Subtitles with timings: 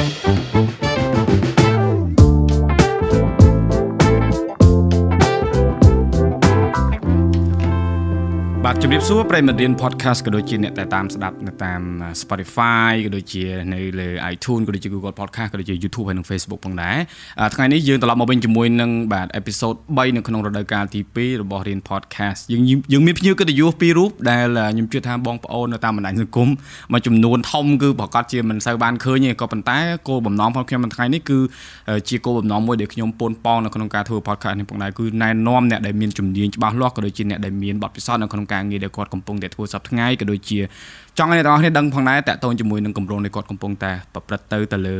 [0.00, 0.06] បា
[0.46, 0.49] ទ
[8.82, 11.80] ជំរាបសួរប្រិយមិត្តរៀន podcast ក៏ដូចជាអ្នកដែលតាមស្ដាប់នៅតាម
[12.22, 16.96] Spotify ក៏ដូចជានៅលើ iTunes ក៏ដូចជា Google Podcast ក៏ដូចជា YouTube ហើយនិង Facebook ផងដែរ
[17.54, 22.62] ថ្ងៃនេះយើងត្រឡប់មកវិញជាមួយនឹងបាទ episode 3នៅក្នុងរដូវកាលទី2របស់រៀន podcast យើង
[22.92, 26.48] យើងមានភ្ញៀវកិត្តិយសពីររូបដែលខ្ញុំជឿថាបងប្អូននៅតាមបណ្ដាញសង្គម
[26.92, 29.78] មួយចំនួនធំគឺប្រកាសជាមិនសូវបានឃើញទេក៏ប៉ុន្តែ
[30.08, 31.38] គោលបំណងរបស់ខ្ញុំថ្ងៃនេះគឺ
[32.08, 40.58] ជាគោលបំណងមួយដែលខ្ញុំពូនប៉ងនៅក្នុងការធ្វើ podcast នេះផងដែរគឺណែនាំអ្នកដែលមានជំនាញច្បាស់លាស់ក៏ដូចជាអ្នកដែលមានបទពិសោធន៍នៅក្នុងការងារដែលគាត់កំពុងតែធ្វើសប្តាហ៍ថ្ងៃក៏ដូចជា
[41.18, 44.94] ចង់ឲ្យអ្នកទាំងអស់គ្នាដឹងផងដែរតាក់ទងជាមួយនឹងគម្រោងដែលគាត់កំពុងតែប្រព្រឹត្តទៅទៅលើ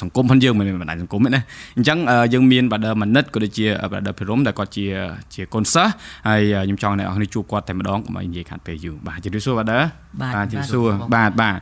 [0.00, 1.42] សង្គមផងយើងមិនមែនបណ្ដាញសង្គមទេណា
[1.76, 1.98] អញ្ចឹង
[2.32, 4.86] យើងមានបាដឺម៉ានិតក៏ដូចជាបាដឺភិរមដែលគាត់ជា
[5.34, 5.92] ជាកូនសិស្ស
[6.28, 9.80] ហើយខ្ញុំចង់ឲ្យអ្នកទាំងអស់គ្នាជួបគាត់តែម្ដងកុំឲ្យនិយាយខាត់ពេលយូរបាទជម្រាបសួរបាដឺ
[10.20, 11.58] បាទជម្រាបសួរបាទបាទ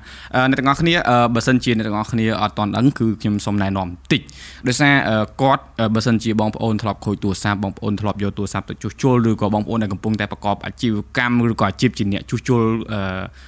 [0.50, 0.94] អ្នកទាំងអស់គ្នា
[1.34, 4.20] បើសិនជាអ្នកទាំងអស់គ្នាអត់តន់ដឹងគឺខ្ញុំសូមណែនាំបន្តិច
[4.66, 4.94] ដោយសារ
[5.42, 5.62] គាត់
[5.94, 12.62] បើសិនជាបងប្អូនធ្លាប់ខូចទូរស័ព្ទបងប្អូនធ្លាប់យកទូរស័ព្ទទៅជួសជុលឬក៏បងប្អូនដែលកំពុងតែប្រកបអាជីវកម្មឬក៏អាជីពជាអ្នកជួសជុល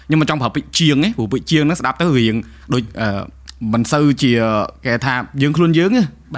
[0.06, 2.34] ខ្ញុំមិនចង់ប្រើពាក្យជាងទេព្រោះពាក្យជាងហ្នឹងស្ដាប់ទៅរៀង
[2.73, 2.83] ដូច
[3.73, 4.33] មិនសូវជា
[4.85, 5.91] គេថាយើងខ្លួនយើង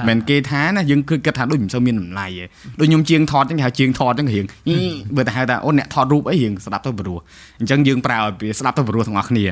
[0.09, 2.45] មិនគេថាណាយើងគឺគិតថាដូចមិនសូវមានតម្លៃទេ
[2.81, 4.45] ដូចខ្ញុំជាងថតចឹងគេហៅជាងថតចឹងរៀង
[5.17, 7.19] បើតែហៅថាអូអ្នកថតរូបអីរៀងស្ដាប់ទៅព្រោះ
[7.61, 9.45] អញ្ចឹងយើងប្រើឲ្យស្ដាប់ទៅព្រោះទាំងអស់គ្នា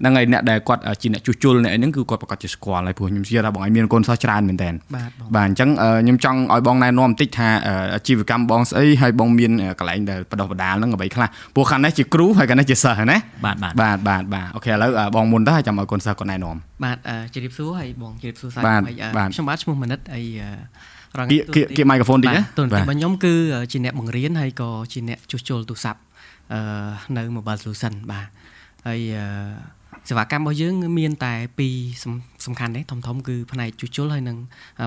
[0.00, 5.70] ហ្នឹងហើយអ្នកដែលគាត់ជាអ្នកជួសជុលអ្នកហ្នឹងគឺគាត់ប្រកាសជាស្គាល់ហើយព្រោះខ្ញុំជឿថាបងឲ្យមានកូនសិស្សច្រើនមែនតើបាទបាទអញ្ចឹង
[6.02, 7.48] ខ្ញុំចង់ឲ្យបងណែនាំបន្តិចថា
[7.94, 16.96] អាជីវកម្មបងស្អីហើយបងមានកន្លែងដែលបដោះបដាលហ្នឹងអ្វីខ្លះព្រោះខាងនេះជាគ្រូហើយខាងនេះជាសិស្សណាបាទបាទបាទបាទបាទអូខេឥឡូវបងមុនទៅហើយចាំឲ្យកូនសិស្សគាត់ណែនាំបាទ
[17.34, 20.24] ជម្រាបសួរហើយបងជម្រាបសួរសាស្ត្រខ្ញុំបាទឈ្មោះមនិតហើយ
[21.18, 21.42] រងគៀក
[21.76, 23.34] គៀកមីក្រូហ្វូនតិចណាទូនទីរបស់ខ្ញុំគឺ
[23.72, 26.00] ជាអ្នកបង្រៀនហើយក៏ជាអ្នកជួសជុលទូរស័ព្ទ
[26.52, 26.60] អឺ
[27.16, 28.26] នៅ Mobile Solution បាទ
[28.86, 29.00] ហើយ
[30.08, 31.74] សេវាកម្មរបស់យើងមានតែពីរ
[32.46, 34.36] សំខាន់ទេធំធំគឺផ្នែកជួសជុលហើយនិង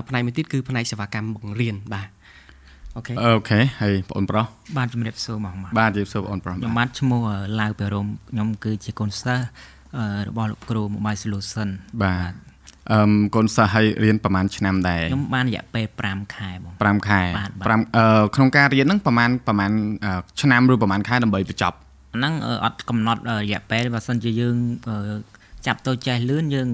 [0.08, 2.08] ផ្នែកមួយទៀតគឺផ្នែកសេវាកម្មបង្រៀនបាទ
[2.96, 4.46] អូខេអូខេហើយបងអូនប្រុស
[4.78, 7.20] បាទជំរាបសួរមកបាទជំរាបសួរបងអូនប្រុសខ្ញុំបាទឈ្មោះ
[7.60, 9.44] ឡាវពេរមខ្ញុំគឺជាកូនសិស្ស
[10.28, 11.68] របស់លោកគ្រូ Mobile Solution
[12.02, 12.32] បាទ
[12.92, 13.00] អឺ
[13.34, 17.20] កូនសិស្សឲ្យរៀនប្រហែលឆ្នាំដែរខ្ញុំបានរយៈពេល5ខែបង5ខែ
[17.60, 19.72] 5អឺក្នុងការរៀនហ្នឹងប្រហែលប្រហែល
[20.40, 21.76] ឆ្នាំឬប្រហែលខែដើម្បីបញ្ចប់
[22.16, 24.56] ហ្នឹងអត់កំណត់រយៈពេលបើសិនជាយើង
[25.66, 26.68] ចាប់ទៅចេះលឿនយើង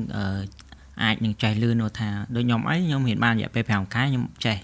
[1.02, 4.56] អាចនឹងចេះលឿននោះថាដូចខ្ញុំអីខ្ញុំរៀនបានរយៈពេល5ខែខ្ញុំចេះ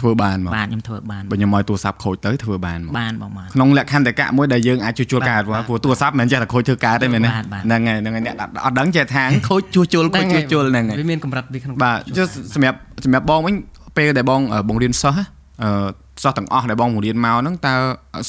[0.00, 13.54] ធ្វើបានមកបាទខ្ញុំធ្វើបានបើខ្ញុំឲ្យទូរស័ព្ទខូចទៅធ្វើបានមកបានបងបានក្នុងលក្ខន្តិកៈមួយដែលយើងអាចជួសជុលកើតព្រោះទូរស័ព្ទមិនចេះតែខូចធ្វើកើតទេមែនទេហ្នឹងហើយហ្នឹងហើយអ្នកអត់ដឹងចេះថាខូចជួសជុលខូចជួសជុលហ្នឹងហើយវាមានកម្រិតវាក្នុងបាទចុះសម្រាប់សម្រាប់បងវិញ
[13.96, 15.20] ពេលដែលបងបង្រៀនសិស្ស
[15.62, 15.88] អឺ
[16.22, 17.74] សិស្សទាំងអស់ដែលបងបង្រៀនមកហ្នឹងតើ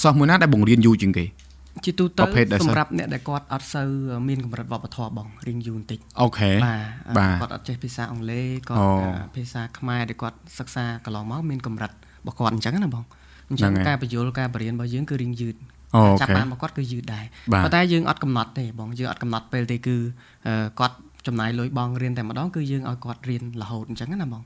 [0.01, 1.25] សិស្សមួយណាដែលបង្រៀនយូរជាងគេ
[1.85, 2.23] ជាទូទៅ
[2.61, 3.89] សម្រាប់អ្នកដែលគាត់អត់សូវ
[4.27, 8.85] មានកម្រិតវប្បធម៌បងរៀងយូរបន្តិចអូខេបាទគាត់អត់ចេះភាសាអង់គ្លេសគាត់
[9.35, 11.95] ភាសាខ្មែរដែលគាត់សិក្សាកន្លងមកមានកម្រិតរ
[12.25, 13.03] បស់គាត់អញ្ចឹងណាបង
[13.49, 15.55] អញ្ចឹងការបញ្យល់ការបរៀនរបស់យើងគឺរៀងយឺត
[16.21, 17.25] ចាប់បានរបស់គាត់គឺយឺតដែរ
[17.63, 19.95] ប៉ុន្តែយើងអត់កំណត់ទេបងយើងអត់កំណត់ពេលទេគឺ
[20.79, 24.41] គាត់ចំណាយលុយបងរៀនតែម្ដងគឺយើងឲ្យគាត់រៀនរហូតអញ្ចឹងណាបង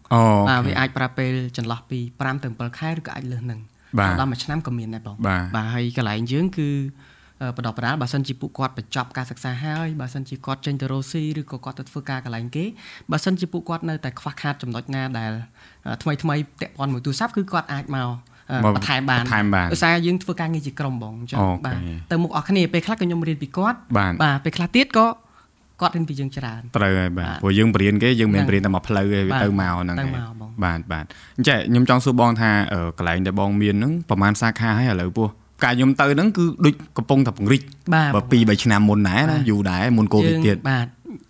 [0.49, 3.59] បាទវាអាចប្រើពេលចន្លោះពី5ទៅ7ខែឬក៏អាចលើសនឹង
[4.19, 6.69] ដល់មួយឆ្នាំក៏មានដែរបងបាទហើយកន្លែងយើងគឺ
[7.57, 12.65] បដបដាលបើសិនជាពួកគាត់បញ្ចប់ការសិក្សាហើយបើសិនជាគាត់ចេញទៅរកស៊ីឬក៏គាត់ទៅធ្វើការកន្លែងគេ
[13.11, 15.31] បើសិនជាពួកគាត់នៅតែខ្វះខាតចំណុចណាដែល
[16.01, 18.09] ថ្មីថ្មីតាក់ព័ន្ធមួយទូរស័ព្ទគឺគាត់អាចមក
[18.65, 19.23] បន្ថែមបាន
[19.71, 21.77] ដោយសារយើងធ្វើការងារជាក្រុមបងអញ្ចឹងបាទ
[22.11, 24.13] ទៅមុខអស់គ្នាពេលខ្លះក៏ខ្ញុំរៀនពីគាត់បាទ
[24.43, 25.07] ពេលខ្លះទៀតក៏
[25.81, 30.11] គាត់រៀនពីយើងច្រើនត្រូវហើយបាទព្រោះយើងបរៀនគេយើងមិនបរៀនតែមកផ្លូវទេទៅមកហ្នឹងហើយ
[30.63, 31.05] បាទបាទ
[31.37, 32.51] អញ្ចឹងខ្ញុំចង់សួរបងថា
[32.97, 35.27] កន្លែងដែលបងមានហ្នឹងប្រហែលសាខាហើយឥឡូវពោះ
[35.63, 37.61] កាខ្ញុំទៅហ្នឹងគឺដូចកំពុងតែពង្រីក
[38.15, 40.87] បើ2 3ឆ្នាំមុនដែរណាយូរដែរមុនកូវីដទៀតបាទ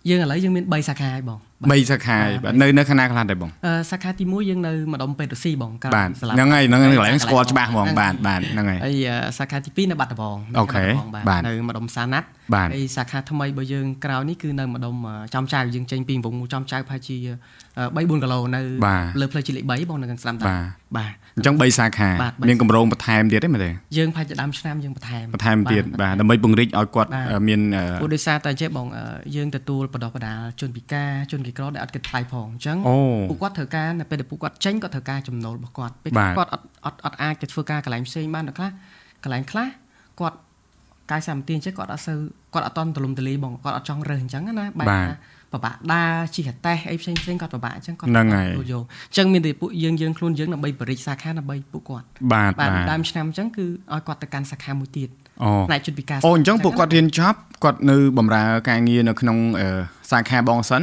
[0.08, 8.96] យើងឥឡូវយើងមាន3សាខាហើយបង3សាខាបាទនៅនៅខាងណាខ្លះដែរបងអឺសាខាទី1យើងនៅម្ដុំពេទ្យរុស៊ីបងកាលហ្នឹងហើយហ្នឹងកន្លែងស្គាល់ច្បាស់ហ្មងបាទបាទហ្នឹងហើយហើយ
[9.38, 10.84] សាខាទី2នៅបាត់ដំបងអូខេ
[11.28, 14.94] បាទនៅម្ដុំសាណាត់ហើយសាខាថ្មីរបស់យើងក្រោយនេះគឺនៅម្ដុំ
[15.34, 17.16] ចំចៅយើងចេញពីវងចំចៅប្រហែលជា
[17.76, 18.60] 3 4គីឡូនៅ
[19.20, 20.48] លើផ្លូវជាតិលេខ3បងនៅខាងស្ដាំដែរ
[20.96, 22.10] បាទអញ្ចឹង3សាខា
[22.48, 27.10] មានកម្រងបន្ថែមទៀតទេមែនទេយើងប្រហែលជាដើមឆ្នាំយើងបន្ថែមបន្ថែមទៀតបាទដើម្បីពង្រីកឲ្យគាត់
[27.48, 27.60] មាន
[28.00, 28.86] ព្រោះដោយសារតែចេះបង
[29.36, 32.78] យើងទទួលបដោះបដាលជនពិការជនក្រីក្រដែលអត់គិតថ្លៃផងអញ្ចឹង
[33.30, 38.70] ពួកគាត់ត្រូវការនៅពេលដែលពួកគាត់ចេញគាត់ត្រូវការចំណូលរបស់គាត់ពេលគាត់អត់អត់អត់អាចទៅធ្វើការកន្លែងផ្សេងបានដល់ខ្លះ
[39.24, 39.68] កន្លែងខ្លះ
[40.20, 40.36] គាត់
[41.10, 42.18] កាយសម្បត្តិអញ្ចឹងគាត់អត់សូវ
[42.54, 45.14] គាត់អត់តន់ទលំទលាយបងគាត់អត់ចង់រើសអញ្ចឹងណាបែបថា
[45.56, 55.10] ពិបាកដើរជិះអាតេះអីផ្សេងផ្សេងគាត់ពិបាកអញ្ចឹងគាត់ហ្នឹងហើយយកអញ្ចឹងមានតែពួកយើងយើងខ្លួនយើងដើម្បីបរិចសាខាដើម្បីពួកគាត់បាទបាទដើមឆ្នាំអញ្ចឹងគឺឲ្យគាត់ទៅកាន់សាខាមួយទៀត
[55.68, 59.38] ផ្នែកជនពិការអូអញ្ចឹងពួកគាត់រៀនចប់គាត់នៅបម្រើការងារនៅក្នុង
[60.10, 60.82] សាខាបងសិន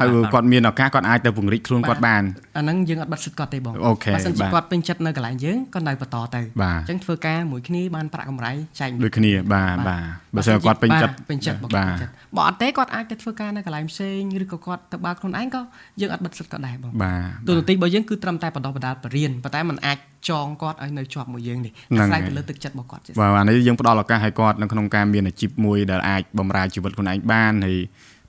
[0.00, 2.22] ហើយគាត់មានឱកាសគាត់អាចទៅពង្រីកខ្លួនគាត់បាន
[2.56, 10.02] អាហ្នឹងយើងអត់បាត់សិទ្ធគាត់ទេបងអូខេបើសិនជាគាត់ពេញចិត្តនៅកន្លែងយើងគាត់នៅបន្តទៅអញ្ចឹងធ្វើការមួយគ្នាបានប្រាក់កម្រៃចែកដូចគ្នាបាទបាទ
[10.34, 15.62] បើសិនគាត់ពេញចិត្តពេញចិត្តបងពេញចិត្តបើអត់ទេគាត់អាចទៅធ្វើការនៅកន្លែងផ្សេងឬក៏គាត់ទៅបើកខ្លួនឯងក៏
[16.00, 17.14] យើងអត់បិទសិទ្ធគាត់ដែរបងបា
[17.46, 19.98] ទទូទៅទីរបស់យើងគឺត្រឹមតែបណ្ដោះបណ្ដាលបរិញ្ញាប៉ុន្តែมันអាច
[20.30, 27.78] ចងគាត់ឲ្យនៅជាប់មួយយើងនេះអាស្រ័យទៅលើទឹកចិត្តរបស់គាត់បាទអានេះយើងផ្ដល់ឱកាសឲ្យគាត់នៅក្នុងការមានអាជីពមួយដែលអាចបម្រើជីវិតខ្លួនឯងបានហើយ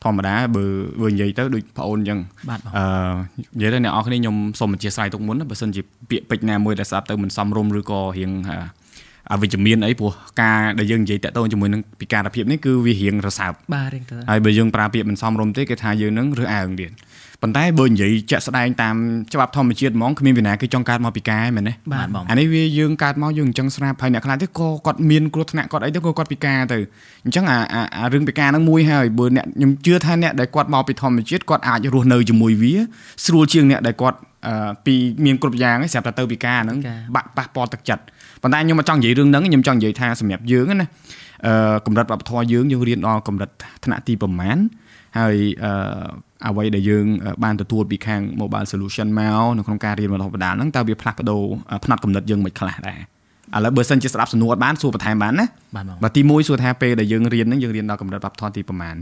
[0.04, 0.66] ធម្មតាបើ
[1.02, 2.20] បើនិយាយទៅដូចប្អូនអញ្ចឹង
[2.78, 2.86] អឺ
[3.58, 8.32] និយាយទៅអ្នកនរគ្នាខ្ញុំសូមអធិស្ឋានទុកមុនបើសិនជាពាក្យពេចន៍ណាមួយដែលស្ដាប់ទៅមិនសមរម្យឬក៏រៀង
[9.32, 10.12] អវិជ្ជមានអីព្រោះ
[10.42, 16.92] ការដែលយើងនិយាយតាក់ទងជាមួយនឹងពិការភាពនេះគឺវារៀងរសើបបាទរៀងទៅហើយបើយើងប្រើពាក្យមិនសមរម្យទេគេថាយើងនឹងរើសអើងទៀត
[17.44, 18.96] ប៉ុន្តែបើនិយាយជាក់ស្ដែងតាម
[19.34, 26.78] ច្បាប់ធម្មជាតិហ្មងគ្មានវិណាគេចង់កើតមកពីការមែនទេបាទបងអានេះវាយើងកើតមកយើងអញ្ចឹងស្រាប់ហើយអ្នកខ្លះទៀតក៏គាត់មានគ្រោះថ្នាក់គាត់អីទៅក៏គាត់ពីការទៅ
[27.26, 27.58] អញ្ចឹងអា
[27.98, 32.74] អារឿងពីការហ្នឹងមួយហើយបើអ្នកខ្ញុំជឿថាអ្នកដែលគាត់មកពីធម្មជាតិគាត់អាចរស់នៅជាមួយវា
[33.26, 34.18] ស្រួលជាងអ្នកដែលគាត់
[34.86, 34.96] ពី
[35.26, 36.78] មានគ្រប់យ៉ាងស្រាប់តែទៅពីការហ្នឹង
[37.16, 38.04] បាក់ប៉ះពាល់ទឹកចិត្ត
[38.42, 40.88] ប៉ុន្តែខ្ញុំមកចង់និយាយរឿងហ្នឹងខ្ញុំចង់និយាយថាសម្រាប់យើងណា
[41.48, 43.50] អឺកម្រិតវប្បធម៌យើងយើងរៀនដល់កម្រិត
[43.84, 44.58] ថ្នាក់ទីប្រមាណ
[45.20, 45.74] ហើយអឺ
[46.48, 47.06] អ្វីដែលយើង
[47.44, 51.42] បានទទួលពីខាង Mobile Solution មកនៅក្នុងការរៀនបន្តបណ្ដាលហ្នឹងតើវាផ្លាស់ប្ដូរ
[51.86, 53.00] ផ្នត់កំណត់យើងមិនខ្លះដែរ
[53.56, 55.46] ឥឡូវបើសិនជាស្ដាប់សំណួរអត់បានសួរបន្ថែមបានណា
[55.76, 58.96] បាទបាទទី1សួរថាពេលដែលយើងរៀនហ្នឹងយើងរៀនដល់កម្រិតវប្បធម៌ទីប្រមាណ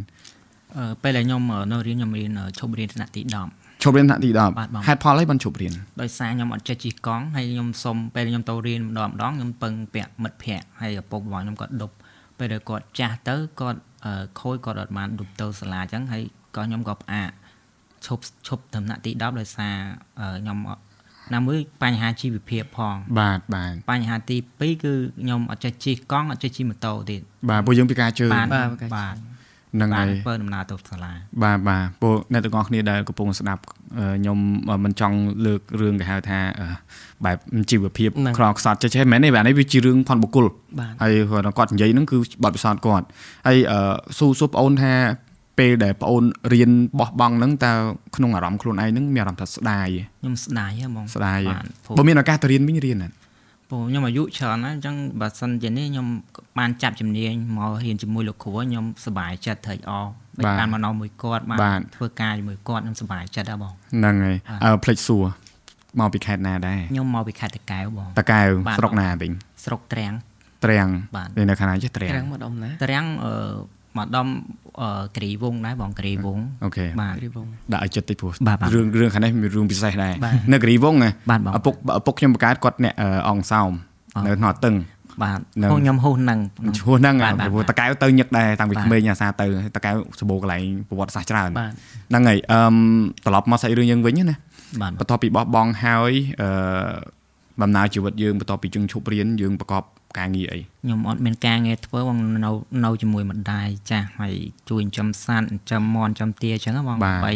[0.77, 1.41] អឺពេលដែលខ្ញុំ
[1.71, 11.95] នៅរៀនខ្ញុំរៀនឈប់រៀនថ្នាក់ទី10ឈប់រៀនថ្នាក់ទី10ហេតុផលអីបានឈប់រៀនដោយសារខ្ញុំអត់ចេះជិះកង់ហើយខ្ញុំសុំពេលខ្ញុំទៅរៀនម្ដងម្ដងខ្ញុំពឹងពាក់មិត្តភ័ក្តិហើយឪពុករបស់ខ្ញុំគាត់ដប់
[12.37, 13.79] ពេលដែលគាត់ចាស់ទៅគាត់
[14.39, 16.23] ខូចគាត់អត់បានដប់ទៅសាលាអញ្ចឹងហើយ
[16.55, 17.29] ក៏ខ្ញុំក៏ផ្អាក
[18.05, 19.75] ឈប់ឈប់ដំណាក់ទី10ដោយសារ
[20.41, 20.57] ខ្ញុំ
[21.33, 28.47] ណាមួយបញ្ហាជីវភាពផងបាទបាទបញ្ហាទី2គឺខ្ញុំអត់ចេះជិះកង់អត់ចេះជិះម៉ូតូទៀតបាទពួកយើងពិការជើងបាទ
[28.95, 29.15] បាទ
[29.75, 31.11] ហ្នឹងហើយធ្វើដំណើរទៅសាលា
[31.43, 33.61] បាទបាទពួកអ្នកទាំងអស់គ្នាដែលកំពុងស្ដាប់
[34.17, 34.37] ខ្ញុំ
[34.85, 36.39] មិនចង់លើករឿងគេហៅថា
[37.25, 37.37] បែប
[37.71, 40.45] ជីវភាពខ្លោខ្សត់ចេះចេះមែនទេបាទនេះវាជារឿងផនបុគ្គល
[41.01, 41.13] ហើយ
[41.57, 43.05] គាត់និយាយហ្នឹងគឺបទពិសោធន៍គាត់
[43.47, 43.57] ហើយ
[44.17, 44.93] ស៊ូស៊ូប្អូនថា
[45.59, 46.23] ពេលដែលប្អូន
[46.53, 47.73] រៀនបោះបង់ហ្នឹងតើ
[48.15, 49.87] ក្នុងអារម្មណ៍ខ្លួនឯងហ្នឹងមានអារម្មណ៍ថាស្ដាយ
[50.21, 51.39] ខ្ញុំស្ដាយហ៎ហ្មងស្ដាយ
[51.97, 53.09] បើមានឱកាសទៅរៀនវិញរៀនណា
[53.71, 56.07] ព្រោះខ្ញុំអាយុច្រើនណាស់អញ្ចឹងបើសិនជានេះខ្ញុំ
[56.59, 60.05] បានចាប់ជំនាញមករៀនជាមួយលោកគ្រូខ្ញុំសប្បាយចិត្តត្រេកអរ
[60.39, 65.25] ដូចបានមកនៅមួយគាត់បានធ្វើការជាមួយគាត់ខ្ញុំសប្បាយចិត្តហ៎បងហ្នឹងហើយអឺផ្លេចសួរ
[65.99, 68.47] មកពីខេត្តណាដែរខ្ញុំមកពីខេត្តតាកែវបងតាកែវ
[68.77, 69.31] ស្រុកណាវិញ
[69.65, 70.13] ស្រុកត្រាំង
[70.63, 70.89] ត្រាំង
[71.49, 73.33] នៅខាងណាចេះត្រាំងត្រាំងមកដុំណាត្រាំងអឺ
[73.97, 74.27] មកដំ
[75.17, 78.31] គ្រីវងដែរបងគ្រីវងអូខេបាទគ្រីវងដាក់ឲ្យចិត្តតិចព្រោះ
[78.73, 80.13] រឿងរឿងខាងនេះមានរឿងពិសេសដែរ
[80.51, 80.95] នៅគ្រីវង
[81.57, 82.93] ឪពុកឪពុកខ្ញុំបង្កើតគាត់អ្នក
[83.29, 83.71] អង្គសោម
[84.25, 84.75] នៅថ្នតឹង
[85.23, 85.39] បាទ
[85.81, 86.39] ខ្ញុំហូសនឹង
[86.87, 87.15] ហូសនឹង
[87.53, 91.49] ព្រោះតកែវទៅញឹកដែរតាំងពីក្មេងអាសាទៅតកែវសបោកន្លែងប្រវត្តិសាស្ត្រច្រើន
[92.09, 92.59] ហ្នឹងហើយអឺ
[93.25, 94.35] ត្រឡប់មកសាច់រឿងយើងវិញណា
[94.81, 96.49] បន្ទាប់ពីបោះបង់ហើយអឺ
[97.63, 99.83] ដំណើរជីវិតយើងបន្ទាប់ពីយើងឈប់រៀនយើងប្រកប
[100.19, 102.51] ការងារអីខ្ញុំអត់មានការងារធ្វើបងនៅ
[102.85, 104.35] នៅជាមួយម្ដាយចាស់ហើយ
[104.69, 107.33] ជួយចិញ្ចឹមសត្វចិញ្ចឹមមាន់ចិញ្ចឹមទាអញ្ចឹងបងបី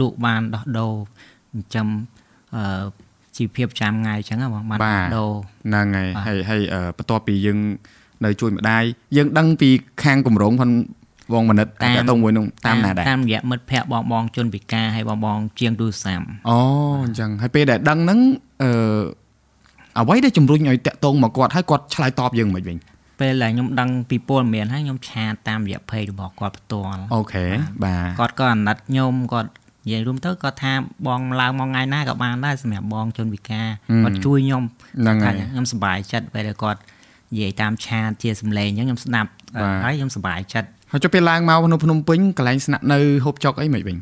[0.00, 0.94] លក់បានដោះដូរ
[1.52, 1.88] ចិញ្ចឹម
[2.56, 2.84] អឺ
[3.36, 4.78] ជីវភាពចាំថ្ងៃអញ្ចឹងបងបាន
[5.16, 5.32] ដូរ
[5.66, 6.60] ហ្នឹងហើយហើយហើយ
[6.96, 7.58] បន្ទាប់ពីយើង
[8.24, 8.84] នៅជួយម្ដាយ
[9.16, 9.68] យើងដឹងពី
[10.02, 10.70] ខាងកម្រងផង
[11.32, 16.58] បងមនិតតែទៅមួយនឹងតាមណាដែរតាមរយៈមិត្តភ័ក្តិបងបងជនពិការហើយបងបងជាងទូរស័ព្ទអូ
[17.04, 18.20] អញ្ចឹងហើយពេលដែលដឹងហ្នឹង
[18.62, 18.70] អឺ
[19.98, 22.76] អ្វីដែលជំរុញឲ្យតាក់ទងមកគាត់ហើយគាត់ឆ្លើយតបយើងមិនវិញ
[23.20, 27.46] ពេលដែលខ្ញុំដឹងពីពលមានហើយខ្ញុំឆាតតាមរយៈ page របស់គាត់ផ្ទាល់អូខេ
[27.84, 29.50] បាទគាត់ក៏អាណិតខ្ញុំគាត់
[29.86, 30.72] និយាយរួមទៅគាត់ថា
[31.06, 33.68] បងឡើងមកថ្ងៃណាក៏បានដែរសម្រាប់បងជនវិការ
[34.04, 34.62] គាត់ជួយខ្ញុំ
[35.00, 36.80] ហ្នឹងហើយខ្ញុំសប្បាយចិត្តពេលដែលគាត់
[37.32, 39.30] និយាយតាមឆាតជាសម្លេងអញ្ចឹងខ្ញុំស្ដាប់
[39.84, 43.96] ហើយខ្ញុំសប្បាយចិត្តហើយចុះពេលឡើងមកនៅភ្នំពេញកន្លែងស្នាក់នៅហូបចុកអីមិនវិញ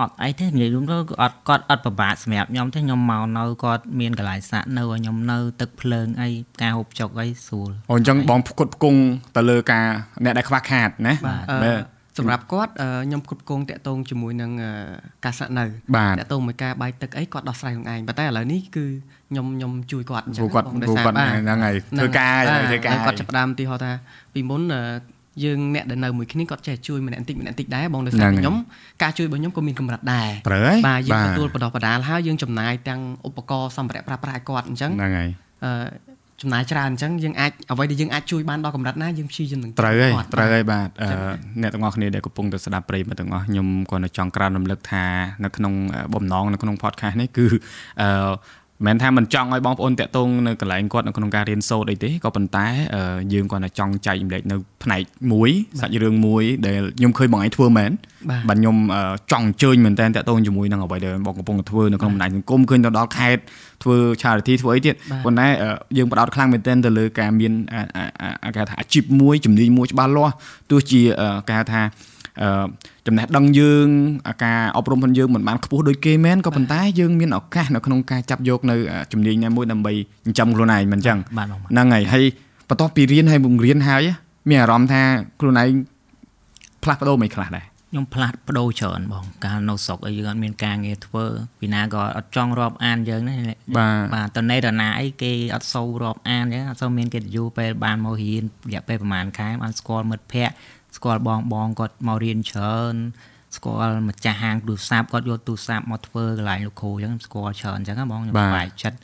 [0.00, 6.28] អត់អីទេនិយាយរួមទៅអត់គាត់អត់ពិបាកសម្រាប់ខ្ញុំទេខ្ញុំមកនៅគាត់មានកន្លែងសាក់នៅឲ្យខ្ញុំនៅ ទឹកភ្លើងអី
[6.62, 9.00] ការហូបចុកអីស្រួលអូអញ្ចឹងបងផ្គត់ផ្គង់
[9.36, 9.86] ទៅលើការ
[10.24, 11.36] អ្នកដែលខ្វះខាតណាបា
[11.80, 12.72] ទសម្រាប់គាត់
[13.06, 14.50] ខ្ញុំគ្រប់គ្រងតាក់ទងជាមួយនឹង
[15.24, 15.64] ការស្នាក់នៅ
[16.18, 18.86] តាក់ទងមួយការបាយទឹកអីគាត់ដោះស្រាយខ្លួនឯងប៉ុន្តែឥឡូវនេះគឺ
[19.30, 22.40] ខ្ញុំខ្ញុំជួយគាត់អញ្ចឹងគាត់គាត់ហ្នឹងហើយធ្វើការ
[22.70, 23.92] ធ្វើការគាត់ចាប់ផ្ដើមទីហោថា
[24.34, 24.62] ពីមុន
[25.44, 28.54] យើងអ្នកដែលនៅមួយគ្នាគាត់ចេះជួយម្នាក់បន្តិចម្នាក់បន្តិចដែរបងដោយសារខ្ញុំ
[29.02, 30.28] ការជួយរបស់ខ្ញុំក៏មានកម្រិតដែរ
[30.88, 35.28] បាទយើងទទួលបដោះបដាលហើយយើងចំណាយទាំងឧបករណ៍សម្ភារៈប្រើប្រាស់ឲ្យគាត់អញ្ចឹងហ្នឹងហើយ
[35.64, 40.88] អឺចំណាយច្រើនអញ្ចឹងយើងអាចអ្វីដែលយើងអាចជួយបានដល់កម្រិតណាយើងព្យាយាមនឹងត្រូវហើយត្រូវហើយបាទ
[41.62, 45.04] អ្នកទាំងអស់គ្នាដែលកំពុងតែស្ដាប់ប្រិយមិត្តទាំងអស់ខ្ញុំក៏នៅចង់ក្រើនរំលឹកថា
[45.44, 45.72] នៅក្នុង
[46.14, 47.46] បំណងនៅក្នុង podcast នេះគឺ
[48.02, 48.08] អឺ
[48.86, 52.66] មិនថាមិនចង់ឲ្យបងប្អូនតាក់ទងនៅកន្លែងគាត់នៅក្នុងការរៀនសូត្រអីទេក៏ប៉ុន្តែ
[53.32, 57.90] យើងគាត់តែចង់ចែកម្លែកនៅផ្នែកមួយសាច់រឿងមួយដែលខ្ញុំឃើញបងឯងធ្វើមែន
[58.48, 58.76] បាទខ្ញុំ
[59.32, 63.42] ចង់អញ្ជើញមែនតើតាក់ទងជាមួយនឹងអ្វីដែលបងកំពុងធ្វើនៅក្នុងបណ្ដាញសង្គមឃើញទៅដល់ខេត្ត
[63.82, 64.94] ធ្វើ charity ធ្វើអីទៀត
[65.24, 65.46] ប៉ុន្តែ
[65.96, 67.52] យើងផ្ដោតខ្លាំងមែនទែនទៅលើការមាន
[68.56, 70.34] គេថាអាជីពមួយជំនាញមួយច្បាស់លាស់
[70.70, 71.00] ទោះជា
[71.50, 71.82] គេថា
[73.06, 73.86] ចំណេះដឹងយើង
[74.44, 78.76] ការអប់រំរបស់យើងមិនបានខ្ពស់ដូចគេមែនក៏ប៉ុន្តែយើងមានឱកាសនៅក្នុងការចាប់យកនៅ
[79.12, 79.92] ជំនាញណាមួយដើម្បី
[80.26, 82.24] ចិញ្ចឹមខ្លួនឯងមិនអញ្ចឹងហ្នឹងហើយហើយ
[82.68, 84.02] បន្ទាប់ពីរៀនហើយបង្រៀនហើយ
[84.48, 85.02] មានអារម្មណ៍ថា
[85.40, 85.68] ខ្លួនឯង
[86.82, 91.24] ផ្លាស់ប្ដូរមិនខ្លះដែរខ្ញុំផ្លាស់ប្ដូរច្រើនបង កាលនៅស្រុកអីយើងអត់មានការងារធ្វើ
[91.60, 93.36] ពីណាក៏អត់ចង់រាប់អានយើងណា
[93.76, 100.54] បាទបាទតនេរណាអីគេអត់សូវរាប់អានអញ្ចឹងអត់សូវមានកិត្តិយសពេលបានមករៀនរយៈពេលប្រហែលខែបានស្គាល់មិត្តភ័ក្តិ
[100.98, 102.94] ស្គាល់បងបងគាត់មករៀនច្រើន
[103.56, 108.96] ស្គាល់ម្ចាស់ហាងទូរស័ព្ទគាត់យកទូរស័ព្ទមកធ្វើកន្លែងលោកគ្រូអញ្ចឹងស្គាល់ច្រើនអញ្ចឹងបងខ្ញុំសប្បាយចិត្ត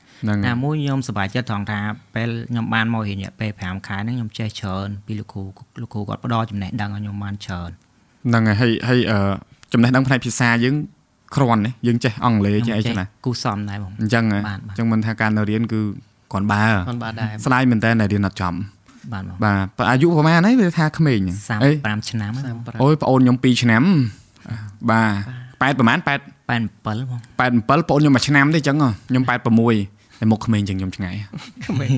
[0.46, 1.78] ណាមួយខ្ញុំសប្បាយចិត្តត្រង់ថា
[2.14, 5.42] ពេលខ្ញុំបានមករៀនរយៈពេល5ខែហ្នឹងខ្ញុំចេះច្រើនពីលោកគ្រូ
[5.82, 7.70] លោកគ្រូគាត់ផ្ដល់ចំណេះដឹងឲ្យខ្ញុំបានច្រើន
[8.28, 9.00] ហ្នឹងហើយហើយ
[9.72, 10.74] ចំណេះដឹងផ្នែកភាសាយើង
[11.36, 14.36] គ្រាន់ទេយើងចេះអង់គ្លេសចេះអីចឹងណាគូសំដែរបងអញ្ចឹងអ
[14.74, 15.80] ញ្ចឹងមិនថាការនៅរៀនគឺ
[16.32, 18.54] គ្រាន់បើគ្រាន់បើដែរស្ដាយមែនតើរៀនអត់ចំ
[19.12, 21.20] បាទបាទអាយុប្រហែលហើយវាថាក្មេង
[21.64, 22.32] 35ឆ្នាំ
[22.82, 23.82] អូយប្អូនខ្ញុំ2ឆ្នាំ
[24.90, 27.20] បាទប៉ែតប្រហែលប៉ែត87បង
[27.62, 28.76] 87ប្អូនខ្ញុំមួយឆ្នាំទេអញ្ចឹង
[29.08, 31.14] ខ្ញុំ86តែមុខក្មេងជាងខ្ញុំឆ្ងាយ
[31.66, 31.90] ក្មេង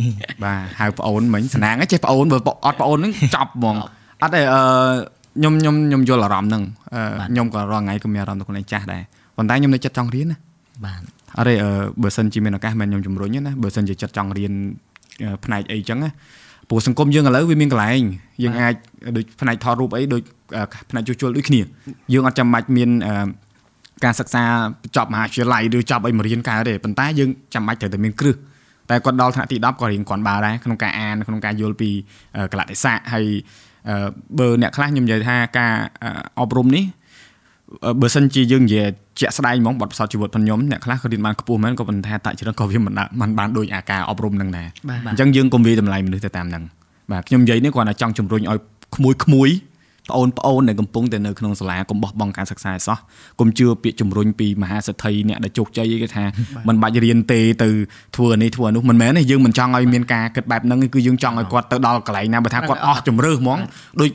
[0.45, 3.77] បាទហៅប្អូនមិញស្នាងចេះប្អូនបើអត់ប្អូនហ្នឹងចប់ហ្មង
[4.23, 4.61] អត់ទេអឺ
[5.39, 6.63] ខ្ញុំខ្ញុំខ្ញុំយល់អារម្មណ៍ហ្នឹង
[7.31, 9.03] ខ្ញុំក៏រាល់ថ្ងៃក៏មានអារម្មណ៍ទៅខ្លួនឯងចាស់ដែរ
[9.37, 10.39] ប៉ុន្តែខ្ញុំនៅចិត្តចង់រៀនណា
[10.85, 11.01] បាទ
[11.39, 11.55] អត់ទេ
[12.03, 14.53] បើសិនជាមានឱកាសមែនខ្ញុំជំរុញណាបើសិនជាចិត្តចង់រៀន
[15.45, 16.11] ផ្នែកអីចឹងណា
[16.69, 18.03] ព្រោះសង្គមយើងឥឡូវវាមានកន្លែង
[18.43, 18.75] យើងអាច
[19.17, 20.23] ដូចផ្នែកថតរូបអីដូច
[20.91, 21.61] ផ្នែកជួសជុលដូចគ្នា
[22.13, 22.91] យើងអត់ចាំបាច់មាន
[24.05, 24.43] ការសិក្សា
[24.97, 28.37] ចប់មហាវិទ្យាល័យឬចប់អីមករៀនកើតទេប៉ុន្តែយើងចាំបាច់ត្រូវតែមានគ្រឹះ
[28.91, 31.91] តែគាត់ដល់ថ្នាក់ទី10ក៏រៀងគាត់បើដែរក្នុងការអានក្នុងការយល់ពី
[32.53, 33.27] កលៈទេសៈហើយ
[34.39, 35.75] បើអ្នកខ្លះខ្ញុំនិយាយថាការ
[36.41, 36.85] អប់រំនេះ
[38.01, 38.89] បើសិនជាយើងនិយាយ
[39.21, 44.69] ជាក់ស្ដែងហ្មងបទពិសោធន៍ជីវិតរបស់ខ្ញុំអ្នកខ្លះក៏រៀនបានខ្ពស់មែនក៏ប៉ុន្តែតាក់ច្រើនក៏វាមិនមិនបានដូចអាការអប់រំនឹងដែរ
[45.11, 46.63] អញ្ចឹងយើងកុំវាតម្លៃមនុស្សទៅតាមហ្នឹង
[47.13, 48.59] បាទខ្ញុំនិយាយនេះគ្រាន់តែចង់ជំរុញឲ្យ
[48.97, 49.49] ក្មួយក្មួយ
[50.15, 52.99] បងប្អូនដែលកំពុងតែនៅក្នុងសាលាកុំបោះបង់ការសិក្សាឯសោះ
[53.41, 56.25] កុំជឿពាក្យជំរុញពីមហាសេដ្ឋីអ្នកដែលជោគជ័យគេថា
[56.69, 57.69] មិនបាច់រៀនទេទៅ
[58.17, 63.59] ធ្វើនេះធ្វើនោះមិនមែនទេយើងមិនចង់ឲ្យមានការគិតបែបហ្នឹងគឺយើងចង់ឲ្យគាត់ទៅដល់កន្លែងណាបើថាគាត់អស់ជំរឿហ្មង
[64.01, 64.11] ដូច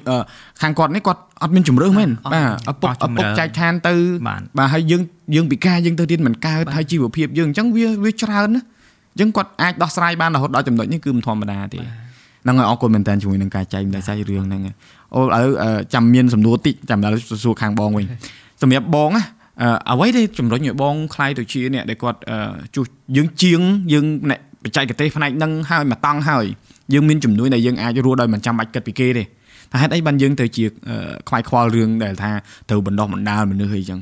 [0.61, 3.93] ខាងគាត់នេះគាត់អត់មានជំរឿមែនបាទឪពុកឪពុកចែកឋានទៅ
[4.57, 5.01] បាទហើយយើង
[5.35, 8.61] យើងពិការយើងទៅរៀនមិនកើតហើយជីវភាពយើងអញ្ចឹងវាវាច្រើនណា
[9.13, 11.79] អញ្ចឹងគាត់អាចដោះស្រាយបានរហូតដល់ចំណុចនេះគឺមិនធម្មតាទេ
[12.43, 14.61] ហ្នឹងហើយអរគុណមែនតើជាមួយនឹងការចែកម្លែកសាច់រឿងហ្នឹង
[15.15, 15.47] អូឥឡូវ
[15.93, 18.05] ចាំមានសំណួរតិចចាំដល់សួរខាងបងវិញ
[18.61, 19.23] សម្រាប់បងណា
[19.91, 22.19] អ្វីដែលជំរុញឲ្យបងខ្លាយទៅជាអ្នកដែលគាត់
[22.75, 22.85] ជួស
[23.17, 23.61] យើងជាង
[23.93, 26.45] យើងអ្នកបច្ចេកទេសផ្នែកហ្នឹងហើយមកតង់ហើយ
[26.93, 29.23] យើងមានជំនួយដែលយើងអាចរស់ដោយមិនចាំបាច់គិតពីគេទេ
[29.71, 30.63] តែហេតុអីបានយើងទៅជា
[31.27, 32.31] ខ្វាយខ្វល់រឿងដែលថា
[32.69, 33.99] ត្រូវបណ្ដោះបណ្ដាលមនុស្សអីចឹង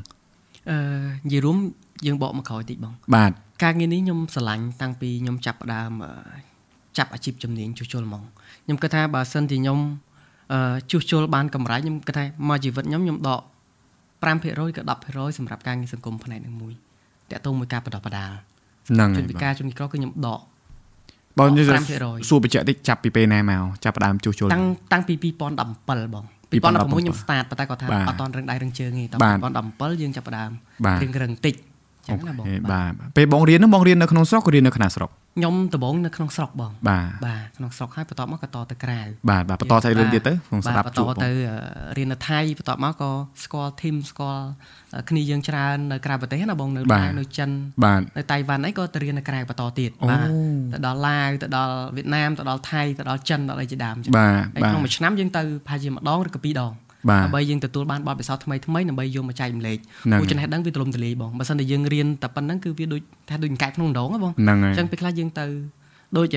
[0.69, 0.77] អឺ
[1.25, 1.57] និយាយរួម
[2.05, 3.31] យើងបកមកក្រោយតិចបង បាទ
[3.63, 5.91] ការងារនេះខ្ញុំស្រឡាញ់តាំងពីខ្ញុំចាប់ផ្ដើម
[6.97, 8.23] ចាប់អាជីពជំនាញជួសជុលហ្មង
[8.65, 9.79] ខ្ញុំគិតថាបើសិនជាខ្ញុំ
[10.91, 13.41] ជួសជុលបានកម្រៃខ្ញុំគិតថាមកជីវិតខ្ញុំខ្ញុំដក
[14.23, 16.73] 5%ក៏10%សម្រាប់ការងារសង្គមផ្នែកនឹងមួយ
[17.31, 18.31] តាក់ទងមួយការបដិបដាល
[18.89, 20.39] ហ្នឹងហើយជំនាញការជំនាញក្រគឺខ្ញុំដក
[21.37, 21.49] បង
[22.29, 25.43] សួរបញ្ជាក់តិចចាប់ពីពេលណាមកចាប់ផ្ដើមជួសជុលតាំងតាំងពី2017ប
[26.23, 29.15] ង2016ខ្ញុំ start ប៉ុន្តែគាត់ថាអត់តរឹងដៃរឹងជើងទេត
[29.57, 30.51] 2017យើងចាប់ផ្ដើម
[31.01, 31.55] រឹងរឹងតិច
[32.11, 38.99] ចឹងណាបងបាទពេលបងរៀនហ្នឹងបងរៀននៅក្នុងស្រុកឬរៀននៅខ្នាស្រុកខ្ញុំដំបូងនៅក្នុងស្រុកបងបាទបាទក្នុងស្រុកហើយបន្ទាប់មកក៏តទៅក្រៅ
[39.29, 41.31] បាទបាទបន្តទៅរឿងទៀតទៅក្នុងស្ដាប់ជួបបន្តទៅ
[41.97, 43.11] រៀននៅថៃបន្ទាប់មកក៏
[43.43, 44.45] ស្គាល់ធីមស្គាល់
[45.09, 47.49] គ្នាយើងច្រើននៅក្រៅប្រទេសណាបងនៅឡាវនៅចិន
[48.17, 50.27] នៅតៃវ៉ាន់អីក៏ទៅរៀននៅក្រៅបន្តទៀតបាទ
[50.73, 54.11] ទៅដល់ឡាវទៅដល់វៀតណាមទៅដល់ថៃទៅដល់ចិនដល់អីជាដើមចឹង
[54.55, 56.73] ហើយក្នុងមួយឆ្នាំយើងទៅប្រហែលជាម្ដងឬក៏ពីរដង
[57.23, 59.77] ដើម្បីយើងទទួលបានបទពិសោធន៍ថ្មីថ្មីដើម្បីយកមកចែកម្លែក
[60.11, 65.45] ព្រោះចំណេះដឹងវាទូលំទូលាយបងបើមិនតែយើងរៀនតែប៉ុណ្្នឹងគឺវាដូចថាដូចកែក្នុងដងហ៎បងអញ្ចឹងពេលខ្លះយើងទៅ
[66.17, 66.27] ដូច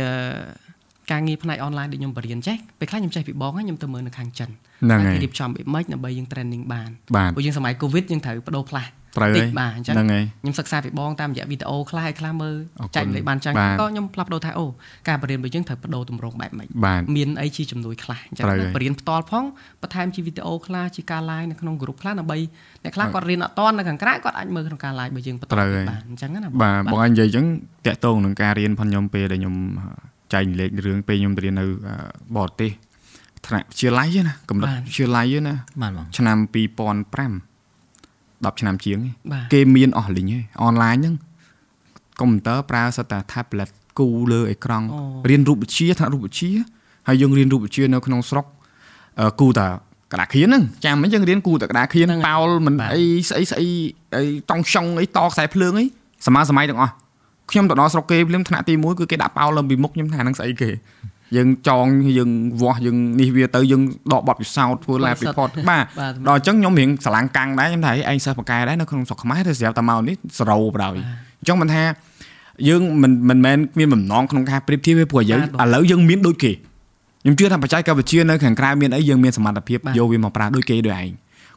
[1.11, 6.91] ការងារផ្នែកអនឡាញដូចខ្ញុំបរៀនចេះពេលខ្លះខ្ញុំចេះពីបងហើយខ្ញុំទៅមើលនៅខាងចិនហ្នឹងហើយរៀបចំពីម៉េចដើម្បីយើង training បាន
[7.35, 12.57] ព្រោះយើងសម័យ Covid យើងត្រូវបដូរផ្លាស់ ត្រូវហើយបាទអញ្ចឹងខ្ញុំសិក្សាពីបងតាមរយៈវីដេអូខ្លះហើយខ្លះមើល
[12.97, 14.67] ចែកលេខបានចឹងក៏ខ្ញុំផ្លាប់ដូរថាអូ
[15.09, 16.69] ការបរៀនរបស់យើងត្រូវបដូរទម្រង់បែបម៉េច
[17.17, 19.45] មានអីជាជំនួយខ្លះអញ្ចឹងបរៀនផ្ទាល់ផង
[19.83, 22.39] បន្ថែមជាវីដេអូខ្លះជាការ live នៅក្នុងក្រុមខ្លះដើម្បី
[22.85, 27.47] អ្នកខ្លះគាត់រៀនអត់តាន់នៅខាងក្រៅគាត់អាចមើលក្នុងការ live របស់យើងបន្តបានអញ្ចឹងណាបាទបងអញនិយាយអញ្ចឹង
[27.87, 29.55] តាក់ទងនឹងការរៀនផងខ្ញុំពេលដែលខ្ញុំ
[30.33, 31.65] ចែកលេខរឿងពេលខ្ញុំរៀននៅ
[32.37, 32.71] បរទេស
[33.47, 35.55] ថ្នាក់វិទ្យាល័យណាកម្រិតវិទ្យាល័យណា
[36.17, 37.52] ឆ្នាំ2005
[38.47, 38.99] 10ឆ្នាំជាង
[39.53, 41.15] គេមានអស់លីងឯងអនឡាញហ្នឹង
[42.21, 44.87] កុំព្យូទ័រប្រើសិតតែ tablet គូលើអេក្រង់
[45.29, 46.53] រៀនរូបវិទ្យាថ្នាក់រូបវិទ្យា
[47.09, 48.47] ហើយយើងរៀនរូបវិទ្យានៅក្នុងស្រុក
[49.41, 49.69] គូតា
[50.13, 53.67] ក្តារខៀនហ្នឹងចាំមិនយើងរៀនគូតាក្តារខៀនប៉ោលមិនអីស្អីស្អី
[54.17, 55.87] អីតង់ចុងអីតខ្សែភ្លើងអី
[56.27, 56.93] សម័យសម័យទាំងអស់
[57.51, 60.71] ខ្ញុំទៅដល់ស្រុកគេភ្លាមថ្នាក់ទី1គឺគេដាក់ប៉ោលលើពីមុខខ្ញុំថាហ្នឹងស្អីគេ
[61.37, 61.87] យើងចង
[62.19, 65.85] យើងវាស់យើងនេះវាទៅយើងដកបត់ពិសោធន៍ធ្វើ lab report បាទ
[66.29, 71.83] ដល់អញ្ចឹងខ្ញុំរៀងស្រឡាំងកាំងដែរខ្ញុំថាឯងសិស្សបកែដែរនៅក្នុងស្រុកខ្មែរទៅស្រាប់តែមកនេះសរោបដ ாய் អញ្ចឹងមិនថា
[72.69, 81.11] យើងមិនមិនមែនមានបំណងក្នុងការប្រៀបធៀបទេព្រោះយើងឥឡូវយើងមានដូចគេខ្ញុំជឿថាបច្ចេកវិទ្យានៅខាងក្រៅមានអីយើងមានសមត្ថភាពយកវាមកប្រើដូចគេដូចឯង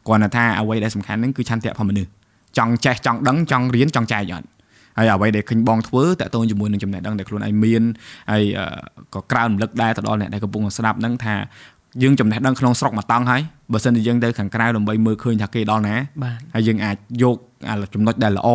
[0.06, 2.10] គ្រាន់តែថាអ្វីដែលសំខាន់ហ្នឹងគឺឆន្ទៈផងមនុស្ស
[2.58, 4.46] ចង់ចេះចង់ដឹងចង់រៀនចង់ចែកអត់
[4.98, 7.82] ហើយអ្វីដែលឃើញបងធ្វើតើតើជាមួយនឹងចំណេះដឹងដែលខ្លួនឯងមាន
[8.30, 8.42] ហើយ
[9.14, 11.34] ក៏ក្រើនរំលឹកដែរទៅដល់អ្នកដែលកំពុងស្ដាប់ហ្នឹងថា
[12.02, 13.40] យើងចំណេះដឹងក្នុងស្រុកមកតង់ហើយ
[13.72, 15.96] បើសិនជាយើងទៅខាងក្រៅដើម្បីមើលឃើញថាគេដល់ណា
[16.54, 17.36] ហើយយើងអាចយក
[17.94, 18.48] ចំណុចដែលល្អ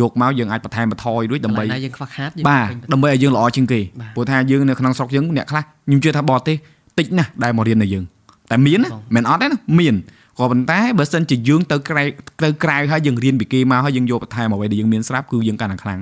[0.00, 3.80] យកមកយើងអាចបន្ថែមបន្ថយរួចដើម្បីយើងខ្វះខាតយើងបាទដើម្បីឲ្យយើងល្អជាងគេ
[4.14, 6.56] ព្រោះថាយើងនៅក្នុងស្រុកយើងអ្នកខ្លះខ្ញុំជឿថាបរទេស
[6.98, 8.04] តិចណាស់ដែលមករៀននៅយើង
[8.50, 9.94] តែមានណាមិនអត់ទេណាមាន
[10.38, 12.04] ក៏ប៉ុន្តែបើសិនជាយើងទៅក្រៅ
[12.44, 16.00] ទៅក្រៅហើយយើងរៀនពីគេមកហើយយើងយកបន្ថែមអ្វីដែលយើងមានស្រាប់គឺយើងកាន់តែខ្លាំង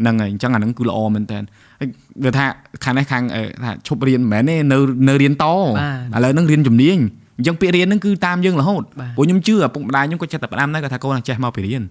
[0.00, 1.38] ហ្នឹងហើយអញ្ចឹងអាហ្នឹងគឺល្អមែនតើ
[2.24, 2.46] គឺថា
[2.84, 3.22] ខាងនេះខាង
[3.64, 5.52] ថាឈប់រៀនមិនមែនទេនៅនៅរៀនតឥ
[6.24, 6.98] ឡូវហ្នឹងរៀនជំនាញ
[7.38, 8.82] អញ្ចឹងពាក្យរៀនហ្នឹងគឺតាមយើងរហូត
[9.16, 11.82] ព្រោះខ្ញុំជឿឪពុកម្ដាយខ្ញុំក៏ចិត្តតែផ្ដាំដែរគាត់ថាកូនចេះមកពីរៀន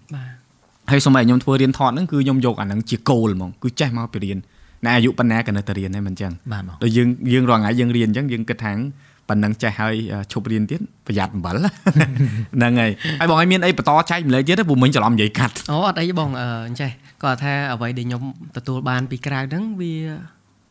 [0.91, 4.37] ហើយសូម្បីខ្ញុំធ្វើរៀនថតហ្នឹងគឺខ្ញុំយកអាហ្នឹងជាគោលហ្មងគឺចេះមកពីរៀន
[4.85, 6.31] ណែអាយុប៉ុណ្ណាក៏នៅតែរៀនដែរមិនអញ្ចឹង
[6.83, 8.73] ដូចយើងយើងរាល់ថ្ងៃយើងរៀនអញ្ចឹងយើងគិតថា
[9.29, 9.95] ប៉ុណ្ណឹងចេះហើយ
[10.31, 16.29] ឈប់រៀនទៀតប្រយ័ត្នអំបិលហ្នឹងហើយហើយបងឲ្យមានអីបន្តចែកម្លែកទៀតព្រោះមិញច្រឡំនិយាយកាត់អូអត់អីបង
[16.67, 16.91] អញ្ចេះ
[17.23, 18.23] គាត់ថាអ្វីដែលខ្ញុំ
[18.57, 19.93] ទទួលបានពីក្រៅហ្នឹងវា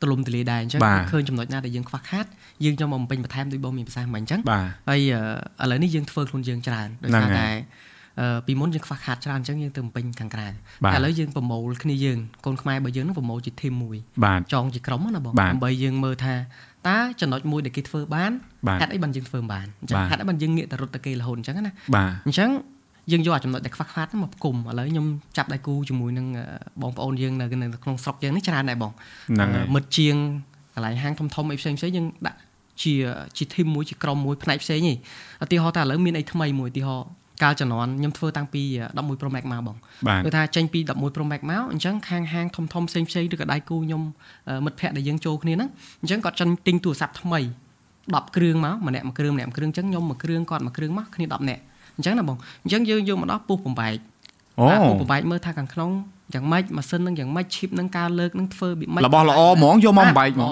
[0.02, 0.80] ទលំទលាយដែរអញ្ចឹង
[1.12, 2.26] ឃើញចំណុចណាដែលយើងខ្វះខាត
[2.64, 4.40] យើងចង់មកបំពេញបន្ថែមដូចបងមានប្រសាសន៍មិញអញ្ចឹង
[4.88, 5.00] ហើយ
[5.62, 7.48] ឥឡូវនេះយើងធ្វើខ្លួនយើងច្រើនដោយសារតែ
[8.46, 10.48] ពីមុនយើងខ្វះខាតច្រើនអញ្ចឹងយើងទៅបំពេញខាងក្រៅ
[10.92, 13.96] តែឥឡូវយើងប្រមូលគ្នាយើងកូនខ្មែរបើយើងនឹងប្រមូលជាធីមមួយ
[14.52, 16.34] ចងជាក្រុមណាបងដើម្បីយើងមើលថា
[16.88, 18.32] តើចំណុចមួយដែលគេធ្វើបាន
[18.80, 21.72] ហេតុអីបានយើងធ្វើបានអញ្ចឹងហេតុអីបានយើងងាកទៅរត់ទៅគេរហូតអញ្ចឹងណា
[22.26, 22.50] អញ្ចឹង
[23.12, 26.26] យើងយកចំណុចដែលខ្វះខាតមកផ្គុំឥឡូវខ្ញុំចាប់ដៃគូជាមួយនឹង
[26.82, 27.44] បងប្អូនយើងនៅ
[27.84, 28.92] ក្នុងស្រុកយើងនេះច្រើនដែរបង
[29.74, 30.14] មិត្តជាង
[30.74, 32.38] កន្លែងហាងធំធំអីផ្សេងផ្សេងយើងដាក់
[32.82, 32.94] ជា
[33.36, 34.96] ជាធីមមួយជាក្រុមមួយផ្នែកផ្សេងនេះ
[35.44, 37.08] ឧទាហរណ៍តែឥឡូវមានអីថ្មីមួយឧទាហរណ៍
[37.42, 38.62] កាលជំនាន់ខ្ញុំធ្វើតាំងពី
[38.96, 39.76] 11 Pro Max មកបង
[40.24, 44.02] គឺថាចេញពី11 Pro Max មកអញ្ចឹងខាងហាងធំធំផ្សេងផ្សេងឬក៏ដៃគូខ្ញុំ
[44.64, 45.68] មិត្តភ័ក្តិដែលយើងចូលគ្នាហ្នឹង
[46.02, 47.40] អញ្ចឹងគាត់ចិនទិញទូរស័ព្ទថ្មី
[47.90, 51.62] 10គ្រឿងមកម្នាក់មួយគ្រឿងម្នាក់មួយគ្រឿងអញ្ចឹងខ្ញុំមួយគ្រឿងគាត់មួយគ្រឿងមកគ្នា10នាក់
[51.96, 53.96] អញ្ចឹងណាបងអញ្ចឹងយើងយកមកដល់ពុះបំបែក
[54.58, 55.90] អូពុះបំបែកមើលថាខាងក្នុង
[56.34, 60.48] យ៉ាងម៉េចម៉ាស៊ីននឹងយ៉ាងម៉េច chip នឹងការលើកនឹងធ្វើបៀបម៉េចរបស់ល្អហ្មងយកមកបំបែកហ្មង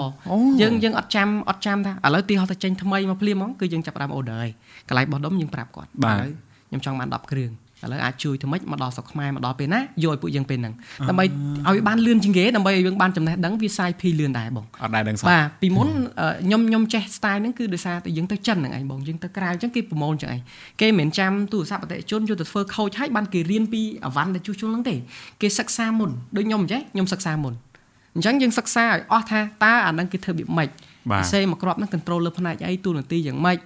[0.61, 4.51] យើងយើងអត់ចាំអត់ចាំថាឥឡូវទីហោះទៅចេញថ្មីមកភ្លាមហ្មងគឺយើងចាប់ដើម order ហើយ
[4.87, 7.51] កន្លែងបោះដុំយើងប្រាប់គាត់បាទ ខ្ញុំចង់បាន10គ្រឿង
[7.83, 10.73] ឥឡូវអាចជួយធ្វើម៉េចមកដល់ស្រុកខ្មែរមកដល់ពេលណាយកឲ្យពួកយើងពេលហ្នឹង
[11.09, 11.25] ដើម្បី
[11.69, 15.87] ឲ្យបានលឿនជាងគេដើម្បីឲ្យយើងបានចំណេះដឹងវាសាយភីលឿនដែរបងអត់ដែរដឹងសោះបាទពីមុន
[16.45, 20.41] ខ្ញុំខ្ញុំចេះ style ហ្នឹងគឺដោយសារតែយើងទៅចិនហ្នឹងឯងបងយើងទៅក្រៅអញ្ចឹងគេប្រមូលអញ្ចឹងឯង
[20.81, 24.95] គេមិនមែនចាំទូរស័ព្ទអតិថិជនយកទៅធ្វើខូចហើយបានគេរៀនពីអវ៉ាន់ដែលជួសជុលហ្នឹងទេ
[25.41, 27.53] គេសិក្សាមុនដូចខ្ញុំអញ្ចឹងខ្ញុំសិក្សាមុន
[28.15, 30.69] អញ្ចឹងយើងសិក្សាឲ្យអស់ថាតើអាហ្នឹងគេធ្វើបៀបម៉េច
[31.19, 33.57] ពិសេសមកក្របហ្នឹង control លើផ្នែកអីទូនាទីយ៉ាងម៉េច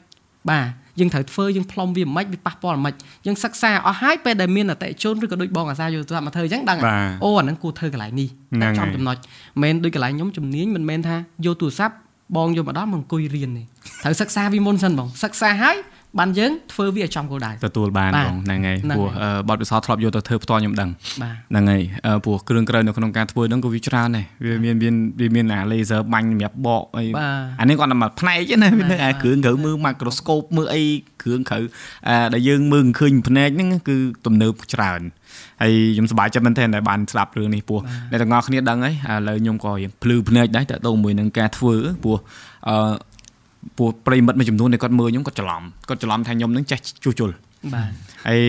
[0.50, 2.94] បាទ យើងត្រូវធ្វើយើងផ្លុំវាមិនវាប៉ះពាល់មិន
[3.26, 6.80] យើងសិក្សាអស់ហើយពេលដែលមានអតិជនឬក៏ដូចបងអាសាយកទូរស័ព្ទមកធ្វើអញ្ចឹងដឹង
[7.24, 8.30] អូអាហ្នឹងគួរធ្វើកន្លែងនេះ
[8.78, 9.18] ចំចំណុច
[9.64, 11.96] មិនដូចកន្លែងខ្ញុំជំនាញមិនមែនថាយកទូរស័ព្ទ
[12.38, 13.64] បងយកមកដល់មកអង្គុយរៀនទេ
[14.04, 15.78] ត្រូវសិក្សាវាមុនសិនបងសិក្សាហើយ
[16.20, 19.08] បានយើងធ្វើវាឲ្យចំគោលដៅទទួលបានបងហ្នឹងហើយព្រោះ
[19.50, 20.90] បទពិសោធន៍ធ្លាប់យកទៅធ្វើផ្ទាល់ខ្ញុំដឹង
[21.52, 21.82] ហ្នឹងហើយ
[22.26, 27.06] ព្រោះគ្រឿងក្រៅនៅក្នុងការធ្វើហ្នឹងក៏វាច្រើនដែរវាមានមានវាមានអា laser បាញ់សម្រាប់បកអី
[27.60, 30.84] អានេះគាត់តែមកផ្នែកណាមានអាគ្រឿងក្រៅមើល microscope មើលអី
[31.24, 31.60] គ្រឿងក្រៅ
[32.34, 35.02] ដែលយើងមើលឃើញផ្នែកហ្នឹងគឺទំនើបច្រើន
[35.62, 37.80] ហើយខ្ញុំសប្បាយចិត្តមែនទែនដែលបានស្ដាប់រឿងនេះពោះ
[38.12, 42.18] អ្នកទាំងអស់គ្នាដឹងហើយឥឡូវខ្ញុំក៏រៀងភ្លឺភ្នែកដែរតើតើមួយនឹងការធ្វើពោះ
[42.70, 42.78] អឺ
[43.78, 47.30] ព្រោះប្រិមិត្តមួយចំនួនដែលគាត់មើលខ្ញុំគាត់ច្រឡំគាត់ច្រឡំថាខ្ញុំនឹងចេះជួសជុល
[47.74, 47.90] បាទ
[48.28, 48.42] ហើយ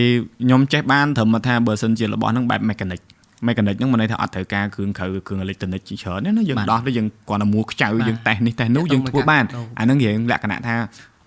[0.43, 3.01] ខ្ញុំចេះបានត្រឹមថាបើសិនជារបស់ហ្នឹងបែប mechanic
[3.47, 9.43] mechanic ហ្នឹងមិនន័យថាអត់ត្រូវការគ្រឿងក្រៅគ្រឿង electronic ជាច្រើនណាយើងដោះទៅយើងគ្រាន់តែមួខ្ចៅយើងតេស្តនេះតេស្តនោះយើងធ្វើបាន
[9.79, 10.75] អាហ្នឹងរៀងលក្ខណៈថា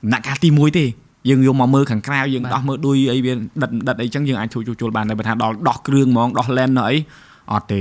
[0.03, 0.85] ដំណាក់កាលទី1ទេ
[1.29, 6.97] យើងយកមកមើលខាងក្រៅយើងដោះមើលដួយអីវាដិតដិតអីចឹងយើងអាចជួយជួសជុលបានតែបើថាដល់ដោះគ្រឿងហ្មងដោះ lens អី
[7.53, 7.75] អត់ទ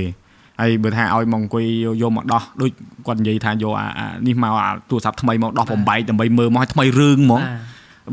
[0.60, 1.64] ហើយបើថាឲ្យមកអង្គុយ
[2.02, 2.70] យកមកដោះដូច
[3.06, 3.86] គាត់និយាយថាយកអា
[4.26, 7.42] នេះមកអាទូរស័ព្ទថ្មីមកដោះបំបែកដើម្បីមើលមកឲ្យថ្មីរឿងហ្មង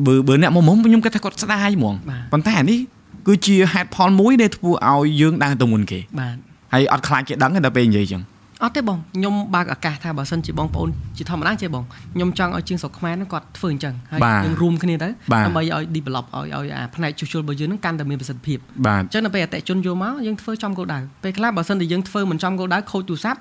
[0.05, 1.95] បើបើអ្នកមកមុំខ្ញុំគិតថាគាត់ស្ដាយហ្មង
[2.31, 2.79] ប៉ុន្តែអានេះ
[3.27, 6.35] គឺជាហេតុផលមួយដែលធ្វើឲ្យយើងដើរទៅមុនគេបាទ
[6.73, 8.21] ហើយអត់ខ្លាចគេដឹងទេដល់ពេលនិយាយចឹង
[8.63, 15.09] អត់ទេបងខ្ញុំបើកឱកាសថាបើសិនជាបងប្អូនជាធម្មតាចេះបងខ្ញុំចង់ឲ្យជាងស្រុកខ្មែរហ្នឹងគាត់ធ្វើអញ្ចឹងហើយយើងរួមគ្នាទៅ
[15.45, 23.39] ដើម្បីឲ្យ develop ឲ្យឲ្យអាផ្នែកជួសជុលរបស់យើងហ្នឹងកាន់តែមានប្រសិទ្ធភាពអញ្ចឹងនៅពេលអតិជនយកមកយើងធ្វើចំគោលដៅពេលខ្លះបើសិនជាយើងធ្វើមិនចំគោលដៅខូចទូរស័ព្ទ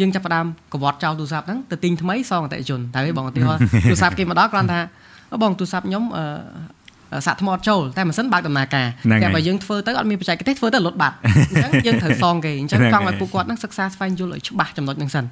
[0.00, 4.80] យើងចាប់ផ្ដើមកវត្តចោលទូរស័ព្ទហ្នឹងទៅទិញថ្មីសងអតិជនតែបងឧទាហរណ៍ទូរស័ព្ទគេមកដល់គ្រាន់ថា
[5.42, 6.24] បងទូរស័ព្ទខ្ញុំអឺ
[7.26, 8.86] សាក់ថ្មអត់ចូលតែម៉ាស៊ីនបើកដំណើរការ
[9.22, 15.24] តែបើយើងធ្វើទៅអត់មានបច្ចេកទេសធ្វើទៅលុតបាត់អញ្ចឹងយើងត្រូវសងគេអញ្ចឹងចង់ឲ្យពួកគាត់នឹងសិក្សាស្វែងយល់ឲ្យច្បាស់ចំណុចហ្នឹងសិន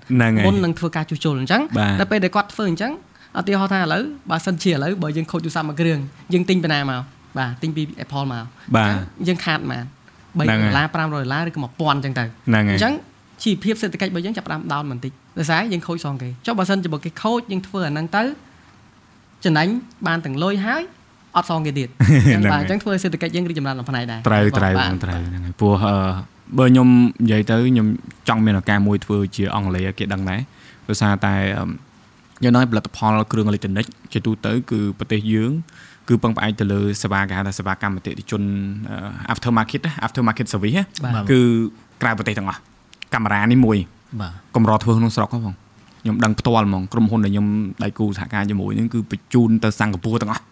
[0.46, 1.62] មុននឹងធ្វើការជួសជុលអញ្ចឹង
[2.00, 2.92] ដល់ពេលដែលគាត់ធ្វើអញ្ចឹង
[3.36, 5.98] អត់ទីហោថាឥឡូវបើសិនជាឥឡូវបើយើងខូចទូរស័ព្ទមួយគ្រឿង
[6.32, 7.00] យើងទិញពីណាមក
[7.38, 8.44] បាទទិញពី Apple មក
[8.76, 8.92] បាទ
[9.28, 9.84] យើងខាតមក
[10.38, 12.24] 3ដុល្លារ500ដុល្លារឬក៏1000អញ្ចឹងទៅ
[12.70, 12.94] អញ្ចឹង
[13.42, 18.22] ជីវភាពសេដ្ឋកិច្ចរបស់យើងចាប់ផ្ដើមដោនបន្តិចដោយសារយើងខូចសងគេចុះបើសិនជាបើគេខូចយើងធ្វើអាហ្នឹងទៅ
[19.44, 19.68] ចំណេញ
[20.06, 20.82] បានទាំងលុយហើយ
[21.36, 21.88] អត់សងគេទៀត
[22.34, 25.74] អញ្ចឹងបាទអញ្ចឹងធ្វើសេដ្ឋកិច្ចយើងរីកចម្រើនក្នុងផ្នែកដែរត្រូវត្រូវត្រូវហ្នឹងហើយព្រោះ
[26.58, 26.88] បើខ្ញុំ
[27.24, 27.86] និយាយទៅខ្ញុំ
[28.28, 30.40] ចង់មានឱកាសមួយធ្វើជាអង់គ្លេសគេដឹងដែរ
[30.88, 31.34] ដោយសារតែ
[32.44, 35.52] យ៉ាងណាផលិតផលគ្រឿងអេឡិចត្រូនិកជាទូទៅគឺប្រទេសយើង
[36.08, 38.42] គឺពឹងផ្អែកទៅលើសេវាគេហៅថាសេវាកម្មអតិថិជន
[39.32, 40.76] after market after market service
[41.30, 41.40] គឺ
[42.02, 42.60] ក្រៅប្រទេសទាំងអស់
[43.14, 43.78] កាមេរ៉ានេះមួយ
[44.20, 45.54] បាទកម្រធ្វើក្នុងស្រុកហ្នឹងបង
[46.02, 47.46] ខ្ញុំដឹងផ្ទាល់ហ្មងក្រុមហ៊ុនដែលខ្ញុំ
[47.82, 50.42] ដៃគូសហការជាមួយនឹងគឺបញ្ជូនទៅសិង្ហបុរីទាំងអស់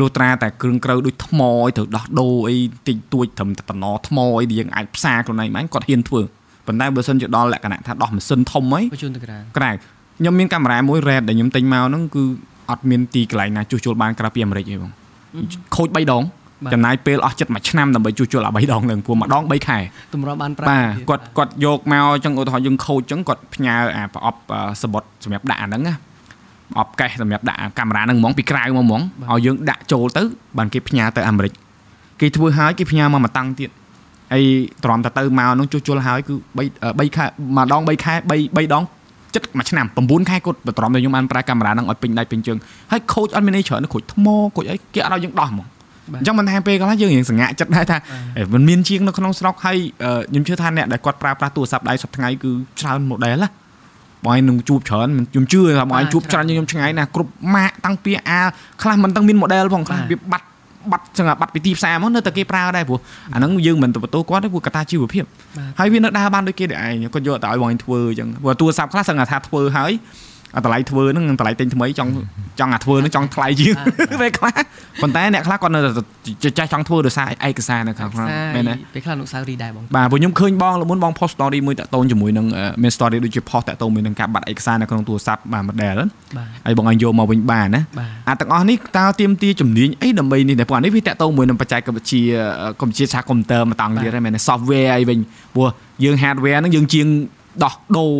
[0.00, 2.56] លុះត្រាតែគ្រឿងក្រៅដូចថ្មអីត្រូវដោះដូរអី
[2.88, 6.22] តិចតួចត្រឹមតែតំណថ្មអីដែលយើងអាចផ្សារខ្លួនឯងបានគាត់ហ៊ានធ្វើ
[6.66, 9.70] ប៉ុន្តែបើសិនជាដល់លក្ខណៈថាដោះម៉ាស៊ីនធំអីបញ្ជូនទៅក្រៅក្រៅ
[10.18, 12.24] ខ្ញុំមានកាមេរ៉ាមួយ Red ដែលខ្ញុំទិញមកហ្នឹងគឺ
[12.70, 14.92] អត់មានទីកន្លែងណាជួសជុលបានក្រៅពីអាមេរិកទេបង
[15.76, 16.24] ខូច3ដង
[16.74, 19.78] ចំណាយពេលអស់ចិត្តមួយឆ្នាំដើម្បីជួសជុលអា3ដងហ្នឹងព្រោះម្ដង3ខែ
[20.14, 24.40] តម្រុំបាន5បាទគាត់គាត់យកមកអញ្ចឹងឧទាហរណ៍យើងខូចអញ្ចឹងគាត់ផ្ញើអាប្រអប់
[24.82, 26.02] សបុតសម្រាប់ដាក់អាហ្នឹងណាប្រ
[26.78, 30.22] អប់កេះសម្រាប់ដាក់កាមេរ៉ាហ្នឹងហ្មងពីក្រៅមកហ្មងឲ្យយើងដាក់ចូលទៅ
[30.58, 31.52] បានគេផ្ញើទៅអាមេរិក
[32.20, 33.70] គេធ្វើហើយគេផ្ញើមកមកតាំងទៀត
[34.32, 34.44] ហើយ
[34.84, 37.24] ទ្រាំតែទៅមកនោះជួសជុលហើយគឺ3 3ខែ
[37.56, 38.84] ម្ដង3ខែ3 3ដង
[39.34, 42.58] ចិត្តមួយឆ្នាំ9ខែគាត់បន្ទ្រាំតែខ្ញុំបានប្រើកាមេរ៉ាហ្នឹងឲ្យពេញដៃពេញជើង
[42.92, 45.66] ហើយខូចអត់មានអីច្រើនខូចថ្មខូចអីគេអត់ឲ្យយើងដោះហ្មង
[46.14, 47.96] អញ្ចឹងមិនថាពេលកន្លះយើងរៀងសង្ហាក់ចិត្តដែរថា
[48.52, 49.78] มันមានជាងនៅក្នុងស្រុកហើយ
[50.30, 53.48] ខ្ញុំជឿថាអ្នកដែលគាត់ប្រើប្រាស់ទូរស័ព្ទដៃសប្តាហ៍ថ្ងៃគឺច្រើន model ណា
[54.24, 58.40] បងឯងនឹងជួបច្រើនខ្ញុំជឿថាបងឯងជួបច្រើនខ្ញុំឆ្ងាយណាគ្រប់ម៉ាកតាំងពីអា
[58.82, 60.46] ខ្លះមិនតាំងមាន model ផងខ្លះវាបាត់
[60.90, 62.98] បាត់ចឹងបាត់ពីទីផ្សារមកនៅតែគេប្រើដែរព្រោះ
[63.34, 65.24] អាហ្នឹងយើងមិនទៅបន្ទោគាត់ទេព្រោះកត្តាជីវភាព
[65.78, 69.92] ហើយវានៅដើរបានដូចគេដែរឯងគាត់យកតែឲ្យបងឯងធ្វើអញ្ចឹងព្រោះទូរស័ព្ទខ្លះសឹងថាធ្វើហើយ
[70.64, 72.10] តម្លៃធ្វើហ្នឹងតម្លៃទិញថ្មីចង់
[72.60, 73.74] ចង់អាធ្វើហ្នឹងចង់ថ្លៃជាង
[74.22, 74.58] ពេលខ្លះ
[75.02, 75.90] ប៉ុន្តែអ្នកខ្លះគាត់នៅតែ
[76.58, 82.46] ចេះចង់ធ្វើដោយសារឯកសារនៅខាងក្នុងមែនទេពេលខ្លះលោកសាវរីដែរបងបាទព្រោះខ្ញុំឃើញបងលមុនបង post story មួយតាក់ទងជាមួយនឹង
[82.82, 85.98] មាន story ដូចជា post តាក់ទងមួយនឹងការបាត់ឯកសារនៅក្នុងទូរស័ព្ទបាទ model
[86.66, 87.82] ហើយបងឲ្យយកមកវិញបានណា
[88.28, 92.22] អាទាំងអស់នេះតើទៀមទាជំនាញអីដើម្បីនេះតែព្រោះនេះវាតាក់ទងមួយនឹងបច្ចេកវិទ្យា
[92.80, 95.18] កុំព្យូទ័រឆាកុំព្យូទ័រមកតង់ទៀតហ្នឹងមែនទេ software អីវិញ
[95.54, 95.68] ព្រោះ
[96.04, 97.06] យើង hardware ហ្នឹងយើងជាង
[97.64, 98.12] ដោះដូរ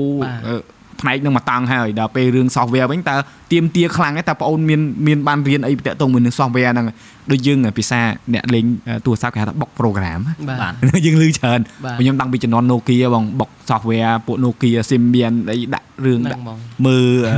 [1.00, 3.16] ផ្នែកនឹងមកតាំងហើយដល់ពេលរឿង software វិញតើ
[3.52, 6.86] ទៀមទាខ្លាំងទេតើបងអូនមានមានបានរៀនអីតាក់ទងមួយនឹង software ហ្នឹង
[7.30, 8.00] ដូចយើងភាសា
[8.34, 8.64] អ្នកលេង
[9.06, 11.60] ទូរស័ព្ទគេហៅថាបុក program បាទយើងឮច្រើន
[12.00, 16.42] ខ្ញុំតាំងពីជំនាន់ Nokia បងបុក software ពួក Nokia Symbian អីដាក់រឿងដាក់
[16.86, 17.28] មើល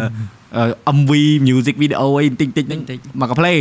[0.97, 1.11] MV
[1.47, 2.81] music video អីតិចតិចហ្នឹង
[3.21, 3.55] មកកាផ្លេ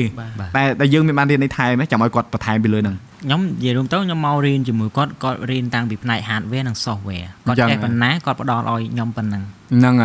[0.56, 9.96] តែតែយើងមានបានរៀនในថែមចាំឲ្យគាត់បន្ថែមពីលើហ្នឹង ខ្ញុំនិយាយរួមទៅខ្ញុំមករៀនជាមួយគាត់គាត់រៀនតាំងពីផ្នែក hardware និង software គាត់ចេះប៉ុណ្ណាគាត់ផ្ដល់ឲ្យខ្ញុំប៉ុណ្ណឹងហ្នឹង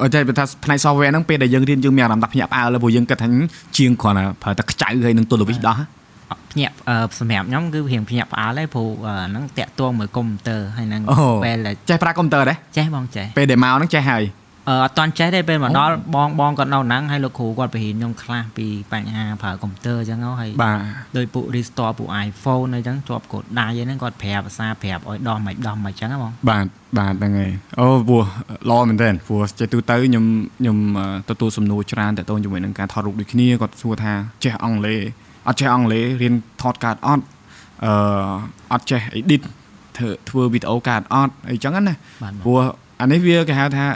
[0.00, 3.28] អូចេះថាផ្នែក software ហ្នឹងពេលដែលយើងរៀនយើងមានអារម្មណ៍ថាភ្ញាក់ផ្អើលព្រោះយើងគិតថា
[3.78, 5.76] ជាងគ្រាន់តែប្រើតែខ្ចៅហើយនឹងទូលវិសដោះ
[6.52, 6.74] ភ្ញាក់
[7.18, 8.88] សម្រាប់ខ្ញុំគឺរៀងភ្ញាក់ផ្អើលហើយព្រោះ
[9.28, 11.02] ហ្នឹងតាក់ទងមួយកុំព្យូទ័រហើយនឹង
[11.44, 14.22] ពេលចេះប្រើកុំព្យូទ័រដែរចេះបងចេះពេលដែលមកហ្នឹងចេះហើយ
[14.70, 20.78] អឺអត់តន់ចេះទេពេលមកដល់បងបងគាត់នៅហ្នឹងហើយលោកគ្រូគាត់បង្រៀនខ្ញុំខ្លះពីបញ្ហាប្រើកុំព្យូទ័រអញ្ចឹងហើយបាទ
[21.16, 26.66] ដោយពួក restore ពួក iPhone អីចឹងជាប់កូដដៃហ្នឹងគាត់ប្រាប់ភាសាប្រាប់ឲ្យដោះមិនដោះមិនអញ្ចឹងហ្មងបាទ
[26.98, 28.24] បាទហ្នឹងហើយអូព្រោះ
[28.70, 30.24] ល្អមែនតើព្រោះចេះទូទៅខ្ញុំ
[30.60, 30.76] ខ្ញុំ
[31.28, 34.12] ទទួលសំណួរច្រើនតទៅជាមួយនឹងការថតរូបដូចគ្នាគាត់សួរថា
[34.44, 35.00] ចេះអង់គ្លេស
[35.48, 37.24] អត់ចេះអង់គ្លេសរៀនថតកាតអត់
[37.84, 37.92] អឺ
[38.72, 39.42] អត់ចេះ edit
[39.98, 41.94] ធ្វើធ្វើវីដេអូកាតអត់អីចឹងណា
[42.44, 42.60] ព្រោះ
[43.00, 43.86] អានេះវាគេហៅថា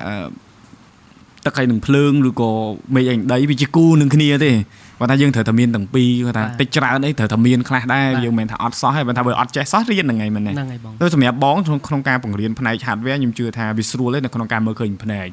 [1.47, 2.51] ទឹកហើយនឹងភ្លើងឬក៏
[2.95, 4.53] មេឃឯងដីវាជាគូនឹងគ្នាទេ
[5.01, 11.57] គាត់ថាយើងត្រូវតែមានទាំងពីរគាត់ថាតិចច្រើនអីត្រូវតែមានខ្លះដែរយើងមិនថាអត់សោះទេបើថាបើអត់ចេះសោះរៀនហ្នឹងហើយមែនទេហ្នឹងហើយបងទៅសម្រាប់បង
[11.89, 15.29] ក្នុងការបង្រៀនផ្នែក hardware ខ្ញុំជឿថាវាស្រួលទេនៅក្នុងការមើលឃើញផ្នែក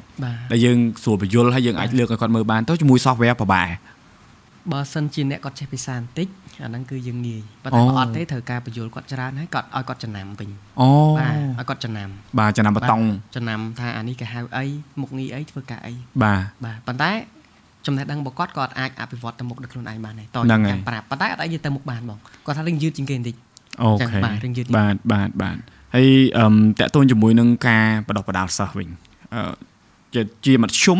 [0.52, 3.64] ដែលយើងស្រួលបញ្យល់ហើយយើងអាចលើកឲ្យគាត់មើលបានទៅជាមួយ software ប្របែ
[4.72, 6.26] បើសិនជាអ្នកគាត់ចេះភាសាបន្តិច
[6.64, 13.04] អាហ្នឹងគឺយើងងាយប៉ុន្តែបើអត់ទេត្រូវការបញ្យល់គាត់ច្រើនហើយគាត់ឲ្យគាត់ចំណាំវិញអូបាទឲ្យគាត់ចំណាំបាទចំណាំបតង់
[13.36, 14.64] ចំណាំថាអានេះគេហៅអី
[15.00, 17.12] មុខងារអីធ្វើការអីបាទបាទប៉ុន្តែ
[17.86, 23.36] ចំណេះដឹងរបស់គាត់គាត់អាចអភិវឌ្ឍទៅមុខដល់ខ្លួនឯងបានដែរតចាំប្រាប់ប៉ុន្តែអត់អាចទៅមុខបានបងគាត់ថារឿងយឺតជាងគេបន្តិច
[23.82, 25.56] អូខេបាទរឿងយឺតបាទបាទបាទ
[25.94, 26.46] ហើយអឺ
[26.78, 28.88] តកតូនជាមួយនឹងការបដិបដាលសិស្សវិញ
[29.34, 29.52] អឺ
[30.14, 30.98] ជាជាមធ្យម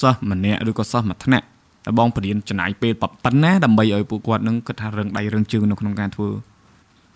[0.00, 1.51] សិស្សម្នាក់ឬក៏សិស្សមួយថ្នាក់តែ
[1.98, 6.28] បងបរៀនចំណាយពេលប៉ុណ្ណាដើម្បីឲ្យពួកគាត់នឹងគិតថារឹងដៃរឹងជើងនៅក្នុងការធ្វើ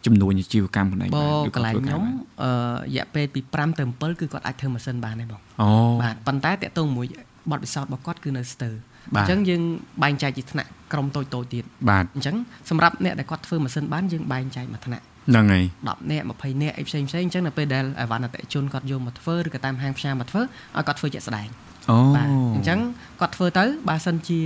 [0.07, 2.03] ចំនួនអាជីវកម្មខ្លួនឯងបានឬក៏កន្លែងខ្ញុំ
[2.43, 5.69] អឺរយៈពេលពី5ទៅ7គឺគាត់អាចធ្វើម៉ាស៊ីនបានដែរបងអូ
[6.03, 7.07] បាទប៉ុន្តែតកតងមួយ
[7.51, 8.75] បទពិសោធន៍របស់គាត់គឺនៅស្ទើរ
[9.17, 9.63] អញ្ចឹងយើង
[10.03, 12.37] បែងចែកជាថ្នាក់ក្រុមតូចតូចទៀតបាទអញ្ចឹង
[12.71, 21.49] សម្រាប់អ្នកដែលគាត់ធ្វើម៉ាស៊ីនបានយើងបែងចែកមួយថ្នាក់ហ្នឹងហើយ10នាក់20នាក់អីផ្សេងផ្សេងអញ្ចឹងនៅពេលដែលអវណ្ណអតិជនគាត់យកមកធ្វើឬក៏តាមហាងផ្សារមកធ្វើឲ្យគាត់ធ្វើជាក់ស្ដែង
[21.91, 22.79] អូបាទអញ្ចឹង
[23.21, 24.41] គាត់ធ្វើទៅបើសិនជា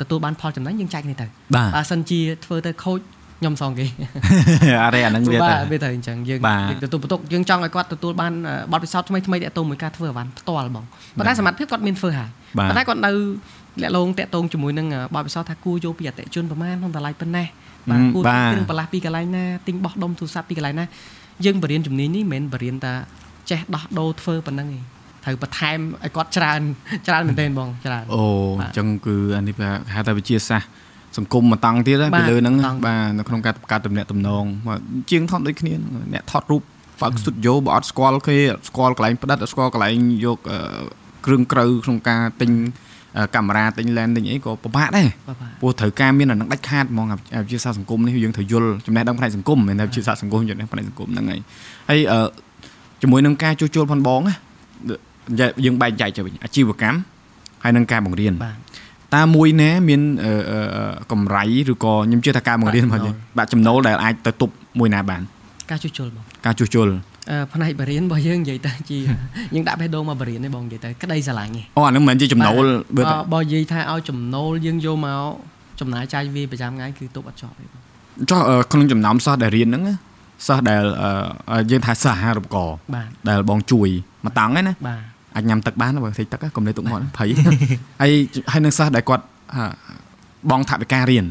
[0.00, 1.26] ទទួលបានផលចំណេញយើងចែកគ្នាទៅ
[1.76, 3.00] បើសិនជាធ្វើទៅខូច
[3.40, 3.86] ខ្ញុំសងគេ
[4.84, 8.32] អរេអានឹងវាទៅវាទៅអញ្ចឹងយើងយើងទទួលបន្ទុកយើងចង់ឲ្យគាត់ទទួលបាន
[8.72, 10.84] បទពិសោធន៍ថ្មីថ្មីតាក់ទងមួយការធ្វើអវ៉ាន់ផ្ទាល់បង
[11.16, 12.30] ប៉ុន្តែសមត្ថភាពគាត់មានធ្វើហើយ
[12.68, 13.10] ប៉ុន្តែគាត់នៅ
[13.82, 17.46] លាក់លងតាក់ទងជាមួយនឹងបទពិសោធន៍ថាគួរយកពីអតិជនប្រមាណក្នុងតម្លៃប៉ុណ្ណេះ
[17.90, 20.86] បាទគួរទិញគ្រឿងបន្លាស់ពីកន្លែងណាទិញបោះដុំទូរស័ព្ទពីកន្លែងណា
[21.44, 22.92] យើងបរៀនជំនាញនេះមិនមែនបរៀនតែ
[23.50, 24.80] ចេះដោះដូរធ្វើប៉ុណ្ណឹងទេ
[25.24, 26.60] ត្រូវបន្ថែមឲ្យគាត់ច្រើន
[27.08, 28.24] ច្រើនមែនទែនបងច្រើនអូ
[28.60, 29.54] អញ្ចឹងគឺអានេះ
[29.94, 30.68] ហៅថាវិជាសាស្ត្រ
[31.18, 32.54] សង្គមមកតង់ទៀតពីលើហ្នឹង
[32.86, 34.44] បាទនៅក្នុងការកាត់តំណែងតំណង
[35.10, 35.72] ជាងថតដូចគ្នា
[36.12, 36.62] អ្នកថតរូប
[37.00, 38.36] បើកស្ទូឌីយោបើអត់ស្គាល់គេ
[38.68, 40.38] ស្គាល់កន្លែងផ្ដិតស្គាល់កន្លែងយក
[41.26, 42.50] គ្រឿងក្រៅក្នុងការទិញ
[43.34, 45.08] កាមេរ៉ាទិញឡេនទិញអីក៏ពិបាកដែរ
[45.60, 47.16] ព្រោះត្រូវការមានអានឹងដាច់ខាតហ្មងវិ
[47.48, 51.40] ទ្យាសាស្ត្រសង្គមនេះយើងត្រូវយល់ចំណេះដឹងផ្នែកសង្គមមិនថាវិទ្យាសាស្ត្រសង្គមចំណេះផ្នែកសង្គមហ្នឹងហើយ
[51.88, 52.00] ហើយ
[53.02, 54.34] ជាមួយនឹងការជួសជុលផងបងណា
[55.64, 56.98] យើងបែងចែកទៅវិញអាជីវកម្ម
[57.62, 58.34] ហើយនឹងការបង្រៀន
[59.14, 60.00] តើមួយណាមាន
[61.12, 65.22] កម្រៃឬក៏ខ្ញុំជឿថាការបង្រៀនរបស់យើងបាក់ចំណូលដែលអាចទៅទប់មួយណាបាន
[65.70, 66.88] ការជួសជុលបងការជួសជុល
[67.54, 68.98] ផ្នែកបរិញ្ញារបស់យើងនិយាយទៅជា
[69.54, 72.64] យើងដាក់បេះដូងមកបរិញ្ញាទេបងនិយាយទៅក្តីស្រឡាញ់ទេអូអានឹងមិនមែនជាចំណូល
[72.96, 73.02] បើ
[73.34, 75.22] បើនិយាយថាឲ្យចំណូលយើងយកមក
[75.80, 77.80] ចំណាយចាយវាប្រចាំថ្ងៃគឺទប់អត់ចប់ទេបង
[78.30, 78.40] ចុះ
[78.72, 79.82] ក្នុងចំណោមសិស្សដែលរៀនហ្នឹង
[80.46, 80.82] សិស្សដែល
[81.70, 82.76] យើងថាសិស្សអាហារូបករណ៍
[83.28, 83.88] ដែលបងជួយ
[84.24, 87.28] មកតង់ហ្នឹងណាបាទ អាចញ៉ាំទឹកបានបើតិចទឹកកុំលេទុកមាត់ភ័យ
[88.02, 88.12] ហើយ
[88.52, 89.24] ហើយនឹងសិស្សដែលគាត់
[90.50, 91.24] បងថវិការៀន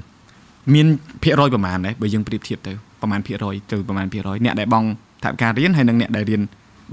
[0.73, 0.87] មាន
[1.23, 4.83] ភាគរយប្រហែលដែរបើយើងប្រៀបធៀបទៅប្រហែលភាគរយទៅប្រហែលភាគរយអ្នកដែលបង
[5.23, 6.41] ថវិការៀនហើយនិងអ្នកដែលរៀន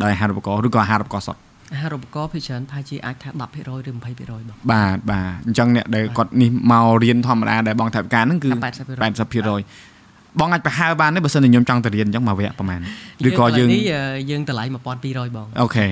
[0.03, 1.41] ដោយអាហារូបករណ៍ឬក៏អាហារូបករណ៍សុទ្ធ
[1.75, 4.07] អាហារូបករណ៍ភាគច្រើនថាជាអាចថា10%ឬ20%ប
[4.39, 9.96] ងបាទបាទអញ្ចឹងអ្នកដែលគាត់នេះមករៀនធម្មតាដែលបងថវិកាហ្នឹងគឺ80%
[10.41, 12.81] បងអាចប្រហែលបានទេបើសិនជាខ្ញុំចង់ទៅរៀនអញ្ចឹងមួយវគ្គប្រហែល
[13.29, 13.69] ឬក៏យើង
[14.31, 14.65] យើងតម្លៃ
[15.01, 15.87] 1200បងអូខេ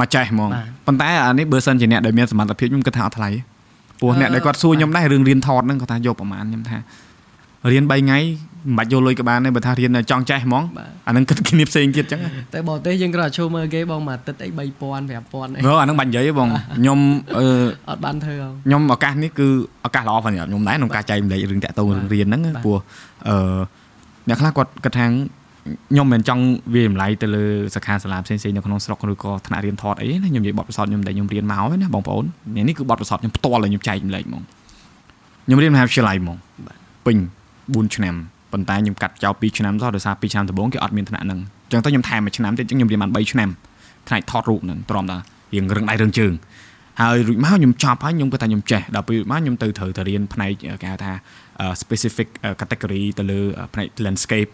[0.00, 0.48] មកចេះហ្មង
[0.86, 3.30] ប៉ុន្តែអានេះបើសិនជាអ្នកដែលមានសមត្ថភាពខ្ញុំគិតថាអត់ថ្លៃ
[4.00, 6.76] ព្រោះអ្នកដែលគាត់សួរខ្ញុំដែររឿងរៀនថតហ្នឹងគាត់ថាយកប្រហែលខ្ញុំថា
[7.72, 8.18] រៀន3ថ្ងៃ
[8.66, 10.62] មិនបាច់យកលុយក៏បានដែរបើថារៀនចង់ចេះហ្មង
[11.06, 12.20] អាហ្នឹងគិតគ្នាផ្សេងទៀតចឹង
[12.54, 14.48] តែបរទេសយើងគ្រាន់តែឈោមើលគេបងមួយអាទិត្យអី
[14.82, 16.98] 3000 5000អីអូអាហ្នឹងបាញ់និយាយបងខ្ញុំ
[17.38, 17.46] អឺ
[17.90, 18.34] អត់បានធ្វើ
[18.66, 19.48] ខ្ញុំឱកាសនេះគឺ
[19.86, 22.78] ឱកាសល្អផងខ្ញុំដែរក្នុងការចែកម្លែករឿងតាក់ទងរឿងរៀនហ្នឹងព្រោះ
[23.28, 23.58] អឺ
[24.28, 25.06] អ្នកខ្លះគាត់គិតថា
[25.90, 26.44] ខ្ញុំមិនចង់
[26.74, 27.44] វាតម្លៃទៅលើ
[27.74, 32.24] សាខាសាលាផ្សេងៗនៅក្នុងស្រុកឬក៏ថ្នាក់រៀនថតអីណាខ្ញុំនិយាយបទពិសោធន៍ខ្ញុំដែលខ្ញុំរៀនមកណាបងប្អូន
[32.68, 34.42] នេះគឺបទពិសោធន៍ខ្ញុំផ្ទាល់ដែលខ្ញុំចែកម្លែកហ្មង
[35.46, 36.36] ខ្ញុំរៀនមហាវិទ្យាល័យហ្មង
[37.06, 37.16] ពេញ
[37.56, 38.14] 4ឆ្នាំ
[38.52, 43.48] ប៉ុន្តែខ្ញុំកាត់ចោល2ឆ្នាំសោះដោយសារ2ឆ្នាំដំបូងគេអត់មានថ្នាក់ហ្នឹងអញ្ចឹងទៅខ្ញុំថែមមួយឆ្នាំទៀតអញ្ចឹងខ្ញុំរៀនបាន3ឆ្នាំ
[44.08, 45.18] ថ្នាក់ថតរូបហ្នឹងទ្រាំតា
[45.54, 46.32] រៀងរឹងដៃរឹងជើង
[47.00, 50.50] ហើយរួចមកខ្ញុំចប់ហើយខ្ញុំគិតថាខ្ញុំចេះដល់ពេលមកខ្ញុំទៅត្រូវទៅរៀនផ្នែក
[50.82, 51.12] គេហៅថា
[51.82, 52.28] specific
[52.60, 53.40] category ទៅលើ
[53.74, 54.50] ផ្នែក landscape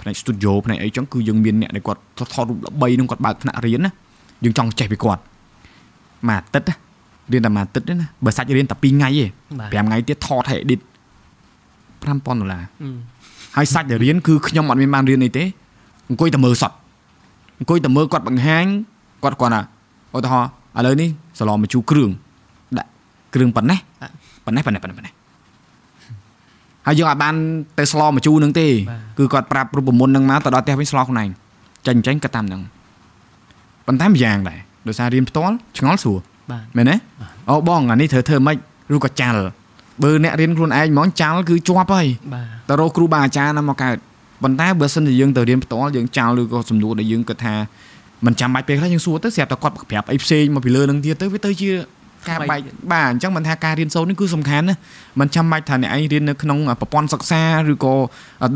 [0.00, 2.00] ផ្នែក studio ផ្នែកអីចឹងគឺយើងមានអ្នកដែលគាត់
[2.34, 3.92] ថតរូបល្បីនឹងគាត់បើកថ្នាក់រៀនណា
[4.44, 5.22] យើងចង់ចេះពីគាត់
[6.28, 6.76] មួយអាទិត្យ
[7.32, 10.80] រៀនតែមួយអាទិត្យទេណាបើសាច់រៀនតែ2ថ្ងៃទេ5ថ្ងៃទៀតថតឲ្យ edit
[12.02, 12.62] 5000ដុល្លារ
[13.56, 15.44] ហើយសាច់ដែលរៀនគឺខ្ញុំអត់មានបានរៀនអីទេ
[16.08, 16.72] អង្គុយតែមើលសត
[17.58, 18.66] អង្គុយតែមើលគាត់បង្ហាញ
[19.22, 19.60] គាត់គាត់ថា
[20.16, 21.08] ឧទាហរណ៍ឥឡូវនេះ
[21.38, 22.10] សឡមជូរគ្រឿង
[22.78, 22.88] ដាក់
[23.34, 23.78] គ្រឿងប៉ុណ្ណេះ
[24.44, 25.14] ប៉ុណ្ណេះប៉ុណ្ណេះប៉ុណ្ណេះ
[26.86, 27.34] ហើយយើងអាចបាន
[27.78, 28.66] ទៅស្លមជូរនឹងទេ
[29.18, 31.28] គឺគាត់ប្រាប់រូបមន្តនឹងមកទៅដល់ផ្ទះវិញស្លខ្លួនឯង
[31.86, 32.62] ចាញ់ចាញ់ក៏តាមនឹង
[33.86, 34.58] ប៉ុន្តែម្យ៉ាងដែរ
[34.88, 36.18] ដោយសាររៀនផ្ទាល់ឆ្ងល់ស្រួល
[36.76, 36.96] មែនទេ
[37.48, 38.56] អូបងអានេះត្រូវធ្វើម៉េច
[38.94, 39.40] ឬក៏ចាល់
[40.02, 42.06] បើអ្នករៀនខ្លួនឯងហ្មងចាល់គឺជាប់ហើយ
[42.68, 43.96] តរោគ្រូបាអាចារ្យណាមកកើត
[44.42, 47.54] ប៉ុន្តែបើសិនជាយើងទៅរៀនផ្ទាល់យើងចាល់ឬក៏សំណួរដែលយើងគិតថា
[48.26, 51.70] មិនចាំបាច់ពេលខ្លះយើងសួរទៅស្រាប់តែគាត់ប្រាប់អីផ្សេងមកពីលើនឹងទៀតទៅវាទៅជា
[52.28, 52.60] ការបែក
[52.92, 54.76] បាទអញ្ចឹងមិនថាការរៀនសូត្រនេះគឺសំខាន់ណា
[55.20, 57.94] មិនចាំបាច់ថាអ្នកឯងរៀននៅក្នុងប្រព័ន្ធសិក្សាឬក៏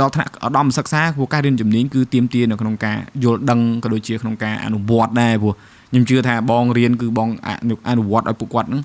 [0.00, 5.54] ដល់ថ្នាក់ឧត្តមសិក្សាព្រោះការរៀនជំនាញគឺទាមទារនៅក្នុងការយល់ដឹងក៏ដូចជាក្នុងការអនុវត្តដែរព្រោះ
[5.90, 7.28] ខ្ញុំជឿថាបងរៀនគឺបង
[7.88, 8.82] អនុវត្តឲ្យពួកគាត់ហ្នឹង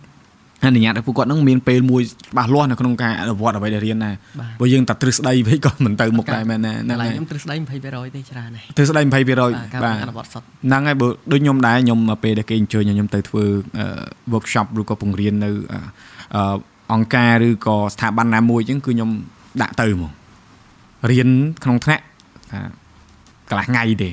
[0.65, 4.15] អនុញ្ញាតឲ្យពួកគាត់នឹងមានពេលមួយច្បាស់លាស់នៅក្នុងការអនុវត្តអ្វីដែលរៀនដែរ
[4.60, 13.43] ព្រោះយើងតែទ្រឹស្ដីវិញក៏មិនទៅមុខដែរមែនណាហ្នឹងហើយខ្ញុំទ្រឹស្ដី20%ទេច្រើនហើយទ្រឹស្ដី20%បាទអនុវត្តសុទ្ធហ្នឹងហើយបើដូចខ្ញុំដែរខ្ញុំពេលដែលគេអញ្ជើញខ្ញុំទៅធ្វើ
[14.34, 15.50] workshop ឬក៏ពង្រៀននៅ
[16.93, 19.10] អង្គការឬក៏ស្ថាប័នណាមួយអញ្ចឹងគឺខ្ញុំ
[19.62, 20.12] ដាក់ទៅហ្មង
[21.12, 21.30] រៀន
[21.63, 22.04] ក្នុងថ្នាក់
[22.52, 22.60] ថា
[23.50, 24.10] កន្លះថ្ងៃទេ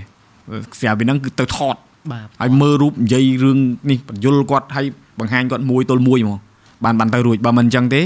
[0.80, 1.76] ស្រាប់ពីហ្នឹងគឺទៅថត
[2.12, 3.59] បាទហើយមើលរូបនិយាយរឿង
[3.90, 4.87] នេះបញ្យលគាត់ហើយ
[5.20, 6.38] បង្ហាញគាត់មួយទល់មួយហ្មង
[6.85, 8.00] បានបានទៅរួចបើមិនអញ្ចឹងទេ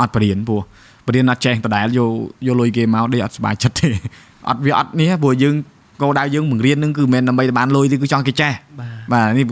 [0.00, 0.60] អត់បរៀនពោះ
[1.06, 2.10] បរៀនអត់ចេះដដែលយក
[2.46, 3.88] យកលុយគេមកដេកអត់សុបាយចិត្តទេ
[4.48, 5.54] អត់វាអត់នេះព្រោះយើង
[6.02, 8.52] គោលដៅយើងបង្រៀននឹងគឺមិនមែនដើម្បីបានលុយទេគឺចង់គេចេះ
[9.12, 9.46] បាទនេះ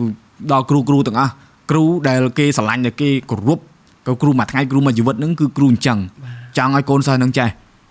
[0.53, 1.33] ដល់គ្រូគ្រូទាំងអស់
[1.71, 3.59] គ្រូដែលគេស្រឡាញ់ដែលគេគោរព
[4.07, 5.99] ក៏គ្រូមួយថ្ងៃគ្រូមួយជីវិតហ្នឹងគឺគ្រូអញ្ចឹង
[6.59, 7.49] ចង់ឲ្យកូនសិស្សនឹងចេះ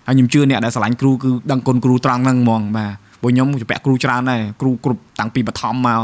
[0.07, 5.99] ហើយខ្ញុំជឿអ្នកដែលស្រឡាញ់គ្រូគឺដឹងគុណគ្រូត្រង់ហ្នឹងហ្មងបាទព្រោះខ្ញុំជពាក់គ្រូច្រើនដែរគ្រូគ្រប់តាំងពីបឋមមក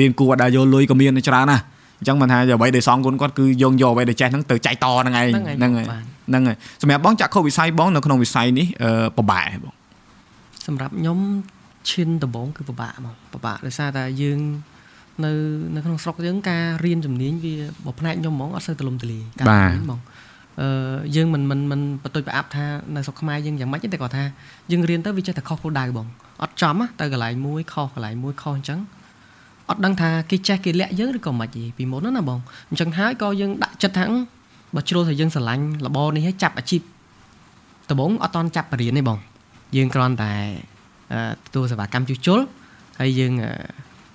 [0.00, 1.62] រៀនគួរអត់ដែលយកលុយក៏មានច្រើនណាស់
[2.02, 5.26] អញ្ចឹងមិនថាអ្វីដែលសងគុណគាត់គឺយកយកអ្វីដែលចេះហ្នឹងទៅចែកតហ្នឹងឯង
[5.58, 5.86] ហ្នឹងហើយ
[6.28, 8.66] ហ្នឹងហើយសម្រាប់បងចាក់ខុសវិស័យបងនៅក្នុងវិស័យនេះ
[9.16, 9.74] ពិបាកបង
[10.66, 11.18] សម្រាប់ខ្ញុំ
[11.90, 14.40] ឈានដំបូងគឺពិបាកហ្មងពិបាកដោយសារតែយើង
[15.24, 15.32] នៅ
[15.74, 20.00] នៅក្នុងស្រុកយើងការរៀនជំនាញវាបើផ្នែកខ្ញុំហ្មងអត់សូវទលំទលាយការរៀនហ្មង
[20.60, 22.64] អឺយើងមិនមិនមិនបន្ទុយប្រអាប់ថា
[22.96, 24.24] នៅស្រុកខ្មែរយើងយ៉ាងម៉េចទេគាត់ថា
[24.70, 26.06] យើងរៀនទៅវាចេះតែខុសគោលដៅបង
[26.42, 28.80] អត់ចំទៅកន្លែងមួយខុសកន្លែងមួយខុសអញ្ចឹង
[29.68, 32.38] អត់ដឹងថាគេចេះគេលាក់យើងឬក៏មិនទេពីមុនណាបង
[32.70, 34.04] អញ្ចឹងហើយក៏យើងដាក់ចិត្តថា
[34.74, 36.82] បើជ្រុលថាយើងស្រឡាញ់របរនេះឲ្យចាប់អាជីព
[37.90, 39.18] ដំបូងអត់តន់ចាប់បរិញ្ញាទេបង
[39.76, 40.32] យើងគ្រាន់តែ
[41.46, 42.40] ទទួលសេវាកម្មជួសជុល
[43.00, 43.32] ហើយយើង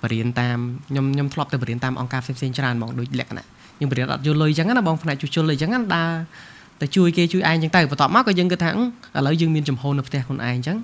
[0.02, 0.58] បរៀនតាម
[0.88, 3.46] ខ្ញុំខ្ញុំធ្លាប់ទៅបរៀនតាមអង្គការផ្សេងៗច្រើនហ្មងដូចលក្ខណៈ
[3.80, 6.10] យើងបរៀនអត់យល់លុយអញ្ចឹងណាបងផ្នែកជួសជុលអញ្ចឹងណាដើរ
[6.80, 8.72] ទៅជួយគេជួយឯងអញ្ចឹងទៅបន្ទាប់មកក៏យើងគិតថាឥ
[9.26, 10.76] ឡូវយើងមានចំហនៅផ្ទះខ្លួនឯងអញ្ចឹង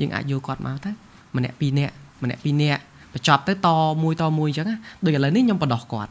[0.00, 0.90] យើងអាចយកគាត់មកទៅ
[1.36, 2.82] ម្នាក់ពីរនាក់ម្នាក់ពីរនាក់
[3.14, 3.68] បញ្ចប់ទៅត
[4.02, 4.66] មួយតមួយអញ្ចឹង
[5.04, 6.10] ដូចឥឡូវនេះខ្ញុំបដោះគាត់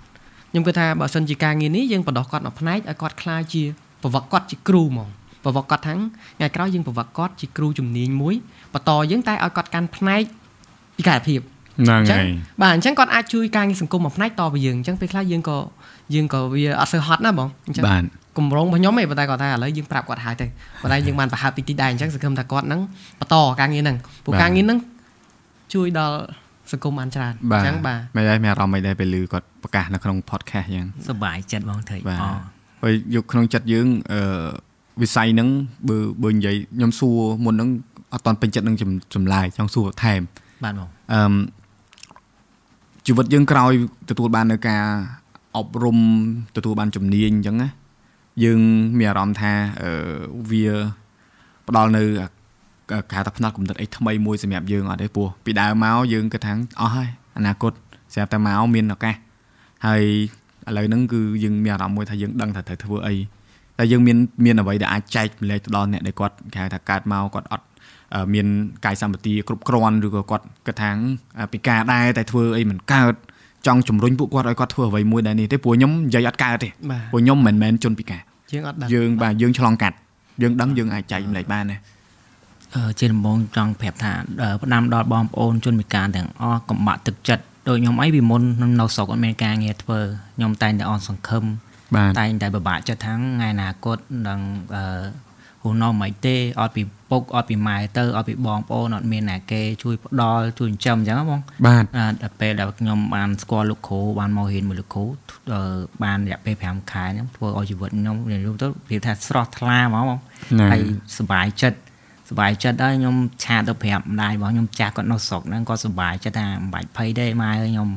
[0.52, 3.64] ខ្ញុំគិតថាបើសិនជាការងារនេះយើងបដោះគាត់មួយផ្នែកឲ្យគាត់ខ្លាចជា
[4.02, 5.08] ប្រវត្តិគាត់ជាគ្រូហ្មង
[5.44, 8.36] ប្រវត្តិគាត់ថាថ្ងៃក្រោយយើងប្រវត្តិគាត់ជាគ្រូជំនាញមួយ
[8.74, 10.24] បន្តយើងតែឲ្យគាត់កាន់ផ្នែក
[10.98, 11.40] ពិការភាព
[11.86, 12.26] ហ្នឹងហើយ
[12.62, 15.58] បាទអញ្ចឹងគាត់អាចជួយការងារសង្គមមួយផ្នែកតពីយើងអញ្ចឹងពេលខ្លះយើងក៏
[16.14, 18.04] យើងក៏វាអត់សូវហត់ណាបងអញ្ចឹងបាទ
[18.38, 20.46] គម្រោងរបស់ខ្ញុំឯងប៉ុន្តែគាត់ថាឥឡូវយើងប្រាប់គាត់ហើយទៅ
[20.82, 22.82] ប៉ុន្តែយើងបានប្រហើបតិចតិចដែរអញ្ចឹងសង្ឃឹមថាគាត់នឹង
[23.20, 24.80] បន្តការងារហ្នឹងព្រោះការងារហ្នឹង
[25.74, 26.18] ជួយដល់
[26.72, 32.20] សង្គមបានច្រើនអញ្ចឹងបាទមិនដែរមានអារម្មណ៍មិនដែរពេលឮគាត់ប្រកាសនៅក្នុង podcast អញ្ចឹងសប្បាយចិត្តបងថៃបាទ
[32.84, 34.22] ហើយយកក្នុងចិត្តយើងអឺ
[35.02, 35.50] វិស័យហ្នឹង
[35.90, 37.70] បើបើនិយាយខ្ញុំសួរមុនហ្នឹង
[38.14, 38.76] អត់តាន់ពេញចិត្តនឹង
[39.16, 40.22] ចម្លើយចង់សួរថែម
[40.64, 41.22] បាទបងអឺ
[43.06, 43.72] ជីវិតយើងក្រោយ
[44.10, 44.84] ទទួលបាននៅការ
[45.58, 45.98] អប់រំ
[46.56, 47.70] ទទួលបានជំនាញអញ្ចឹងណា
[48.44, 48.60] យើង
[48.98, 49.52] មានអារម្មណ៍ថា
[49.82, 49.92] អឺ
[50.50, 50.66] វា
[51.68, 52.04] ផ្ដល់នៅ
[52.92, 57.74] គេថាផ្នែកកំណត់អីថ្មីមួយសម្រាប់យើងអត់ទេពោះពីដើមមកយើងគិតថាអស់ហើយអនាគត
[58.14, 59.16] ស្រាប់តែមកមានឱកាស
[59.86, 60.04] ហើយ
[60.68, 63.16] ឥឡូវហ្នឹងគឺយើងមានអារម្មណ៍មួយថាយើងដឹងថាត្រូវធ្វើអី
[63.78, 67.66] តែយើងមានមានអ្វីដែលអាចចែកម្លែកទៅដល់អ្នកដែលគាត់គេហៅថាកើតមកគាត់អត់
[68.34, 68.48] មាន
[68.86, 70.90] កាយសម្បទាគ្រប់គ្រាន់ឬក៏គាត់គិតថា
[71.54, 73.14] ពិការដែរតែធ្វើអីមិនកើត
[73.68, 76.70] ចង់ជំរុញពួកគាត់ឲ្យគាត់ធ្វើអ្វីមួយដែរនេះទេព្រោះខ្ញុំនិយាយអត់កើតទេ
[77.12, 78.22] ព្រោះខ្ញុំមិនមែនជនពិការ
[78.54, 79.96] យើងអត់ដឹងយើងបាទយើងឆ្លងកាត់
[80.42, 81.99] យើងដឹងយើងអាចចែកម្លែកបានណាអឺ
[83.00, 84.14] ជាដំបូងចង់ប្រាប់ថា
[84.62, 88.42] ផ្ដាំដល់បងប្អូនជនពិការទាំងអស់កំបាក់ទឹកចិត្តដូចខ្ញុំអីពីមុន
[88.80, 90.00] នៅស្រុកអត់មានការងារធ្វើ
[90.36, 91.44] ខ្ញុំតែងតែអន់សង្ឃឹម
[92.20, 94.40] តែងតែពិបាកចិត្តថាថ្ងៃអនាគតនឹង
[94.76, 94.84] អឺ
[95.64, 101.84] ហូននៅមិនទេអត់ពីពុកអត់ពីម៉ែទៅអត់ពីបងប្អូនអត់មានណាគេជួយផ្ដល់ជួយចិញ្ចឹមអញ្ចឹងបងបាទ
[102.24, 105.06] ដល់ពេលដែលខ្ញុំបានស្គាល់លោកគ្រូបានមករៀនមួយលោកគ្រូ
[106.04, 110.20] បានរយៈពេល5ខែហ្នឹងធ្វើឲ្យជីវិតខ្ញុំរៀនទៅនិយាយថាស្រស់ថ្លាហ្មងបង
[110.72, 110.82] ហើយ
[111.18, 111.80] សុបាយចិត្ត
[112.30, 117.90] សុបាយចិត្តហើយខ្ញុំឆាតទៅប្រាប់ម្ដាយរបស់ខ្ញុំចាស់គាត់នៅស្រុកហ្នឹងគាត់សុបាយចិត្តថាមិនបាច់ភ័យទេម៉ែខ្ញុំ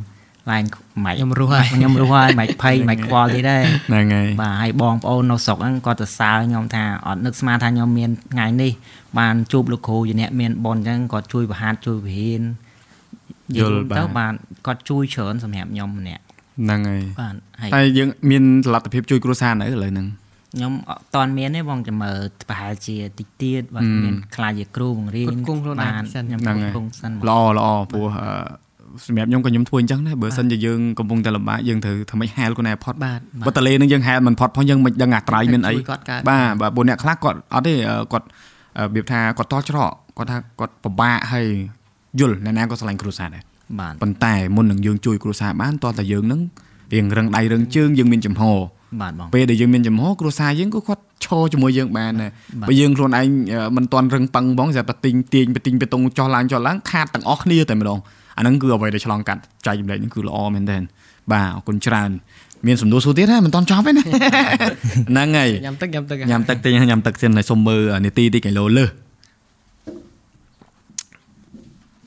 [0.51, 0.65] ឡើង
[1.05, 8.73] មិនខ្ញុំរស់ហើយខ្ញុំរស់ហើយមិនភ័យមិនខ្វល់ទេដែរហ្នឹងហើយបាទហើយបងប្អូននៅស្រុកហ្នឹងគាត់ទៅសើខ្ញុំថាអត់នឹកស្មានថាខ្ញុំមានថ្ងៃនេះ
[9.19, 12.43] បានជួបលោកគ្រូជាអ្នកមានបុណ្យអញ្ចឹងគាត់ជួយបរហាត់ជួយវិហាន
[13.57, 14.33] យល់ទៅបាន
[14.67, 16.23] គាត់ជួយច្រើនសម្រាប់ខ្ញុំម្នាក់
[16.63, 17.35] ហ្នឹងហើយបាទ
[17.75, 18.43] តែយើងមាន
[18.75, 20.07] លទ្ធភាពជួយគ្រួសារនៅឥឡូវហ្នឹង
[20.53, 26.41] ខ្ញុំអត់តាន់មានទេបងចាំមើលប្រហែលជាតិចទៀតបាទមានខ្លាចជាគ្រូបង្រៀនគង់ខ្លួនឯងសិនខ្ញុំ
[26.77, 28.07] គង់សិនល្អល្អព្រោះ
[29.07, 35.75] សម្រាប់ខ្ញុំក៏ខ្ញុំធ្វើអញ្ចឹងដែរបើសិនជាយើងកំពុងតែលំបាកយើងត្រូវធ្វើម៉េចហែលខ្លួនឯងផុតបាទបើតលេនឹងយើងហែលមិនផុតផងយើងមិនដឹងអាត្រៃមានអី
[36.29, 37.75] បាទបាទពួកអ្នកខ្លះគាត់អត់ទេ
[38.13, 38.27] គាត់
[38.79, 41.47] របៀបថាគាត់តច្រកគាត់ថាគាត់ពិបាកហើយ
[42.21, 43.43] យល់អ្នកណាក៏ស្រឡាញ់គ្រួសារដែរ
[43.81, 46.41] បាទប៉ុន្តែមុននឹងយើងជួយគ្រួសារបានតោះតែយើងនឹង
[46.95, 48.43] រៀងរឹងដៃរឹងជើងយើងមានចំហ
[49.01, 52.31] បាទបងពេលដែលយើងមានចំហគ្រួសារយើងក៏គាត់ឈរជាមួយយើងបានដែរ
[52.69, 53.27] បើយើងខ្លួនឯង
[53.77, 57.99] មិនតន់រឹងប៉ឹងបងស្រាប់តែទិញទាញបទិញបេតុងចោះឡើងចោះឡើងខាតទាំងអស់គ្នាតែម្ដង
[58.39, 60.83] អាហ្នឹងគឺអ្វីដែលឆ្លងកាត់ចែកចម្លែកហ្នឹងគឺល្អមែនទែន
[61.33, 62.11] បាទអរគុណច្រើន
[62.67, 68.91] មានសំណួរសួរទៀតហ៎មិនតន់ចប់ទេណាហ្នឹងហើយញ៉ាំទឹកញ៉ាំទឹកញ៉ាំទឹកតិចញ៉ាំទឹកទៀតហើយសុំមើលនាទីតិចគីឡូលើស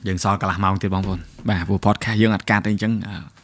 [0.06, 1.18] យើងសល់កន្លះម៉ោងទៀតបងប្អូន
[1.48, 2.92] បាទព្រោះ podcast យើងអត់កាត់អីអញ្ចឹង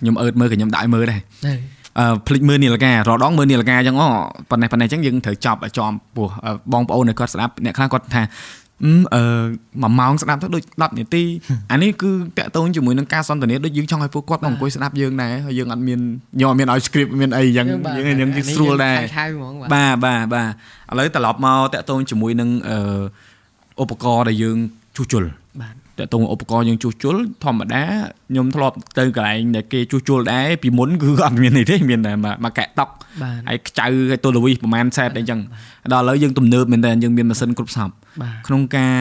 [0.01, 1.82] ខ្ញុំអឺតមើលក៏ខ្ញុំដាក់ឲ្យមើលដែរអឺ
[2.27, 4.09] ភ្លេចមើលនីលការដងមើលនីលការអញ្ចឹងអូ
[4.51, 6.29] ប៉ុណ្ណេះប៉ុណ្ណេះអញ្ចឹងយើងត្រូវចប់ឲ្យចំពោះ
[6.73, 8.23] បងប្អូននៅគាត់ស្ដាប់អ្នកខ្លះគាត់ថា
[9.15, 9.23] អឺ
[9.93, 11.23] 1ម៉ោងស្ដាប់ទៅដូច10នាទី
[11.73, 16.01] អានេះគឺតាក់ទងជាមួយនឹងការសន្ទនាដូចយើងចង់ឲ្យពួកគាត់មកអង្គុយស្ដាប់យើងដែរហើយយើងអត់មាន
[16.35, 17.67] ខ្ញុំអត់មានឲ្យ script មានអីយ៉ាង
[17.97, 18.99] យើងយើងស្រួលដែរ
[19.75, 22.79] បាទបាទបាទឥឡូវត្រឡប់មកតាក់ទងជាមួយនឹងអឺ
[23.83, 24.57] ឧបករណ៍ដែលយើង
[24.97, 25.42] ជួសជុលបាទ
[25.99, 27.83] តើតងឧបករណ៍យើងជួសជុលធម្មតា
[28.31, 32.13] ខ្ញុំធ្លាប់ទៅកន្លែងដែលគេជួសជុលដែរពីមុនគឺអត់មាននេះទេមានតែ
[32.45, 32.89] មកកែតុក
[33.49, 35.41] ហើយខ្ចៅហើយទូលវីសប្រហែលសេតអីចឹង
[35.93, 37.91] ដល់ឥឡូវយើងទំនើបមែនតើយើងមានម៉ាស៊ីនគ្រប់សព
[38.47, 38.95] ក្នុងការ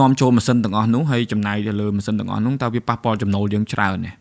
[0.00, 4.12] នាំចូលម៉ាស៊ីនទាំងអស់នោះហើយចំណាយទៅលើម៉ាស៊ីនទាំងអស់នោះតើវាប៉ះពាល់ចំណូលយើងច្រើនទេ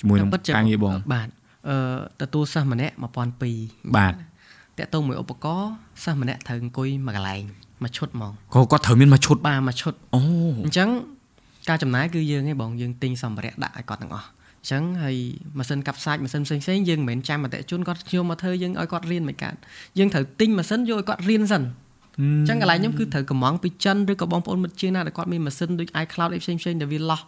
[0.00, 1.28] ជាមួយនឹងការងារបងបាទ
[1.68, 1.76] អឺ
[2.20, 2.94] ទទួលសិស្សម្នាក់
[3.44, 4.14] 1200បាទ
[4.78, 5.70] តើតើមួយឧបករណ៍
[6.04, 7.42] សិស្សម្នាក់ត្រូវអង្គុយមួយកន្លែង
[7.82, 10.20] មួយឈុតហ្មងក៏គាត់ត្រូវមានមួយឈុតបាទមួយឈុតអូ
[10.64, 10.88] អញ្ចឹង
[11.68, 15.16] ការចំណាយគឺយើងឯងបងយើងទិញសម្ភារៈដាក់ឲ្យគាត់ទាំងអស់អញ្ចឹងហើយ
[15.58, 19.54] ម៉ាស៊ីនកាប់សាច់ម៉ាស៊ីនផ្សេងផ្សេងយើងមិនមែនចាំអតិជនគាត់ខ្ញុំមកធ្វើយើងឲ្យគាត់រៀនមិនកើត
[19.98, 21.62] យើងត្រូវទិញម៉ាស៊ីនយកឲ្យគាត់រៀនសិន
[22.18, 27.20] អញ្ចឹងកន្លែងខ្ញុំគឺត្រូវកំងពីចិនឬក៏បងប្អូនមិត្តជឿណាដែលគាត់មានម៉ាស៊ីនដូច iCloud អីផ្សេងផ្សេងដែលវាលោះ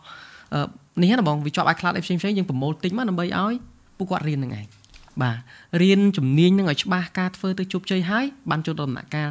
[1.03, 3.55] នេះណាបងវាជាប់ iCloud អីផ្សេងផ្សេងយើងប្រមូលទិញមកដើម្បីឲ្យ
[3.99, 4.66] ពួកគាត់រៀននឹងឯង
[5.22, 5.36] បាទ
[5.82, 9.30] រៀនជំនាញនឹងឲ្យច្បាស់ការធ្វើទៅជោគជ័យហើយបានចូលដំណាក់កាល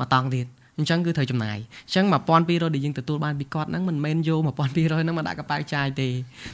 [0.00, 0.46] មកតង់ទៀត
[0.78, 6.08] អញ្ចឹងគឺត្រូវចំណាយអញ្ចឹង1200ដែលយើងទទួលបានពីគាត់ហ្នឹងមិនមែនយក1200ហ្នឹងមកដាក់កប៉ាល់ចាយទេ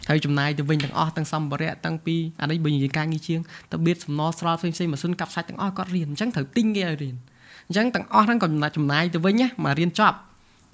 [0.07, 3.41] ត្រូវចំណាយទៅវិញទាំងអស់ទាំងសម្ភារៈទាំងពីអានេះបើនិយាយការងារជាង
[3.73, 7.15] ទៅបៀតសំណស្រល់ផ្សេងផ្សេងម៉ាស៊ីនកាប់សាច់ទាំងអស់គាត់រៀនអញ្ចឹងត្រូវទិញគេឲ្យរៀន
[7.69, 10.17] អញ្ចឹងទាំងអស់ហ្នឹងក៏ចំណាយទៅវិញណាមករៀនចប់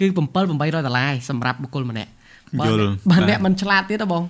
[0.01, 2.11] គឺ7 800ដុល្លារសម្រាប់បុគ្គលម្នាក់
[2.67, 4.23] យល់បើអ្នកមិនឆ្លាតទៀតហ៎បង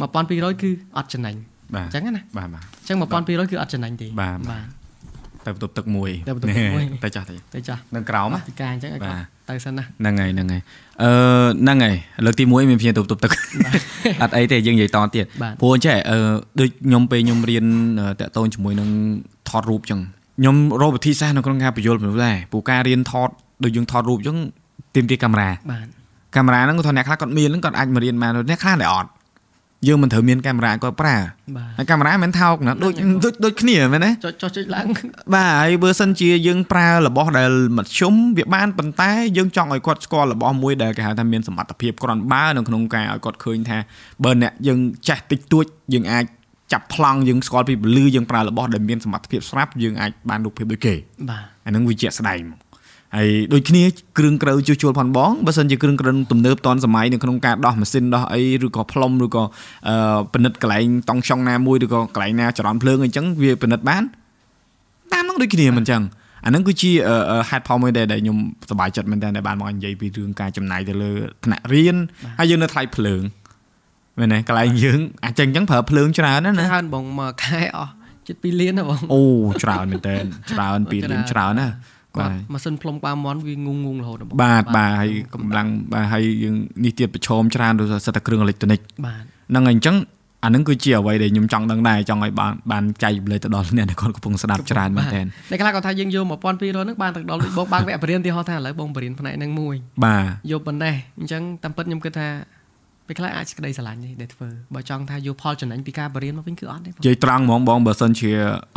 [0.00, 1.34] 1200គឺអត់ចំណេញ
[1.74, 4.58] អញ្ចឹងណាបាទបាទអញ្ចឹង1200គឺអត់ចំណេញទេបាទបា
[5.46, 9.00] ទទៅបន្ទប់ទឹកមួយទៅបន្ទប់ទឹកមួយទៅចាស់ទៅចាស់នៅក្រោមពីការអញ្ចឹងឲ្យ
[9.50, 10.62] ទៅសិនណាហ្នឹងហើយហ្នឹងហើយ
[11.02, 11.10] អឺ
[11.62, 11.94] ហ្នឹងហើយ
[12.26, 13.32] លើកទី1មានភ្ញៀវទៅបន្ទប់ទឹក
[14.22, 15.24] អត់អីទេយើងនិយាយតទៀត
[15.60, 16.18] ព្រោះអញ្ចឹងអឺ
[16.60, 17.64] ដូចខ្ញុំពេលខ្ញុំរៀន
[18.20, 18.88] តាក់ទងជាមួយនឹង
[19.48, 20.00] ថតរូបអញ្ចឹង
[20.38, 23.28] ខ្ញុំរកវិធីសាស្ត្រនៅក្នុងការបញ្យល់មនុស្សដែរព្រោះការរៀនថត
[23.64, 24.38] ដូចយើងថតរូបអញ្ចឹង
[24.94, 25.86] ទាមទារកាមេរ៉ាបាទ
[26.36, 29.08] កាមេរ៉ាហ្នឹងគាត់ថាអ្នកខ្លះគាត់មានហ្នឹងគាត់អាចមករៀនបានអ្នកខ្លះតែអត់
[29.86, 31.16] យើងមិនត្រូវមានកាមេរ៉ាគាត់ប្រើ
[31.78, 32.92] ហើយកាមេរ៉ាមិនថោកណាដូច
[33.24, 34.86] ដូចដូចគ្នាមែនទេចុចចុចចុចឡើង
[35.34, 43.78] បាទហើយបើសិនជាយើងប្រើរបស់ដែលមធ្យមវាបានប៉ុន្តែយើងចង់ឲ្យគាត់ស្គាល់របស់មួយដែលគេហៅថាមានសមត្ថភាពគ្រាន់បើនៅក្នុងការឲ្យគាត់ឃើញថា
[44.24, 45.64] បើអ្នកយើងចេះតិចតួច
[45.94, 46.24] យើងអាច
[46.72, 50.94] ចាប់ប្លង់យើងស្គាល់ពីពលឺយើងប្រើរបស់ដែលមានសមត្ថភាពស្រាប់យើងអាចបានរូបភាពដូចគេ
[51.30, 52.65] បាទអានឹងវាជាក់ស្ដែងមក
[53.14, 53.82] ហើយដូចគ្នា
[54.18, 59.42] គ្រឿងក្រៅជួសជុលផងបងបើសិនជាគ្រឿងក្រៅទំនើបតនសម័យនៅក្នុងការដោះម៉ាស៊ីនដោះអីឬក៏ផ្លុំឬក៏
[59.88, 64.02] អឺពិនិត្យកន្លែងតង់ឆុងណាមួយឬក៏កន្លែងណាចរន្តភ្លើងអីចឹងវាពិនិត្យបាន
[65.12, 66.02] តាមនឹងដូចគ្នាមិនចឹង
[66.44, 66.90] អានឹងគឺជា
[67.50, 68.36] ហេតុផលមួយដែលខ្ញុំ
[68.70, 71.12] សប្បាយចិត្តមែនតើដែលបានមកនិយាយពីរឿងការចំណាយទៅលើ
[71.44, 71.96] ថ្នាក់រៀន
[72.38, 73.22] ហើយយើងនៅថ្លៃភ្លើង
[74.18, 77.92] មែនទេកន្លែងយើងអាចចឹងចឹងប្រើភ្លើងច្រើនណាណាច្រើនបងមកខែអស់
[78.26, 79.22] ជិត2លានណាបងអូ
[79.62, 80.16] ច្រើនមែនតើ
[80.52, 81.68] ច្រើន2លានច្រើនណា
[82.18, 89.96] បាទម៉ាស៊ីនផ្លុំក្បាលមន់វាងងងរហូតបាទបាទហើយកម្លាំងបាទហើយយើងនេះទៀតប្រឈមច្រើនដោយសារតែគ្រឿងអេឡិចត្រូនិកបាទហ្នឹងហើយអញ្ចឹង
[90.44, 102.28] អានឹងគឺជាអ្វីដែលខ្ញុំចង់ដឹងដែរចង់ឲ្យបានបានចែករំលែកទៅដល់អ្នកដែលគាត់កំពុងស្ដាប់ច្រើនមែនទែនតែខ្លះគាត់ថាយើងយក1200ហ្នឹងបានទៅដល់ដូចបងបើកវគ្គបរិញ្ញាទីហោះថាឥឡូវបងបរិញ្ញាផ្នែកហ្នឹងមួយបាទយកប៉ុណ្ណេះអញ្ចឹងតាមពិតខ្ញុំគិតថា
[103.06, 108.30] ពេលខ្លះអាចក្តីស្រឡាញ់ទេដែលធ្វើបើចង់ថាយកផលចំណេញពីការបរិញ្ញាមកវិញគឺអត់ទេនិយាយត្រង់ហ្មងបងបើសិនជា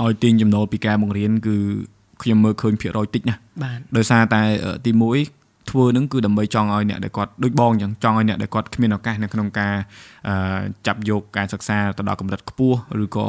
[0.04, 1.58] ឲ្យទាញចំណូលពីការបង្រៀនគឺ
[2.22, 4.41] ខ្ញុំមើលឃើញភាគរយតិចណាបាទដោយសារតែ
[4.86, 9.74] ទី1ធ្វើនឹងគឺដើម្បីចង់ឲ្យអ្នកដែលគាត់ដូចបងអញ្ចឹងចង់ឲ្យអ្នកដែលគាត់គ្មានឱកាសនៅក្នុងការ
[10.88, 13.26] ចាប់យកការសិក្សាទៅដល់កម្រិតខ្ពស់ឬក៏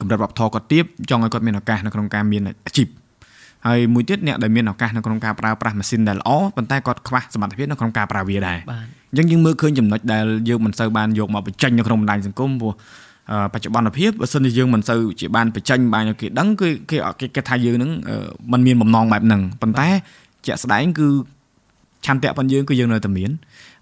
[0.00, 2.88] កម្រិតវប្បធម៌គាត់ទៀបចង់ឲ្យគាត់មានឱកាសនៅក្នុងការមានអាជីព
[3.66, 8.58] ហើយមួយទៀតអ្នកដែលមានឱកាសនៅក្នុងការប្រើប្រាស់ម៉ាស៊ីនដែលល្អប៉ុន្តែគាត់ខ្វះសមត្ថភាពនៅក្នុងការប្រើវាដែរ
[9.10, 12.72] អញ្ចឹងយើងមើលឃើញចំណុចដែលយើងមិនសូវបានយកមកបញ្ចេញនៅក្នុងបណ្ដាញសង្គមព្រោះ
[13.52, 16.96] បច្ចុប្បន្នភាពបើសិនជាយើងមិនសូវជាបានបញ្ចេញបានគេដឹងគឺគេ
[17.34, 17.90] គេថាយើងនឹង
[18.52, 19.88] มันមានបំណងបែបហ្នឹងប៉ុន្តែ
[20.46, 21.08] ជាក់ស្ដែងគឺ
[22.06, 23.30] ឆន្ទៈរបស់យើងគឺយើងនៅតែមាន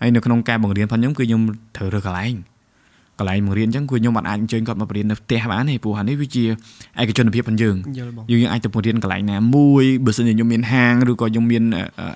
[0.00, 1.40] ហើយនៅក្នុងការបង្រៀនរបស់ខ្ញុំគឺខ្ញុំ
[1.76, 2.34] ត្រូវរើសកន្លែង
[3.18, 6.44] កន្លែងបង្រៀនអញ្ចឹងគឺខ្ញុំអាចអញ្ជើញគាត់មកបង្រៀននៅផ្ទះបានទេព្រោះនេះវាជា
[7.00, 7.76] ឯកជនភាពរបស់យើង
[8.30, 11.62] យើងអាចទៅបង្រៀនកន្លែងណាមួយបើសិនជាខ្ញុំមានហាងឬក៏ខ្ញុំមាន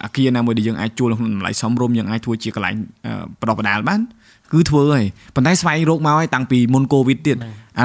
[0.04, 2.74] អាគារណាមួយដែលយើងអាចជួលក្នុងតម្លៃសមរម្យយើងអាចធ្វើជាកន្លែង
[3.40, 4.00] បដិបដាលបាន
[4.52, 7.38] គឺធ្វើហើយប៉ុន្តែស្វែងរកមកហើយតាំងពីមុនកូវីដទៀតឥ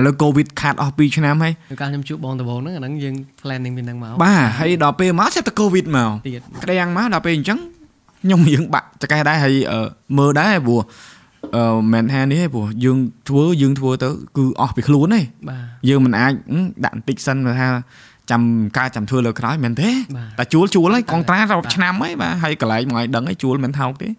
[0.06, 7.60] ឡូវកូវីដខាតអស់2ឆ្នាំហើយកាលខ្ញុំជួបបងដំបូងហ្នឹងអាហ្នឹងយើង planning ពីហ្នឹងមកបាទហើយដល់ពេលមកចាប់តែកូវីដមកទៀតក្តាំងមកដល់ពេលអញ្ចឹង
[8.24, 9.56] ខ្ញុំយើងបាក់ចកេះដែរហើយ
[10.18, 10.82] មើលដែរព្រោះ
[11.56, 12.98] អឺមិនថានេះទេព្រោះយើង
[13.30, 16.34] ធ្វើយើងធ្វើទៅគឺអស់ពីខ្លួនទេបាទយើងមិនអាច
[16.86, 17.68] ដាក់បន្តិចសិនថា
[18.32, 18.42] ចាំ
[18.78, 19.90] ការចាំធ្វើលើក្រោយមែនទេ
[20.38, 24.10] តែជួលជួលហើយកងត្រារាប់ឆ្នាំហើយបាទហើយកន្លែងមកឲ្យដឹងហើយជួលមិនថោកទេ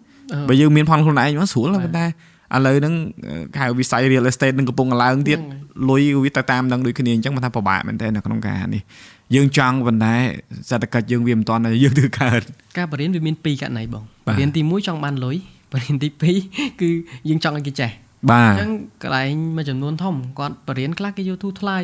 [0.48, 2.06] បើយើងមានផនខ្លួនឯងមកស្រួលប៉ុន្តែ
[2.54, 2.94] ឥឡូវហ្នឹង
[3.60, 5.38] ហៅវិស័យ real estate នឹងកំពុងឡើងទៀត
[5.90, 8.82] លុយវាទៅតាមនឹងដូចគ្នាអញ្ចឹងមិនថាពិបាកមែនតើនៅក្នុងការនេះ
[9.34, 10.14] យើងចង់ប៉ុន្តែ
[10.70, 12.40] សេដ្ឋកិច្ចយើងវាមិនទាន់យើងធ្វើកើត
[12.78, 15.36] ការបរិញ្ញាវាមាន2ករណីបងបរិញ្ញាទី1ចង់បានលុយ
[15.72, 16.08] បរិញ្ញាទី
[16.44, 16.90] 2គឺ
[17.28, 17.90] យើងចង់ឲ្យគេចេះ
[18.30, 18.72] បាទអញ្ចឹង
[19.02, 21.78] កន្លែងមួយចំនួនធំគាត់បរិញ្ញាខ្លះគេយកទូថ្លៃ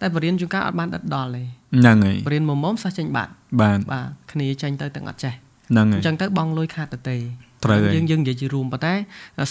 [0.00, 1.42] តែបរិញ្ញាជួនកាលអត់បានដិតដល់ទេ
[1.80, 5.32] ហ្នឹងហើយបរិញ្ញាមុំមុំសោះចេញបាត់បាទបាទគ្នាចេញទៅទាំងអត់ចេះ
[5.70, 7.16] ហ្នឹងហើយអញ្ចឹងទៅបងលុយខាតទៅទេ
[7.64, 8.94] ត្រូវយើងយើងនិយាយជារួមប៉ុន្តែ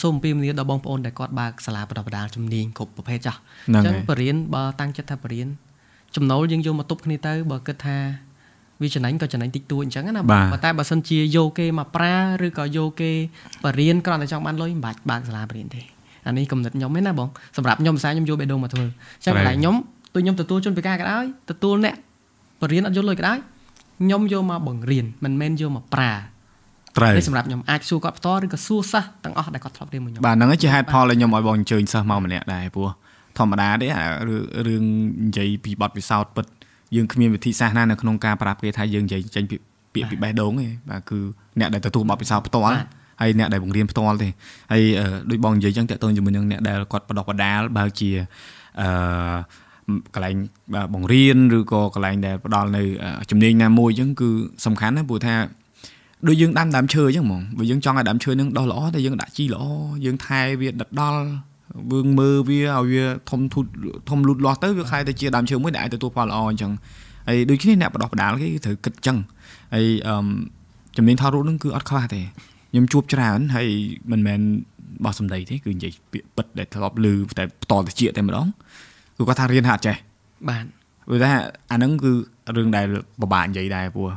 [0.01, 5.49] សូមអំពាវនាវដល់បងប្អូនដែលគាត់បើកសាលាបណ្ដុះបណ្ដាលជំនាញគ្រប់ប្រភេទចាស់អញ្ចឹងបរិញ្ញាបើតាំងចិត្តថាបរិញ្ញា
[6.15, 7.97] ចំណូលយើងយកមកទប់គ្នាទៅបើគិតថា
[8.81, 13.11] វាចំណេញក៏ចំណេញតិចតួចអញ្ចឹងណាប៉ុន្តែបើសិនជាយកគេមកប្រើឬក៏យកគេ
[13.63, 15.81] បរៀនគ្រាន់តែចង់បានលុយមិនបាច់បើកសាលាបរៀនទេ
[16.27, 18.89] អានេះគំនិតខ្ញុំទេណាបងសម្រាប់ខ្ញុំភាសាខ្ញុំយកបេះដូងមកធ្វើអ
[19.21, 19.75] ញ្ចឹងកន្លែងខ្ញុំ
[20.13, 21.95] ទោះខ្ញុំទទួលជនពិការក៏ដោយទទួលអ្នក
[22.61, 23.37] បរៀនអត់យល់លុយក៏ដោយ
[23.99, 26.11] ខ្ញុំយកមកបង្រៀនមិនមែនយកមកប្រើ
[26.97, 32.89] ត្រូវសម្រាប់ខ្ញុំអាចសួរគាត់ផ្ទាល់ឬក៏សួរសិស្សទាំងអស់ដែលគាត់ធ្លាប់រៀនមួយខ្ញុំបាទហ្នឹងជាហេតុផលដែលខ្ញុំឲ្យបងអញ្ជើញសិស្សមកម្នាក់ដែរព្រោះ
[33.37, 33.87] ធម្មតាទេ
[34.67, 34.83] រឿង
[35.27, 36.45] និយាយពីបទពិសោធន៍ពិត
[36.95, 39.57] យើងគ្មានវិធីសាស្ត្រណានៅក្នុងការប្រាប់គេថាយើងនិយាយចេញពី
[39.93, 41.19] ពាក្យពីបេះដូងទេបាទគឺ
[41.59, 42.75] អ្នកដែលទទួលបទពិសោធន៍ផ្ទាល់
[43.21, 44.29] ហើយអ្នកដែលបង្រៀនផ្ទាល់ទេ
[44.71, 44.83] ហើយ
[45.29, 48.09] ដូចបងនិយាយចឹងតើតើជាមួយនឹងអ្នកដែលគាត់បដិបដាលបើជា
[48.81, 48.89] អឺ
[50.13, 50.35] កន្លែង
[50.93, 52.83] បង្រៀនឬក៏កន្លែងដែលផ្ដល់នៅ
[53.29, 54.29] ជំនាញណាមួយចឹងគឺ
[54.65, 55.35] សំខាន់ណាព្រោះថា
[56.27, 59.63] ដូចយើងដាំដើមឈើអញ្ចឹងហ្មងបើយើងចង់ឲ្យដើមឈើនឹងដុះល្អតែយើងដាក់ជីល្អ
[60.05, 61.21] យើងថែវាដិតដល់
[61.91, 63.65] វឿងមើវាឲ្យវាធំធូត
[64.09, 66.71] ធំលូតលាស់ទៅវាខ្លាយទៅជាដើមឈើមួយដែលអាចទទួលផលល្អអញ្ចឹង
[67.27, 69.17] ហើយដូចគ្នាអ្នកបដោះបដាលគេត្រូវគិតអញ្ចឹង
[69.73, 70.15] ហើយអឺ
[70.97, 72.21] ជំនាញថតរូបនឹងគឺអត់ខ្លះទេ
[72.71, 73.67] ខ្ញុំជួបច្រើនហើយ
[74.11, 74.39] មិនមែន
[75.05, 78.47] បោះសម្ដីទេគឺនិយាយពាក្យពិតដែលធ្លាប់ឮតែផ្ទាល់តិចតែម្ដង
[79.17, 79.95] គឺគាត់ថារៀនហាត់ចេះ
[80.49, 80.65] បាទ
[81.07, 81.31] ព្រោះថា
[81.71, 82.11] អាហ្នឹងគឺ
[82.57, 82.85] រឿងដែល
[83.21, 84.09] ពិបាកនិយាយដែរព្រោះ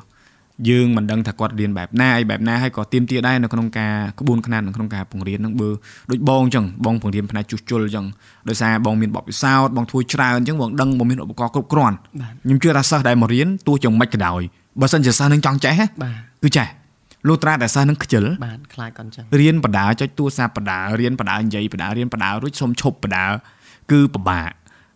[0.69, 5.69] យើងមិនដឹងថាគាត់រៀនបែបណាអីបែបណាហើយក៏ទៀមទាដែរនៅក្នុងការក្បួនខ្នាតនៅក្នុងការបង្រៀនហ្នឹងបើ
[6.11, 8.07] ដូចបងអញ្ចឹងបងបង្រៀនផ្នែកជួសជុលអញ្ចឹង
[8.49, 11.97] ដោយសារបងមានបទពិសោធន៍បងធ្វើច្រើនអញ្ចឹងបងដឹងបងមានឧបករណ៍គ្រប់គ្រាន់
[12.45, 14.43] ខ្ញុំជឿថាសិស្សដែលមករៀនទោះជាមិនក៏ដោយ
[14.81, 15.75] បើសិនជាសិស្សនឹងចង់ចេះ
[16.43, 16.67] គឺចេះ
[17.29, 23.25] លុះត្រាតែសិស្សនឹងខ្ជិលបាទខ្លាចគាត់អញ្ចឹងរៀនបដាចុចទូរស័ព្ទបដារៀនបដានិយាយបដារៀនបដារួចសុំឈប់បដា
[23.93, 24.51] គឺពិបាក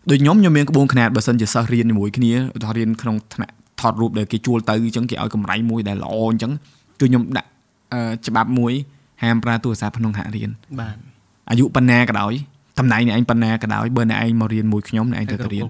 [0.09, 6.51] ដូចខ្ញុំខ្ញុំមានក្បួនខ្នាតបើសិនជាសិស្សរៀនជាមួយគ្នាឧទាហរណ៍រៀនក្នុងថ្នាក់ ថតរូបដែលគេជួលទៅអញ្ចឹងគេឲ្យកម្រៃមួយដែលល្អអញ្ចឹង
[6.99, 7.49] គឺខ្ញុំដាក់
[8.27, 8.73] ច្បាប់មួយ
[9.23, 10.95] ហាមប្រើទូរស័ព្ទក្នុងហាក់រៀនបាទ
[11.49, 12.33] អាយុប៉ុណ្ណាក៏ដោយ
[12.79, 15.65] តំណែងអ្នកឯងប៉ុណ្ណាក៏ដោយបើអ្នកឯងមករៀនមួយខ្ញុំអ្នកឯងទៅទៅរៀន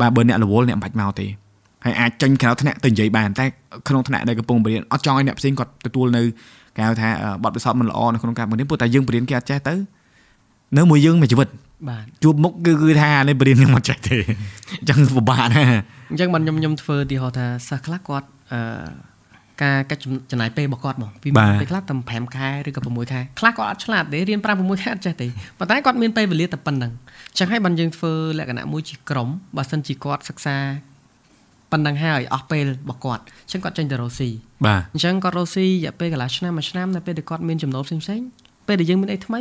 [0.00, 1.26] បាទបើអ្នករវល់អ្នកមិនបាច់មកទេ
[1.84, 3.44] ហើយអាចចេញក្រៅថ្នាក់ទៅនិយាយបានតែ
[3.88, 6.22] ក្នុងថ្នាក់ដែលកំពុងបរៀនអត់ចង់ឲ្យអ្នកផ្សេងគាត់ទទួលនៅ
[6.76, 7.08] គេហៅថា
[7.44, 9.74] បទពិសោធន៍មិនល្អនៅក្នុងការបង្រៀនព្រោះតែយើងបរៀនគេអត់ចេះទៅ
[10.76, 11.48] នៅមួយយើងមួយជីវិត
[11.88, 14.16] បាទជួបមុខគឺគឺថានេះបរៀនខ្ញុំអត់ចេះទេ
[14.80, 15.64] អញ្ចឹងពិបាកណា
[16.10, 18.60] អញ្ចឹងបានខ្ញុំខ្ញុំធ្វើទីហោថាសិស្សខ្លះគាត់អឺ
[19.62, 20.00] ការកាត់
[20.30, 21.28] ចំណាយពេលរបស់គាត់មកពី
[21.60, 25.26] ពេលខ្លះតែ5ខែឬក៏6ខែខ្លះគាត់អត់ឆ្លាតទេរៀន5 6ខែអត់ចេះទេ
[25.58, 26.92] ប៉ុន្តែគាត់មានពេលវេលាតែប៉ុណ្្នឹង
[27.30, 30.56] អញ្ចឹងហើយបានយើងធ្វើលក្ខណៈមួយជាក្រុមបើសិនជាគាត់សិក្សា
[31.72, 34.30] ប៉ុណ្ណឹងហើយអស់ពេលរបស់គាត់អញ្ចឹងគាត់ចេញទៅរកស៊ី
[34.66, 38.20] បាទអញ្ចឹងគាត់រកស៊ីរយៈពេលកន្លះឆ្នាំមួយឆ្នាំនៅពេលដែលគាត់មានចំណូលផ្សេងផ្សេង
[38.68, 39.40] ពេលដែលយើងមានអីថ្មី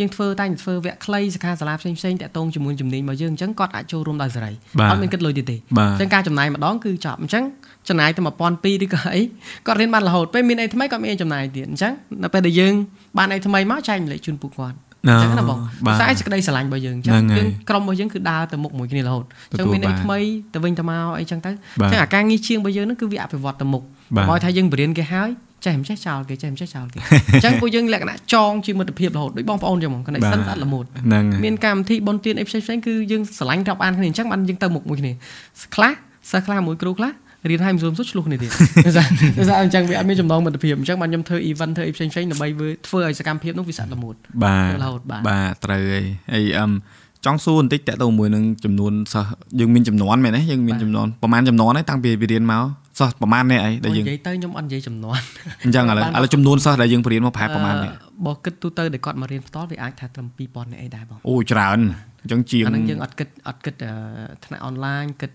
[0.00, 4.52] យើងធ្វើតែធ្វើវគ្គខ្លីសិក្ខាសាលាផ្សេងផ្សេងតាក់ទងជាមួយជំនាញរបស់យើងអញ្ចឹងគាត់អាចចូលរួមដោយសេរី
[4.90, 7.44] អត់មានគិតលុយទេទេអញ្ចឹងការចំណាយម្ដងគឺចប់អញ្ចឹង
[7.88, 9.20] ចំណាយទៅ1200ឬក៏អី
[9.66, 11.92] គាត់រៀនបានរហូតពេលមានអីថ្មីគាត់មានចំណាយទៀតអញ្ចឹង
[12.22, 12.74] នៅពេលដែលយើង
[13.18, 15.58] បានអីថ្មីមកចែកម្លែកជូនពួកគាត់អញ្ចឹងណាបង
[15.94, 20.18] ខ្សែសេចក្តីស្រឡាញ់របស់យើងអញ្ចឹងយើងក្រុមរបស់យើងគឺដើរទៅមុខមួយគ្នារហូតអញ្ចឹងមានអីថ្មី
[20.54, 23.82] ទៅវិញទៅមកអីចឹងទៅអញ្ចឹងអាការងារជាងរបស់យើងហ្នឹងគឺវាអភិវឌ្ឍទៅមុខ
[24.28, 25.30] បើថាយើងបរៀនគេហើយ
[25.64, 26.98] ចេះមិនចេះចោលគេចេះមិនចេះចោលគេ
[27.32, 30.84] អញ្ចឹងពួកយើងលក្ខណៈចងជាមិត្តភាពរហូតដូចបងប្អូនចឹងហ្មង connection ស្អាតល្មួត
[31.44, 35.12] មានកម្មវិធីបុណ្យទានអីផ្សេងផ្សេងគឺយើងស្រឡាញ់រាប់អានគ្នាអញ្ចឹងបានយើងទៅមុខមួយគ្នា
[35.74, 35.92] ខ្លះ
[36.32, 37.12] សិស្សខ្លះមួយគ្រូខ្លះ
[37.48, 38.50] រៀនឲ្យមិនស៊ូមស៊ុតឆ្លោះគ្នាទៀត
[38.86, 39.06] ដោយសារ
[39.38, 42.48] ដោយសារអញ្ចឹងវាអត់មានចំណងមិត្តភាពអញ្ចឹងបានខ្ញុំធ្វើ event ធ្វើអីផ្សេងផ្សេងដើម្បី
[42.86, 46.70] ធ្វើឲ្យសកម្មភាពនោះវាស្អាតល្មួតបាទរហូតបាទបាទត្រូវហើយហើយអឹម
[47.24, 49.30] ចង់សួរបន្តិចតើតើមួយនឹងចំនួនសិស្ស
[49.60, 52.64] យើងមានចំនួនមែនទេយើងមានចំនួនប្រហែលចំនួនហើយតាំងពីរៀនមក
[53.00, 55.18] សិស្សប្រហែលអ្នកអីដែលយើងនិយាយទៅខ្ញុំអត់និយាយចំនួន
[55.64, 57.92] អញ្ចឹងឥឡូវឥឡូវចំនួនសិស្សដែលយើងបរៀនមកប្រហែលប្រហែលអ្នក
[58.26, 61.80] បើគិតទូទៅដែលគាត់មករៀនផ្ទាល់វាអាចថាត្រឹម2000អ្នកអីដែរបងអូច្រើន
[62.22, 63.74] អញ្ចឹងជាងអានឹងយើងអត់គិតអត់គិត
[64.44, 65.30] ថ្នាក់អនឡាញគិត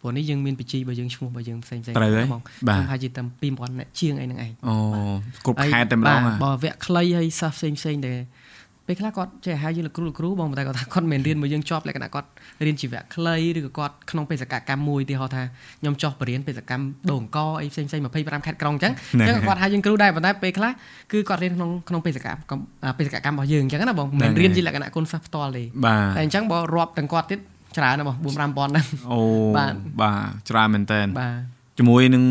[0.00, 4.74] ព្រោះនេះយើងមានបជីបើយើងឈ្មោះបើយើងផ្សេងផ្សេងបងខ្ញុំថាជាត្រឹម2000អ្នកជាងអីហ្នឹងឯងអូ
[5.46, 8.18] គ្រប់ខេត្តតែម្ដងបើវគ្គខ្លីហើយសិស្សផ្សេងផ្សេងដែល
[8.86, 12.28] ពេលខ្លះគាត់ចេះហៅយើងលោកគ្រូលោកគ្រូបងតែគាត់ថាគាត់មិនរៀនមកយើងជាប់លក្ខណៈគាត់
[12.64, 15.42] រៀនជីវៈខ្លីឬក៏គាត់ក្នុងបេសកកម្មមួយទីហៅថា
[15.80, 20.70] ខ្ញុំចោះបរៀនបេសកម្មដូងកអីផ្សេងផ្សេង25ខេត្តក្រុងអញ្ចឹងអញ្ចឹងគាត់ហៅយើងគ្រូដែរប៉ុន្តែពេលខ្លះ
[21.12, 22.62] គឺគាត់រៀនក្នុងក្នុងបេសកកម្ម
[22.98, 27.40] បេសកកម្មរបស់យើងអញ្ចឹងណាបងមិនរៀនជាលក្ខណៈគុណសិស្សផ្ទាល់ទេតែអញ្ចឹងបើរាប់ទាំងគាត់ទៀត
[27.76, 29.20] ច្រើនណាស់បង4 5000ហ្នឹងអូ
[29.56, 32.24] បាទបាទច្រើនមែនតើបាទជាមួយនឹង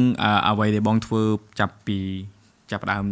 [0.48, 1.22] អ្វីដែលបងធ្វើ
[1.60, 1.98] ចាប់ពី
[2.72, 3.06] ចាប់ដើម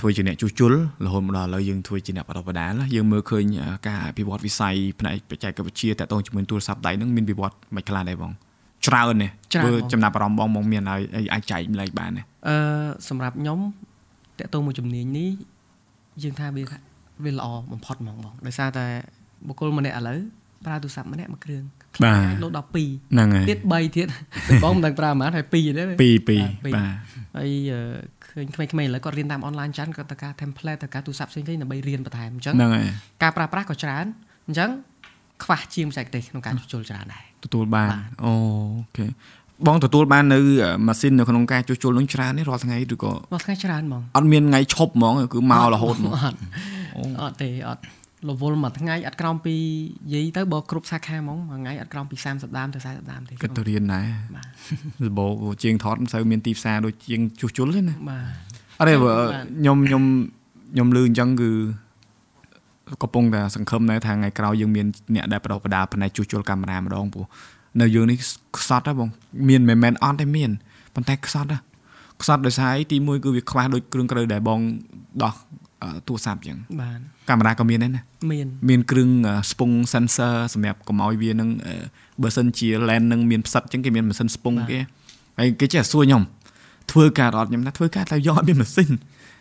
[0.00, 0.72] ធ្វើជាអ្នកជួសជុល
[1.04, 3.44] រហូតមកដល់ឥឡូវយើងធ្វើជាអ្នកបដិបដាលយើងមើលឃើញ
[3.86, 8.32] ការអភិវឌ្ឍវិស័យផ្នែកបច្ចេកវិទ្យាតទៅជាមួយទូរស័ព្ទដៃហ្នឹងមានវិវត្តមិនខ្លះដែរបង
[8.86, 12.10] ច្រើននេះធ្វើចំណាប់អារម្មណ៍បងមកមានឲ្យអាចចែកម្លែកបាន
[12.48, 12.56] អឺ
[13.08, 13.58] សម្រាប់ខ្ញុំ
[14.38, 15.30] តទៅមួយជំនាញនេះ
[16.22, 16.64] យើងថាវា
[17.24, 18.86] វាល្អបំផុតហ្មងបងដោយសារតែ
[19.46, 20.18] បុគ្គលម្នាក់ឥឡូវ
[20.66, 21.64] ប្រើទូរស័ព្ទម្នាក់មួយគ្រឿង
[22.04, 24.08] បាទលោ12ហ្នឹងហើយទៀត3ទៀត
[24.64, 25.68] បងមិនដឹងប្រើប៉ុន្មានហើយ2ទេ2
[26.28, 26.94] 2បាទ
[27.36, 27.50] ហើយ
[28.30, 32.86] ឃើញក្មេងៗឥឡូវគាត់រៀនតាមអនឡាញច្រើនគាត់ទៅការ template ទៅការទូរស័ព្ទផ្សេងៗដើម្បីរៀនបន្ថែមអញ្ចឹងហ្នឹងហើយ
[33.22, 34.04] ការប្រើប្រាស់ក៏ច្រើន
[34.46, 34.70] អញ្ចឹង
[35.44, 37.88] ខ្វះជាងបច្ចេកទេសក្នុងការជួសជុលច្រើនដែរទទួលបាន
[38.24, 38.32] អូ
[38.96, 39.06] ខេ
[39.66, 40.38] បងទទួលបាននៅ
[40.86, 46.12] ម៉ាស៊ីននៅក្នុងការជួសជុលនឹងច្រើននេះរាល់ថ្ងៃឬក៏រាល់ថ្ងៃច្រើនហ្មងអត់មានថ្ងៃឈប់ហ្មងគឺមករហូតហ្មង
[47.22, 47.82] អត់ទេអត់
[48.28, 49.54] រវល់មួយថ្ងៃអត់ក្រោមពី
[50.12, 54.46] យាយទៅបើគ្រប់សាខាហ្មងមួយថ្ងៃអត់ក្រោមពី30ដាមទៅ40ដាមទេគិតទៅរៀនដែរបាទ
[55.06, 55.26] សបោ
[55.62, 58.24] ជាងថតមិនសូវមានទីផ្សារដូចជាងជួសជុលទេណាបាទ
[58.78, 60.04] អត់ទេខ្ញុំខ្ញុំ
[60.72, 61.50] ខ្ញុំលឺអញ្ចឹងគឺ
[63.02, 67.24] កំពុងតែសង្ឃឹមដែរថាថ្ងៃក្រោយយើងមានអ្នកដែលបដោះបដាផ្នែកជួសជុលកាមេរ៉ាម្ដងពោះ
[67.80, 68.18] នៅយើងនេះ
[68.58, 69.08] ខ្សត់ហ៎បង
[69.48, 70.50] មានមិនមែនអត់ទេមាន
[70.94, 71.58] ប៉ុន្តែខ្សត់ហ៎
[72.22, 74.60] ខ្សត់ដោយសារអីទី1គឺវាខ្វះដូចគ្រឿងក្រៅដែលបង
[75.22, 75.34] ដោះ
[76.08, 78.02] ទូរស័ព្ទអញ្ចឹងបាទកាមេរ៉ាក៏មានដែរណា
[78.32, 79.10] មានមានគ្រឿង
[79.50, 81.48] ស្ពង់ sensor សម្រាប់កុំឲ្យវានឹង
[82.22, 84.78] បើសិនជា lens នឹងមានផ្សិតអញ្ចឹងគេមានម៉ាស៊ីនស្ពង់គេ
[85.38, 86.22] ហើយគេចេះសួរខ្ញុំ
[86.92, 88.90] ធ្វើការអត់ខ្ញុំថាធ្វើការតែយកអត់មានម៉ាស៊ីន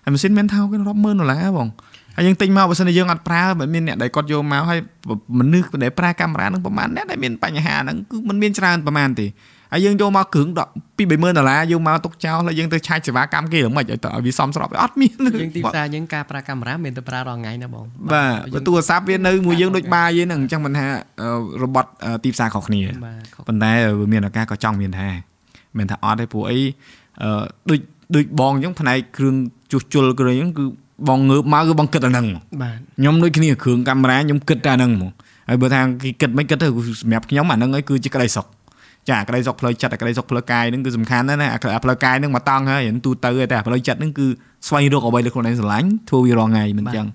[0.03, 1.67] ហើយម៉ាស៊ីនមានថោគេរាប់ម៉ឺនដុល្លារបង
[2.15, 4.79] ហើយយើងទិញមកបើសិនជាយើងអត់ប្រើបើមានអ្នកដែលគាត់យកមកហើយ
[5.39, 9.25] មនុស្សដែលប្រើកាមេរ៉ានឹងប្រហែលអ្នកដែលមានបញ្ហាហ្នឹងគឺมันមានច្រើនប្រហែលទេ
[9.73, 18.23] ហើយយើងយកមកគ្រឿង10ពី30000ដុល្លារយកមកទុកចោលហើយយើងទៅឆាច់សេវាកម្មគេហ្មងឲ្យទៅឲ្យវាសមស្របអត់មានយើងទីផ្សារយើងការប្រើកាមេរ៉ាមានតែប្រើរាល់ថ្ងៃណាបងបា
[18.55, 20.85] ទទូរស័ព្ទវានៅមួយយើងដូចបាយហ្នឹងអញ្ចឹងមិនថា
[21.63, 21.89] របត់
[22.23, 22.81] ទីផ្សារខុសគ្នា
[23.47, 25.13] ប៉ុន្តែវាមានឱកាសក៏ចង់មានដែរ
[25.77, 26.59] មិនថាអត់ទេព្រោះអី
[27.69, 27.79] ដូច
[28.15, 29.35] ដូចបងអញ្ចឹងផ្នែកគ្រឿង
[29.71, 30.65] ជួសជុលគ្រឿងអញ្ចឹងគឺ
[31.09, 32.25] បងងើបមកគឺបងគិតអាហ្នឹង
[32.61, 35.11] បាទខ្ញុំដូចគ្នាគ្រឿងកាមេរ៉ាខ្ញុំគិតតែអាហ្នឹងហ្មង
[35.49, 36.67] ហើយបើថាគេគិតមិនគិតទៅ
[37.01, 38.45] សម្រាប់ខ្ញុំអាហ្នឹងឯងគឺជាក្តីសុខ
[39.09, 41.47] ចាក្តីសុខផ្លូវចិត្តក្តីសុខផ្លូវកាយហ្នឹងគឺសំខាន់ណាស់ណា
[41.83, 44.27] ផ្លូវកាយហ្នឹងមកតង់ហើយទូទៅតែផ្លូវចិត្តហ្នឹងគឺ
[44.67, 47.07] ស្វែងរកអ្វីដែលខ្លួនឯងស្រឡាញ់ធ្វើវារាល់ថ្ងៃមិនអញ្ចឹង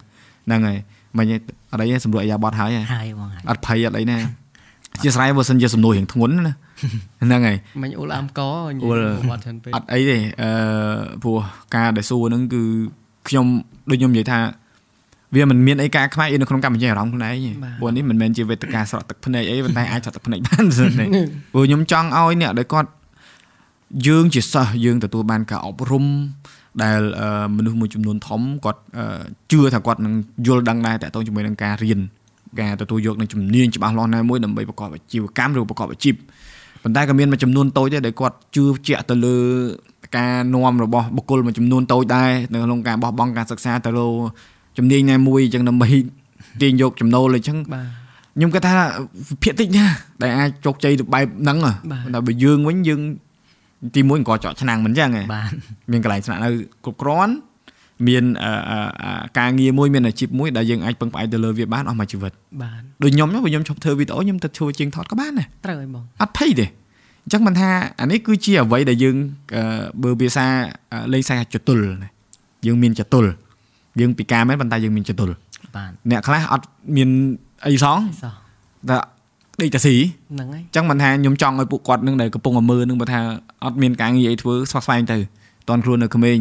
[0.46, 0.78] ហ្នឹងហើយ
[1.18, 1.26] មិន
[1.72, 4.18] អត់អីសម្រួលអាយ៉ាបត់ហើយហើយបងអត់ភ័យអត់អីណា
[5.02, 6.54] ជាស្រ័យបើសិនជាសំណួររៀងធ្ងន់ណា
[7.22, 8.40] ហ្នឹងហើយមិញអ៊ូលអាមក
[9.30, 10.50] បត់ច្រើនពេកអត់អីទេអឺ
[11.22, 11.38] ព្រោះ
[11.76, 12.62] ការដែលសួរហ្នឹងគឺ
[13.28, 13.46] ខ្ញុំ
[13.90, 14.38] ដូចខ្ញុំនិយាយថា
[15.34, 21.04] វាមិនមានអីការខ្វាយនៅក្នុងកម្មវិធីអារម្មណ៍ខ្លួនឯងព្រោះនេះមិនមែនជាវេទិកាស្រក់ទឹកភ្នែកអីប៉ុន្តែអាចស្រក់ទឹកភ្នែកបានសិនទេ
[21.52, 22.88] ព្រោះខ្ញុំចង់ឲ្យអ្នកដែលគាត់
[24.06, 26.06] យើងជាសិស្សយើងទទួលបានការអប់រំ
[26.82, 27.00] ដែល
[27.56, 28.80] មនុស្សមួយចំនួនធំគាត់
[29.50, 30.14] ជឿថាគាត់នឹង
[30.46, 32.00] យល់ដឹងដែរតើតើជាមួយនឹងការរៀន
[32.60, 36.14] ការទទួលយកនឹងជំនាញច្បាស់លាស់ណាមួយដើម្បីប្រកបអាជីវកម្មឬប្រកបអាជីព
[36.82, 39.36] ប៉ុន្តែក៏មានមួយចំនួនតូចដែរដែលគាត់ជឿជាក់ទៅលើ
[40.16, 44.06] ការនាំរបស់បុគ្គលមួយចំនួនតូចដែរនៅក្នុងការបោះបង់ការសិក្សាទៅលើ
[44.78, 45.88] ជំនាញណាមួយអញ្ចឹងដើម្បី
[46.62, 47.86] ទាញយកចំណូលអញ្ចឹងបាទ
[48.36, 48.74] ខ្ញុំគាត់ថា
[49.42, 49.84] ភាកតិចណា
[50.22, 51.58] ដែលអាចជោគជ័យទៅបែបហ្នឹង
[52.14, 53.00] តែបើយើងវិញយើង
[53.96, 55.50] ទីមួយក៏ចောက်ឆ្នាំងមិនអញ្ចឹងបាទ
[55.92, 56.48] មានកន្លែងស្នាក់នៅ
[56.84, 57.34] គ្រប់គ្រាន់
[58.08, 58.24] មាន
[59.38, 66.66] ការងារមួយមានអាជីពមួយដែលយើងអាចពឹងផ្អែកទៅលើវាបានអស់មួយជីវិតបាទដូចខ្ញុំខ្ញុំឈប់ធ្វើវីដេអូខ្ញុំទៅធ្វើជាងថតក៏បានដែរត្រូវហើយបងអត់ភ័យទេ
[67.24, 67.70] អញ្ចឹងមិនថា
[68.00, 69.16] អានេះគឺជាអ្វីដែលយើង
[70.02, 70.46] បើភាសា
[71.12, 71.80] លេងសាចតុល
[72.66, 73.24] យើងមានចតុល
[74.00, 75.30] យើងពិការមែនប៉ុន្តែយើងមានចតុល
[75.76, 76.66] បាទអ្នកខ្លះអត់
[76.96, 77.08] មាន
[77.66, 77.98] អីសង
[78.90, 78.96] តែ
[79.60, 79.94] ដេកតាស៊ី
[80.32, 83.20] ហ្នឹងហើយអញ្ចឹងមិនថាខ្ញុំចង់ឲ្យពួកគាត់នឹងដែលកំពុងតែមើលនឹងបើថា
[83.64, 85.18] អត់មានការងារអីធ្វើស្វះស្វែងទៅ
[85.68, 86.38] តនខ្លួននៅក្មេង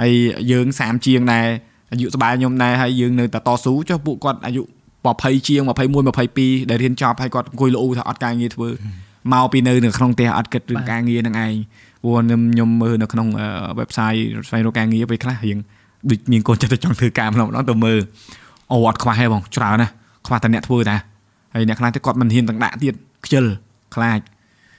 [0.00, 0.12] ហើយ
[0.50, 1.46] យើង30ជាងដែរ
[1.92, 4.62] អាយុស្បែខ្ញុំដែរហើយយើងនៅតែតស៊ូចុះពួកគាត់អាយុ
[5.06, 5.68] 20ជាង21
[6.30, 8.68] 22ដែលរៀនចប់ហើយគាត់អង្គុយលោថាអត់ការងារធ្វើ
[9.32, 11.54] មកពីនៅនៅក្នុងផ្ទះអត់គិតរឿងការងារនឹងឯង
[12.02, 13.28] ព្រោះខ្ញុំខ្ញុំមើលនៅក្នុង
[13.78, 15.58] website ស្វែងរកការងារពេលខ្លះរៀង
[16.10, 17.98] ដូចមានកូនចិត្តទៅចង់ធ្វើការម្ដងម្ដងទៅមើល
[18.72, 19.92] អូអត់ខ្វះទេបងច្រើនណាស់
[20.26, 20.96] ខ្វះតែអ្នកធ្វើតា
[21.52, 22.94] ហើយអ្នកខ្លះទៅគាត់មិនហ៊ានទាំងដាក់ទៀត
[23.24, 23.44] ខ្ជិល
[23.94, 24.20] ខ្លាច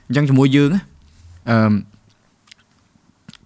[0.07, 0.69] អញ្ចឹងជាមួយយើង
[1.49, 1.73] អឺ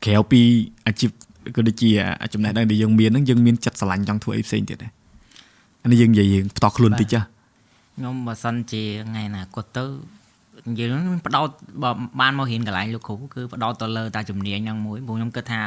[0.05, 0.41] ក្រៅពី
[0.87, 1.09] អាជីព
[1.55, 1.89] ក៏ដូចជា
[2.33, 4.91] ចំណេះដឹងដែលយើងមានហ្នឹងយើងមានចិត្តស្រឡាញ់ចង់ធ្វើអីផ្សេងទៀតដែរ
[5.83, 7.21] អានេះយើងនិយាយយើងផ្ដោតខ្លួនតិចចា
[7.97, 9.83] ខ្ញុំបើសិនជាថ្ងៃណាគាត់ទៅ
[10.79, 11.49] យើងបដោត
[11.83, 15.61] បើបានមករៀនកន្លែងលោកគ្រូគឺបដោតទៅលើតាជំនាញហ្នឹងមួយព្រោះខ្ញុំគិតថា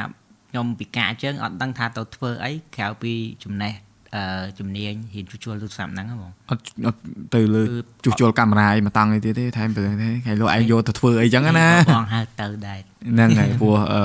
[0.55, 3.73] ខ្ញុំពិការជើងអត់ដឹងថាទៅធ្វើអីក្រៅពីចំណេះ
[4.15, 6.99] អឺជំនាញហ៊ានជួសជុលទូរស័ព្ទហ្នឹងហ្មងអត់អត់
[7.35, 7.61] ទៅលើ
[8.03, 12.79] ជួសជុលកាមេរ៉ាឯមកតង់អីទៀតទេថែមទៅទេគេលោកឯងយកទៅធ្វើអីចឹងណាបងហៅទៅដែរ
[13.11, 14.01] ហ្នឹងហើយព្រោះអឺ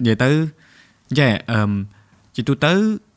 [0.00, 0.30] និយាយទៅ
[1.18, 1.72] ចេះអឺ
[2.36, 2.72] ជាទូទៅ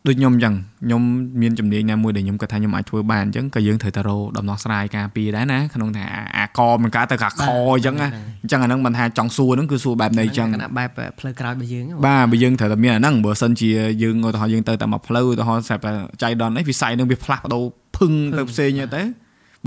[0.08, 0.54] ដូចខ្ញុំអញ្ចឹង
[0.86, 1.02] ខ្ញុំ
[1.42, 6.04] មានជំនាញណាមួយដែលខ្ញុំគាត់ថាខ្ញុំអាចធ្វើបានអញ្ចឹងក៏យើងត្រូវតែរកដំណោះស្រាយការពារដែរណាក្នុងថា
[6.38, 8.08] អាកមិនកើតទៅកាខអញ្ចឹងណា
[8.44, 10.48] អញ្ចឹងអាហ្នឹងមិនថាចង់សួរហ្នឹងគឺសួរបែបណីអញ្ចឹង
[10.78, 10.90] បែប
[11.20, 13.70] ផ្លូវក្រោយរបស់យើងបាទបើយើងត្រូវតែមានអាហ្នឹងបើសិនជា
[14.04, 15.94] យើងឧទាហរណ៍យើងទៅតែមកផ្លូវឧទាហរណ៍ស្រាប់តែ
[16.24, 17.64] ចៃដនអីវិស័យហ្នឹងវាផ្លាស់ប្ដូរ
[17.98, 19.02] ភឹងទៅផ្សេងទៅ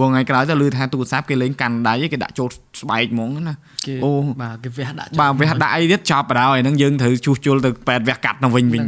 [0.01, 2.49] បងថ្ងៃក្រោយទៅឮថាទូរស័ព្ទគេលេងកាន់ដៃគេដាក់ចូល
[2.81, 3.57] ស្បែកហ្មងណា
[4.05, 8.83] អូបាទគេវះដាក់បាទវះដាក់អីទៀតចប់បណ្ដោយហ្នឹងយើងត្រូវជួសជុលទៅពេទ្យវះកាត់ទៅវិញវិញ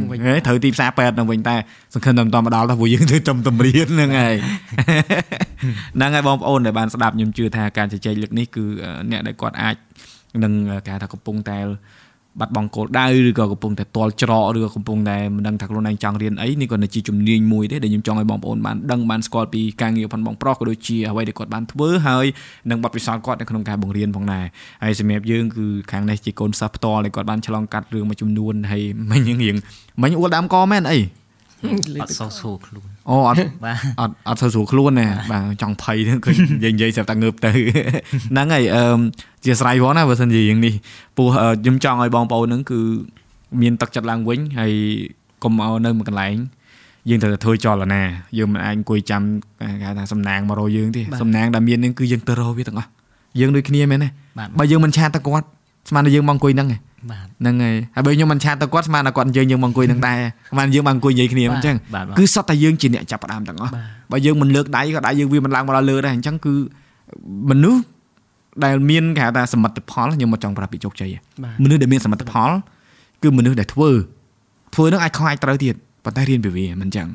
[0.47, 1.55] ត្រូវទីផ្សារពេទ្យទៅវិញតែ
[1.93, 4.35] សង្ឃឹមតែមិនដល់ដល់ទៅព្រោះយើងធ្វើចំតម្រៀនហ្នឹងហើយ
[5.95, 8.65] ហ្នឹងហើយបងប្អូនដែលបានស្ដាប់ខ្ញុំជឿថាការជជែកលើកនេះគឺ
[9.11, 9.75] អ្នកដែលគាត់អាច
[10.43, 10.53] នឹង
[10.87, 11.59] គេថាកំពុងតែ
[12.39, 22.25] បាត់បង់គោលដៅឬក៏កំពុងតែទាល់ច្រកឬក៏កំពុងតែមិនដឹងថាខ្លួនឯងចង់រៀនអីនេះក៏ជាជំនាញមួយទេដែលខ្ញុំចង់ឲ្យបងប្អូនបានដឹងបានស្គាល់ពីការងារផងបងប្រុសក៏ដូចជាអ្វីដែលគាត់បានធ្វើហើយ
[22.69, 24.45] និងបទពិសោធន៍គាត់នៅក្នុងការបង្រៀនផងដែរ
[24.83, 29.55] ហើយសម្រាប់យើងគឺខាងនេះជាកូនសិស្សផ្ទាល់ដែលគាត់បានឆ្លងកាត់រឿងមួយចំនួនហើយមិញរៀង
[30.01, 30.99] មិញអួលដើមកមែនអី
[32.01, 33.37] អត់សូវស្រួលខ្លួនអូអត់
[33.99, 37.51] អត់អត់សូវស្រួលខ្លួនណាបាទចង់ភ័យហ្នឹងគឺនិយាយនិយាយស្រាប់តែងើបទៅ
[38.31, 38.99] ហ្នឹងហើយអឺ
[39.45, 40.73] ជាស្រ័យផងណាបើសិនជាយ៉ាងនេះ
[41.17, 42.79] ពោះខ្ញុំចង់ឲ្យបងប្អូនហ្នឹងគឺ
[43.61, 44.73] មានទឹកចិត្តឡើងវិញហើយ
[45.43, 46.35] កុំឲ្យនៅមួយកន្លែង
[47.09, 48.01] យើងត្រូវតែធ្វើចលនា
[48.37, 49.21] យើងមិនអាចអង្គុយចាំ
[49.81, 52.89] គេថាសំណាងមករកយើងទេសំណាងដែលមានហ្នឹងគឺយើងទៅរកវាទាំងអស់
[53.39, 54.09] យើងដូចគ្នាមែនទេ
[54.59, 55.47] បើយើងមិនឆាតទៅគាត់
[55.89, 56.79] ស្មានតែយើងមកអង្គុយហ្នឹងឯង
[57.11, 60.19] បាទហ្នឹងហើយហើយបើខ្ញុំមិនឆាតទៅគាត់ស្មានតែគាត់យើងយើងមកអង្គុយនឹងដែរ
[60.51, 61.75] ស្មានយើងមកអង្គុយនិយាយគ្នាអញ្ចឹង
[62.17, 63.71] គឺសុទ្ធតែយើងជាអ្នកចាប់ផ្ដើមទាំងអស់
[64.11, 66.53] បើយើងមិនលើកដៃក៏ដៃយើងវាមិនឡើងមកដល់លើដែរអញ្ចឹងគឺ
[67.49, 67.81] មនុស្ស
[68.63, 71.09] ដែលមានគេហៅថាសមិទ្ធផលខ្ញុំមកចង់ប្រាប់ពីជោគជ័យ
[71.63, 72.49] មនុស្សដែលមានសមិទ្ធផល
[73.23, 73.89] គឺមនុស្សដែលធ្វើ
[74.75, 75.75] ធ្វើនឹងអាចខុសអាចត្រូវទៀត
[76.05, 77.07] ប៉ុន្តែរៀនពីវាមិនអញ្ចឹង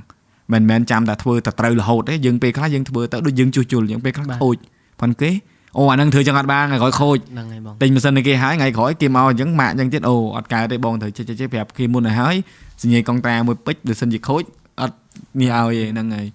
[0.53, 4.57] មិនមែនចាំតែធ្វើតែត្រូវរហូតទេយើងពេលខ្លះយើងធ្វើទៅដូចយើងជួសជុលយើងពេលខ្លះខូច
[5.01, 5.31] ប៉ុន្តែគេ
[5.79, 12.35] អូអានឹងធ្វើចឹងអត់បានថ្ងៃក្រោយខូចហ្នឹងហើយបងទិញម៉ាស៊ីនគេហើយថ្ងៃក្រោយគេមកអញ្ចឹងម៉ាក់អញ្ចឹងទៀតអូអត់កើតទេបងត្រូវចេះចេះប្រាប់គេមុនទៅហើយ
[12.83, 14.43] សញ្ញាកង់តាមួយពេជ្របើសិនជាខូច
[14.81, 14.97] អត់
[15.41, 16.27] នេះឲ្យហ្នឹងហើយ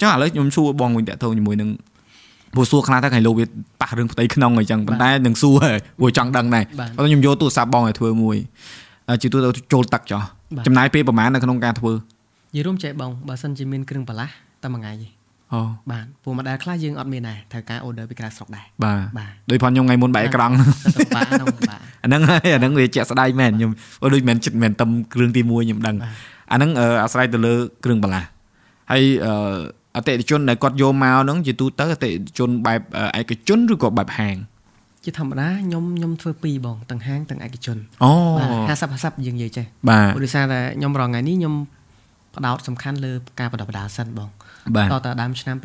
[0.00, 1.70] ចុះឥឡូវខ្ញុំសួរបងវិញតាក់ទងជាមួយនឹង
[2.54, 3.44] ព្រោះសួរខ្លះទៅថ្ងៃលោកវា
[3.80, 5.56] ប៉ះរឿងផ្ទៃក្នុងអញ្ចឹងប៉ុន្តែនឹងសួរ
[5.98, 6.64] ព្រោះចង់ដឹងដែរ
[6.96, 8.36] ប៉ុន្តែខ្ញុំយកទូរស័ព្ទបងឲ្យធ្វើមួយ
[9.22, 10.22] ជាទូទៅចូលទឹកចុះ
[10.66, 14.32] ចំណាយពេលប្រហែលនៅក្នុងការធ្វើនិយាយរួមចេះបងបើសិនជាមានគ្រឿងបន្លាស់
[14.64, 15.17] តែមួយថ្ងៃទេ
[15.52, 20.54] អូបាទពួកម្ដាយខ្លះយើងអត់មានដែរត្រូវការ order ពីក្រៅស្រុកដែរបាទបាទដូចផងខ្ញុំថ្ងៃមុនបែកអេក្រង់
[21.16, 23.70] បាទហ្នឹងបាទអាហ្នឹងហើយអាហ្នឹងវាជាក់ស្ដែងមែនខ្ញុំ
[24.14, 25.96] ដូចមិនចិត្តមិនតំគ្រឿងទី1ខ្ញុំដឹង
[26.52, 26.70] អាហ្នឹង
[27.02, 28.28] អាស្រ័យទៅលើគ្រឿងបន្លាស់
[28.92, 29.02] ហើយ
[29.96, 32.80] អតិថិជនដែលគាត់យកមកហ្នឹងជាទូទៅអតិថិជនបែប
[33.20, 34.36] ឯកជនឬក៏បែបហាង
[35.04, 38.10] ជាធម្មតាខ្ញុំខ្ញុំធ្វើពីរបងទាំងហាងទាំងឯកជនអូ
[38.68, 41.54] 50 50យើងនិយាយចេះបាទដោយសារតែខ្ញុំរងថ្ងៃនេះខ្ញុំ
[42.36, 44.28] ផ្ដោតសំខាន់លើការបណ្ដុះបណ្ដាលសិនបង
[44.76, 45.56] តទៅដើមឆ្នាំ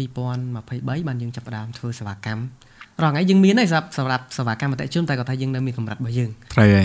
[0.54, 2.44] 2023បានយើងចាប់ផ្ដើមធ្វើសេវាកម្ម
[3.02, 6.30] រងថ្ងៃយើងមានហើយសម្រាប់សម្រាប់សេវាកម្មអតិជនតែគាត់ថាយើងនៅមានកម្រិតរបស់យើង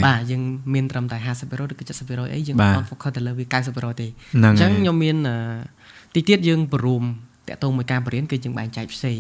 [0.07, 0.43] បាទយើង
[0.75, 4.07] មានត្រឹមតែ50%ឬក៏70%អីយើងអត់ focus ទៅលើវា90%ទេ
[4.45, 5.17] អញ្ចឹងខ្ញុំមាន
[6.15, 7.05] ទីទៀតយើងបរួម
[7.49, 9.19] តាក់ទងមួយការបរិញ្ញាគឺយើងបែងចែកផ្សេង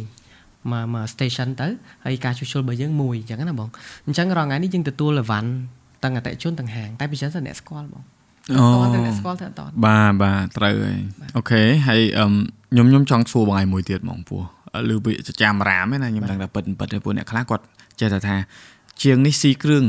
[0.73, 1.69] មកមក station ទៅ
[2.05, 3.69] ហើយការជួសជុលរបស់យើងមួយអញ្ចឹងណាបង
[4.07, 5.51] អញ្ចឹងរងថ្ងៃនេះយើងទទួលលវ៉ាន់
[6.03, 8.03] ទាំងអតិជនទាំងហាងតែពិសេសតែអ្នកស្គាល់បង
[8.51, 11.01] អូតែស្គាល់ទៅអត់បាទបាទត្រូវហើយ
[11.37, 12.27] អូខេហើយអឺ
[12.71, 14.41] ខ្ញុំខ្ញុំចង់សួរបងឯងមួយទៀតហ្មងពោះ
[14.93, 15.13] ឬវា
[15.43, 17.65] ចាំរាមណាខ្ញុំដឹងថាពិតពិតពួកអ្នកខ្លះគាត់
[18.01, 18.37] ចេះតែថា
[19.03, 19.85] ជាងនេះស៊ីគ្រឿង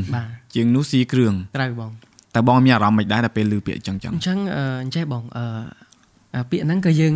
[0.55, 1.91] ជាងនោះស៊ីគ្រឿងត្រូវបង
[2.36, 4.38] តែបងមានអារម្មណ៍មិនដែរតែពេលឮពាក្យអញ្ចឹងចឹងអញ្ចឹង
[4.84, 7.13] អញ្ចេះបងអឺពាក្យហ្នឹងក៏យើង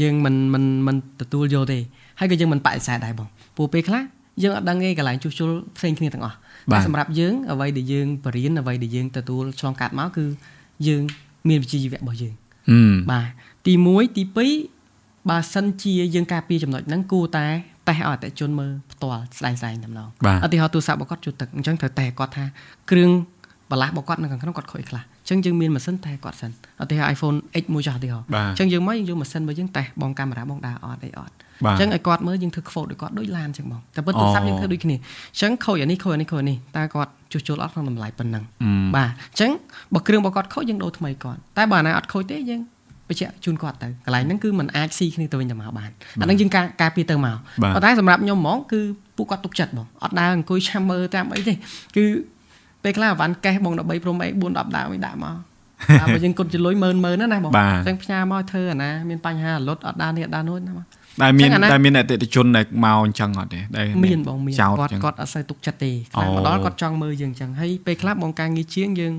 [0.00, 1.78] យើងមិនមិនមិនទទួលយកទេ
[2.20, 4.02] ហើយក៏យើងមិនបដិសេធដែរបងព្រោះពេលខ្លះ
[4.42, 6.36] យើងអត់ដឹងទេកន្លែងជួសជុលផ្សេងគ្នាទាំងអស់
[6.72, 10.24] តែសម្រាប់យើងអ្វីដែលយើងបរៀនអ្វីដែលយើងទទួលឆ្លងកាត់មកគឺ
[10.88, 11.02] យើង
[11.48, 12.34] មានវិជ្ជាជីវៈរបស់យើង
[13.10, 13.26] បាទ
[13.66, 14.73] ទី1ទី2
[15.30, 17.46] បើសិនជាយើងការពារចំណុចហ្នឹងគួរតែ
[17.88, 20.08] តេស្តឲ្យអតិជនមើលផ្ទាល់ស្ដែងស្ដែងតែម្ដង
[20.44, 22.44] ឧទាហរណ៍ទូរស័ព្ទរបស់គាត់ជួទឹកអញ្ចឹងត្រូវតេស្តគាត់ថា
[22.90, 23.10] គ្រឿង
[23.70, 26.50] បន្លាស់របស់គាត់នៅខាងក្នុងគាត់ខូចខ្លះអញ្ចឹងយើងមានម៉ាស៊ីនតេស្តគាត់សិន
[26.82, 38.44] ឧទាហរណ៍ iPhone X មួយចោះឧទាហរណ៍អញ្ចឹងយើងមកយើងយកម៉ាស៊ីនរបស់យើងតេស្តបងកាមេរ៉ាបងដើរអត់អីអត់អញ្ចឹងឲ្យគាត់មើលយើងធ្វើ quote ដូចគាត់ដូចឡានអញ្ចឹងបងតែពិតទូរស័ព្ទយើងធ្វើដូចគ្នាអញ្ចឹងខូចអានេះខូចអានេះខូចអានេះតើគាត់ជួសជុលអត់ក្នុងតម្លៃប៉ុណ្ណឹង
[38.96, 39.50] បាទអញ្ចឹង
[39.94, 42.60] បើគ្រឿងរបស់គាត់ខូចយើងដូរថ្មីគាត់តែបើអាណាអត់ខូចទេយើង
[43.08, 45.90] បញ្ជាក់ជូនគាត់ទៅកន្លែងហ្នឹងគឺมันអាចស៊ីគ្នាទៅវិញទៅមកបាន
[46.20, 48.80] អាហ្នឹងយើងការការពារទៅមកប៉ុន្តែសម្រាប់ខ្ញុំហ្មងគឺ
[49.16, 51.54] ពួកគាត់ទុកចិត្តបងអត់ដើរអង្គុយឆាំមើលតាមអីទេ
[51.96, 52.04] គឺ
[52.82, 55.34] ពេលខ្លះអវ៉ាន់កេះបង13ព្រមអី4 10ដើមអីដាក់មក
[56.00, 60.86] តែបើយើងគត់ចលុយមើលមើលណាបងអញ្ចឹងផ្ញើមកធ្វើអាណាមានបញ្ហាលុតអត់ដើរនេះអត់ដើរនោះណាមក
[61.22, 69.14] ដែលមានដែលមានអតិថិជនដែលមកអញ្ចឹងអត់ទេដែលមានបងមានគាត់គាត់អត់សូវទុកចិត្តទេខ្លាំងមកដល់គាត់ចង់មើលយើងអញ្ចឹងហើយពេលខ្លះបងការងារជាងយើង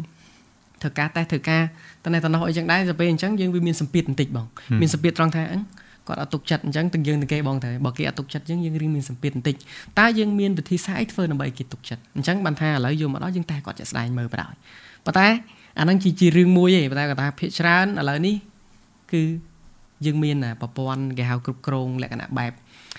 [0.82, 1.62] ធ្វើការតេស្តធ្វើការ
[2.06, 4.48] តនេះតនោះអីចឹងដែរទៅពេលអញ្ចឹងយើងវាមានសម្ពាធបន្តិចបង
[4.82, 9.56] មានសម្ពាធត្រង់ថាអញ្គាត់អត់ទុកចិត្តអញ្ចឹងទាំងយើងទាំងគេបងតែបើគេអត់ទុកចិត្តយើងយើងរៀងមានសម្ពាធបន្តិច
[10.00, 14.54] តើយើងមានវិធីសាស្ត្រអីធ្វើដើម្បីគេទុកចិត្តអញ្ចឹងបានថាឥឡូវយកមកដល់យើងតែគាត់ចាក់ស្ដែងមើលបណ្ដោយ
[15.06, 15.28] ប៉ុន្តែ
[15.80, 18.36] អាហ្នឹងជាជារឿងមួយឯងប៉ុន្តែគាត់ថាភាកច្រើនឥឡូវនេះ
[19.12, 19.22] គឺ
[20.06, 22.52] យើងមានប្រព័ន្ធគេហៅគ្រប់គ្រងលក្ខណៈបែប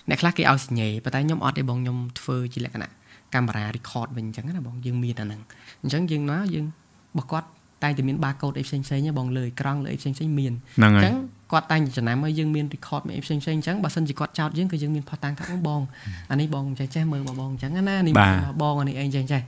[0.09, 2.91] អ្នកខ្លះគេឲ្យសញ្ញេប៉ុន្តែខ្ញុំអត់ទេបងខ្ញុំធ្វើជាលក្ខណៈ
[3.35, 5.41] កាមេរ៉ា record វិញអញ្ចឹងណាបងយើងមានអាហ្នឹង
[5.83, 7.49] អញ្ចឹងយើងណាយើងរបស់គាត់
[7.83, 10.53] តែតែមាន barcode អីផ្សេងផ្សេងបងលើអេក្រង់លើអីផ្សេងផ្សេងមាន
[10.85, 11.15] អញ្ចឹង
[11.53, 15.83] គាត់តែងចំណាំឲ្យយើងមាន record មានអីផ្សេងផ្សេងអញ្ចឹងបើសិនជាគាត់ចោតយើងគឺយើងមានផុសតាំងថាបង
[16.31, 18.15] អានេះបងចេះចេះមើលបងអញ្ចឹងណានេះ
[18.63, 19.43] បងអានេះអីចេះចេះ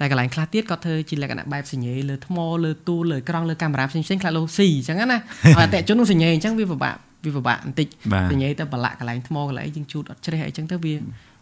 [0.00, 5.18] តែកន្លែងខ្លះទៀតគាត់ធ្វើជាលក្ខណៈបែបសញ្ញេលើថ្មលើទូលើក្រង់លើកាមេរ៉ាផ្សេងផ្សេងខ្លះលោស៊ីអញ្ចឹងណា
[5.56, 7.88] ហើយអតិជននឹងសញ្ញេអញ្ចឹងវាពិបាកវាពិបាកបន្តិច
[8.30, 10.94] សញ្ញេទៅប្រឡាក់កន្លែងថ្មកន្លែងយើងជូតអត់ជ្រះអីចឹងទៅវា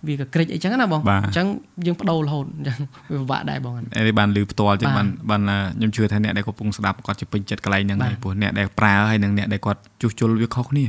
[0.07, 1.46] វាក៏ក្រិចអីចឹងណាបងអញ្ចឹង
[1.86, 2.78] យើងបដូររហូតអញ្ចឹង
[3.12, 5.42] វាពិបាកដែរបងនេះបានលឺផ្ទាល់ចឹងបានបាន
[5.76, 10.84] ខ្ញុំជឿថាអ្នកដែលកំពុងស្ដាប់គាត់ជាពេញចិត្តកន្លែងហ្នឹងហើយព្រោះអ្នកដែលប្រើហើយនិងអ្នកដែលគាត់ជួសជុលវាខុសគ្នា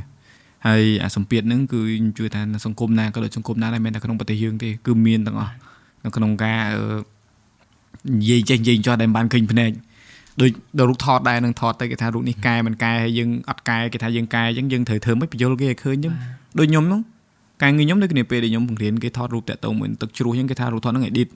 [0.67, 5.53] ហើយអាសម្ពាធហ្នឹងគឺខ្ញុំជឿថាសង្គមណាក៏ដូចសង្គមណាដែរមិនតែក្នុងប្រទេសយើងទេគឺមានទាំងអស់
[6.05, 6.61] នៅក្នុងការ
[8.19, 9.71] និយាយចេះនិយាយចោះដែលបានឃើញភ្នែក
[10.41, 10.49] ដូច
[10.79, 16.13] ដល់រូបថតដែរនឹងថតទៅគេថារូបនេះកែមិនកែហើយយើងអត់កែគេថាយើងកែអញ្ចឹងយើងត្រូវធ្វើមិនបញ្យល់គេឲ្យឃើញអញ្ចឹង
[16.59, 17.01] ដូចខ្ញុំហ្នឹង
[17.63, 21.29] ការងារខ្ញុំដូចគ្នាពេលដែលខ្ញុំបង្រៀនគេថតរូបតាក់ទងមួយទឹកជ្រោះអញ្ចឹងគេថារូបថតហ្នឹង edit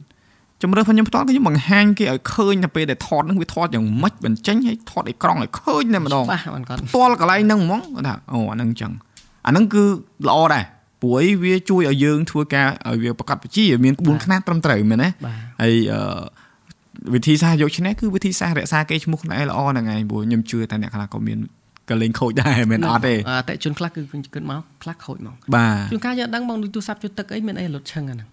[0.61, 8.91] ជំរឿនខ្ញុំផ្ទាល់ខ្ញុំបង្ហាញគេឲ្យឃើញតែពេលដែលថតហ្នឹងវាថតយ៉ាងម៉េចបញ្ចេញឲ្យថតអេក្រង់ឲ្យឃើញតែម្ដងបាទគាត់ផ្ទាល់កន្លែងហ្នឹងហ្មងគាត់ថាអូអាហ្នឹងអញ្ចឹង
[9.47, 9.84] អាហ្នឹងគឺ
[10.28, 10.65] ល្អដែរ
[11.01, 15.09] ព្រោះវាជួយឲ្យយើងធ្វើការឲ្យវាប្រកបវិជ្ជាមានក្បួនខ្នាតត្រឹមត្រូវមែនទេ
[15.61, 16.01] ហើយអឺ
[17.13, 21.38] វិធីសាស្ត្រយកឈ្នះគឺវិធីសាស្ត្ររក្សាកេរ្តិ៍ឈ្មោះខ្លួនឯងល្អហ្នឹងឯងព្រោះខ្ញុំជឿថាអ្នកខ្លះក៏មាន
[21.89, 24.01] ក៏លេងខូចដែរមិនអត់ទេអតិជនខ្លះគឺ
[24.33, 28.27] គិតមកខ្លះខូចមកបាទជួនកាលយើងដឹងបងទូរស័ព្ទជួយទឹកអីមានអីលុតឈឹងអាហ្នឹង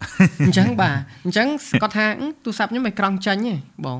[0.46, 1.48] អញ្ចឹងបាទអញ្ចឹង
[1.82, 2.06] គាត់ថា
[2.44, 3.54] ទូរស័ព្ទខ្ញុំមិនក្រង់ចាញ់ទេ
[3.86, 3.98] បង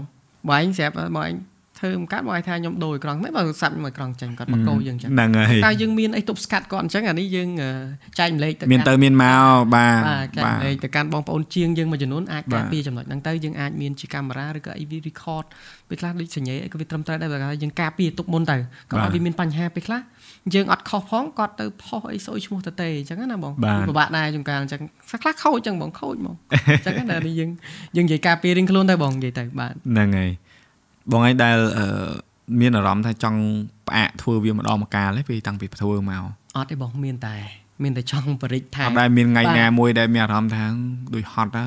[0.49, 1.35] បងឯងស្រាប់បងឯង
[1.79, 7.49] ធ្វើមិនកាត់មកឲ្យថាខ្ញុំដូរអេក្រង់មិនបើសាប់ខ្ញុំអេក្រង់ចាញ់គាត់បកោយើងអញ្ចឹងហ្នឹងហើយតែយើងមានអីទប់ស្កាត់គាត់អញ្ចឹងអានេះយើង
[8.19, 15.45] ចែកម្លែកទៅមានទៅមានមកបាទបាទចែកម្លែកទៅកាន់បងប្អូនជាងយើងមួយចំនួនអាចការពារចំណុចហ្នឹងទៅយើងអាចមានជាកាមេរ៉ាឬក៏អី record
[15.89, 18.57] ពេលខ្លះដូចសញ្ញាអីក៏វាត្រឹមត្រូវដែរបើយើងការពារទុកមុនទៅ
[18.91, 20.01] ក៏អត់វាមានបញ្ហាពេលខ្លះ
[20.55, 23.53] យើងអត់ខុសផងគាត់ទៅផុសអីស្អុយឈ្មោះទៅទេអញ្ចឹងណាបង
[23.89, 24.81] ពិបាកដែរជួនកាលអញ្ចឹង
[25.23, 27.51] ខ្លះខូចអញ្ចឹងបងខូចហ្មងអញ្ចឹងណាយើង
[27.97, 30.31] យើងនិយាយការពាររៀងខ្លួនទៅបងនិយាយទៅបាទហ្នឹងហើយ
[31.13, 32.09] បងឯងដែលអឺ
[32.61, 33.41] មានអារម្មណ៍ថាចង់
[33.89, 36.23] ផ្អាកធ្វើវាម្ដងម្កាលទេពេលតាំងពីធ្វើមក
[36.57, 37.37] អត់ទេបងមានតែ
[37.83, 40.65] មានតែចង់បរិចថាអត់ដែលមានថ្ងៃណាមួយដែលមានអារម្មណ៍ថា
[41.15, 41.67] ដូចហត់ណា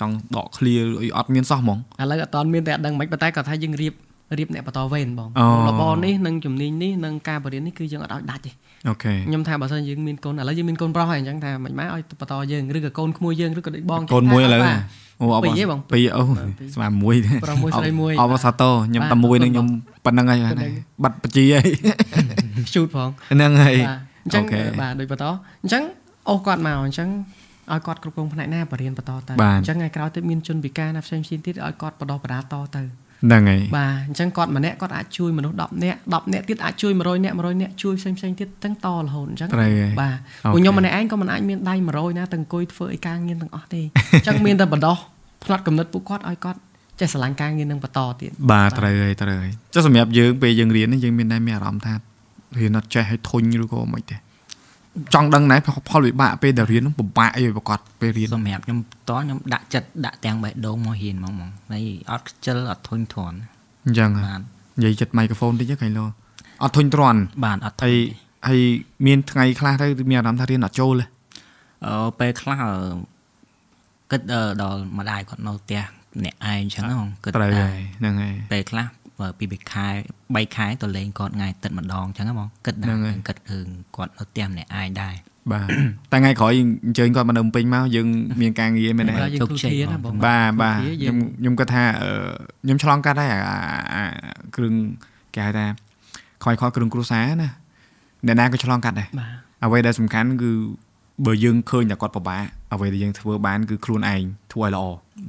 [0.00, 3.94] ចង់ដកឃ្លាអីអត់មានសោះហ្មងឥឡូវអត់តមានតែអត់ដឹងមិនប៉ុន្តែគាត់ថាយើងរៀប
[4.38, 5.30] រៀបអ្នកបន្តវេនបង
[5.68, 8.50] របរនេះនិងជំនាញនេះនិងការបរិញ្ញានេះគឺយើងអត់ឲ្យដាច់ទេ
[8.88, 14.62] អូខេខ្ញុំថាបើសិនយើងមានកូនឥឡូវយើងមានកូនប្រុសហើយអញ្ចឹងថាមិនម៉ែឲ្យបន្តយើងឬក៏កូនក្មួយយើងឬក៏ដូចបងកូនមួយឥឡូវ
[15.20, 16.22] អូអបពីរបងពីរអូ
[16.74, 19.66] ស្មើមួយប្រុសមួយស្រីមួយអបសាតូខ្ញុំតែមួយនឹងខ្ញុំ
[20.04, 20.40] ប៉ុណ្្នឹងហើយ
[21.02, 21.68] បាត់បជីហើយ
[22.74, 23.76] ជូតផងហ្នឹងហើយ
[24.24, 24.44] អញ្ចឹង
[24.82, 25.24] បាទដូចបន្ត
[25.62, 25.82] អញ្ចឹង
[26.28, 27.08] អូគាត់មកអញ្ចឹង
[27.72, 32.82] ឲ្យគាត់គ្រប់គ្រងផ្នែកណាបរៀនបន្តទៅអញ្ចឹងថ្ងៃក្រោយទៀតមានជនពិការណាផ្សេងៗទៀតឲ្យគាត់បដោះបដាតទៅ
[33.26, 39.48] ហ្នឹងហើយបាទអញ្ចឹងគាត់ម្នាក់គាត់អាចជួយមនុស្ស10នាក់10នាក់ទៀតអាចជួយ100នាក់100នាក់ជួយផ្សេងផ្សេងទៀតទាំងតរហូតអញ្ចឹង
[40.00, 40.16] បាទ
[40.52, 44.96] ពួកខ្ញុំម្នាក់ឯងក៏មិនអាចមានដៃ100ណាទាំងអង្គុយធ្វើអីការងារទាំងអស់ទេអញ្ចឹងមានតែបដោះ
[45.44, 46.60] ផ្នែកកំណត់ពួកគាត់ឲ្យគាត់
[47.00, 51.94] ចេះស្រឡាញ់ការងារនឹងបន្តទៀតបាទត្រូវហើយត្រូវហើយចុះសម្រាប់យើងពេលយើងរៀនយើងមានតែមានអារម្មណ៍ថា
[52.58, 54.16] រៀនអត់ចេះឲ្យធុញឬក៏មិនទេ
[55.14, 55.60] ចង់ដឹងដែរ
[55.90, 58.78] ផលវិបាកពេលដែលរៀននឹងពិបាកអីប្រកបពេលរៀនសម្រាប់ខ្ញុំ
[59.08, 63.38] តខ្ញុំដាក់ចិត្តដាក់ទាំងបេះដូងមករៀនហ្មងហ្មងហើយអត់ខ្ជិលអត់ធុញទ្រាន់
[63.86, 64.40] អញ្ចឹងបាទ
[64.78, 66.04] និយាយចិត្តមីក្រូហ្វូនតិចហ្នឹងលោ
[66.62, 67.96] អត់ធុញទ្រាន់បាទអត់ហើយ
[68.48, 68.60] ហើយ
[69.06, 71.06] មានថ្ងៃខ្លះទៅមានអារម្មណ៍ថារៀនអត់ចូលទេ
[71.86, 72.58] អឺពេលខ្លះ
[74.10, 74.20] គិត
[74.62, 75.82] ដល់ម្ដាយគាត់នៅផ្ទះ
[76.24, 76.84] អ្នកឯងអញ្ចឹង
[77.24, 78.86] គិតត្រូវហើយហ្នឹងហើយពេលខ្លះ
[79.38, 79.86] ពីពីខែ
[80.22, 82.96] 3ខែទៅលេងគាត់ថ្ងៃទឹកម្ដងអញ្ចឹងហ្មងគិតដែរ
[83.28, 83.66] គិតរឿង
[83.96, 85.14] គាត់នៅផ្ទះម្នាក់ឯងដែរ
[85.52, 85.66] បាទ
[86.12, 86.52] តែថ្ងៃក្រោយ
[86.84, 88.06] អញ្ជើញគាត់មកនៅពេញមកយើង
[88.40, 91.84] មានការងារមែនទេជោគជ័យណាបងបាទបាទខ្ញុំខ្ញុំគាត់ថា
[92.64, 93.30] ខ្ញុំឆ្លងកាត់ហើយ
[93.94, 94.04] អា
[94.56, 94.74] គ្រឿង
[95.34, 95.66] គេហៅថា
[96.42, 97.50] ខ្វាយខលគ្រឿងគ្រួសារណា
[98.26, 99.08] អ្នកណាក៏ឆ្លងកាត់ដែរ
[99.64, 100.50] អ្វីដែលសំខាន់គឺ
[101.26, 102.42] បើយើងឃើញតែគាត់ពិបាក
[102.72, 104.84] អ្វីដែលយើងធ្វើបានគឺខ្លួនឯងធ្វើឲ្យល្អ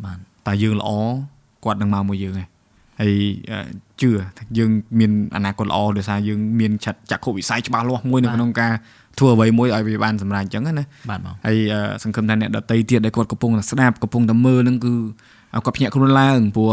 [0.06, 0.18] បាទ
[0.48, 0.90] តែយើងល្អ
[1.66, 2.48] គាត់នឹងមកមួយយើងឯង
[3.02, 3.16] ហើយ
[4.02, 4.70] ជឿថាយើង
[5.00, 8.74] មានអនាគតល្អដោយសារយើងមានឆាត់ចក្ខុវិស័យច្បាស់លាស់មួយនៅក្នុងការ
[9.20, 11.58] ធ្វើអ្វីមួយឲ្យវាបានសម្រេចអញ្ចឹងណាបាទបងហើយ
[12.04, 14.94] សង្ឃឹមថាអ្នកដតីទៀតដែលគាត់កំពុងតែស្ដាប់កំពុងតែមើលហ្នឹងគឺ
[15.66, 16.72] គាត់ភ្ញាក់ខ្លួនឡើងព្រោះ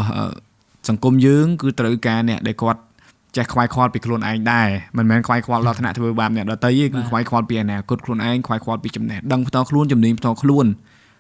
[0.89, 2.81] សង្គមយើងគឺត្រូវការអ្នកដែលគាត់
[3.37, 10.66] ចេះខ្វាយខ្វល់ពីខ្លួនឯងដែរមិនមែនខ្វាយខ្វល់ដល់ថ្នាក់ធ្វើបាបអ្នកដតីទេគឺខ្វាយខ្វល់ពីអនាគតខ្លួនឯងខ្វាយខ្វល់ពីចំណេះដឹងផ្ទាល់ខ្លួនជំនាញផ្ទាល់ខ្លួន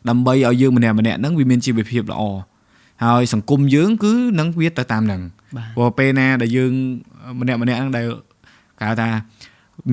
[0.08, 2.22] ដើម្បីឲ្យយើងម្នាក់ម្នាក់ហ្នឹងវាមានជីវភាពល្អ
[3.04, 5.22] ហើយសង្គមយើងគឺនឹងវាទៅតាមហ្នឹង
[5.76, 6.72] ព្រោះពេលណាដែលយើង
[7.40, 8.06] ម្នាក់ម្នាក់ហ្នឹងដែល
[8.78, 9.08] គេហៅថា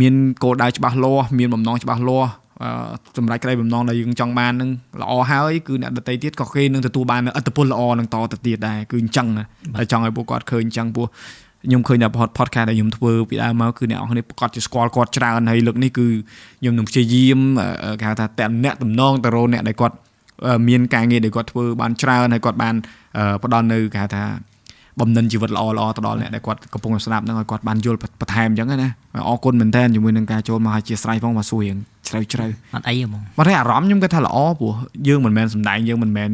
[0.01, 2.31] មានគោលដៅច្បាស់លាស់មានបំណងច្បាស់លាស់
[3.17, 4.69] សម្រាប់ក្តីបំណងដែលយើងចង់បាននឹង
[5.01, 9.27] ល្អហើយគឺអ្នកដតីទៀតក៏គេនឹងទទួលបានឥទ្ធិពលល្អនឹងតទៅទៀតដែរគឺអញ្ចឹង
[9.77, 11.05] តែចង់ឲ្យពួកគាត់ឃើញអញ្ចឹងពោះ
[11.65, 16.07] ខ្ញុំឃើញតែ podcast ដែលខ្ញុំធ្វើពីដើមមកគឺអ្នកនរគ្នាប្រកាសជាស្គាល់គាត់ច្រើនហើយលើកនេះគឺ
[16.59, 17.39] ខ្ញុំនឹងព្យាយាម
[17.99, 19.95] គេហៅថាតែអ្នកតំណងទៅរកអ្នកដែលគាត់
[20.67, 22.75] មានការងារដែលគាត់ធ្វើបានច្រើនហើយគាត់បាន
[23.43, 24.23] ផ្ដល់នៅគេហៅថា
[24.99, 28.89] បំណិនជីវិតល្អល្អទៅដល់អ្នកដែលគាត់កំពុងស្ដាប់ហ្នឹងឲ្យគាត់បានយល់បន្ថែមអញ្ចឹងណា
[29.29, 31.77] អរគុណមែនតើជាមួយនឹងការចូលមកឲ្យជាស្រ័យផងមកសួររៀង
[32.07, 34.73] ជ្រៅជ្រៅអត់អីហ្មងមកតែអារម្មណ៍ខ្ញុំគាត់ថាល្អព្រោះ
[35.07, 36.29] យើងមិនមែនសំដែងយើងមិនមែន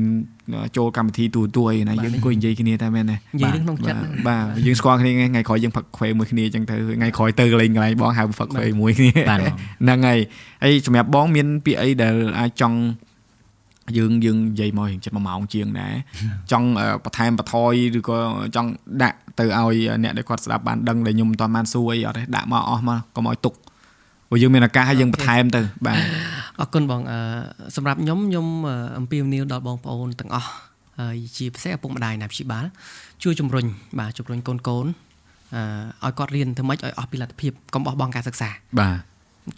[0.77, 10.19] ចូលកម្មវិធីទូទួអីណាយើងអង្គុយនិយាយគ្នាតែមែនទេនិយាយក្នុងចិត្តបាទយើងស្គាល់គ្នាថ្ងៃក្រោយយើងផឹកខ្វេមួយគ្នាអញ្ចឹងទៅថ្ងៃក្រោយទៅកន្លែងកន្លែងបងហៅផឹកខ្វេមួយគ្នាហ្នឹងហើយ
[10.63, 12.77] ហើយសម្រាប់បងមានពាក្យអីដែលអាចចង់
[13.97, 15.93] យើងយើងនិយាយមកចិត្ត1ម៉ោងជាងដែរ
[16.51, 16.67] ចង់
[17.03, 18.17] បន្ថែមបន្ថយឬក៏
[18.55, 18.69] ចង់
[19.03, 23.53] ដាក់ទៅឲ្យអ្នកដែលគាត់ស្ដាប់បានដឹងដែលខ្ញុំមិនទាន់បានសួរអីអត់ទេដាក់មកអស់មកកុំឲ្យទុក
[24.29, 25.97] ព្រោះយើងមានឱកាសឲ្យយើងបន្ថែមទៅបាទ
[26.59, 27.01] អរគុណបង
[27.75, 28.47] សម្រាប់ខ្ញុំខ្ញុំ
[28.97, 30.49] អំពាវនាវដល់បងប្អូនទាំងអស់
[30.99, 32.65] ហើយជាពិសេសឪពុកម្ដាយណាព្យាបាល
[33.23, 33.65] ជួយជំរុញ
[33.99, 34.85] បាទជំរុញកូនកូន
[36.03, 38.97] ឲ្យគាត់រៀនធ្វើម៉េចឲ្យអស់ពីលទ្ធភាពកុំបោះបង់ការសិក្សាបាទ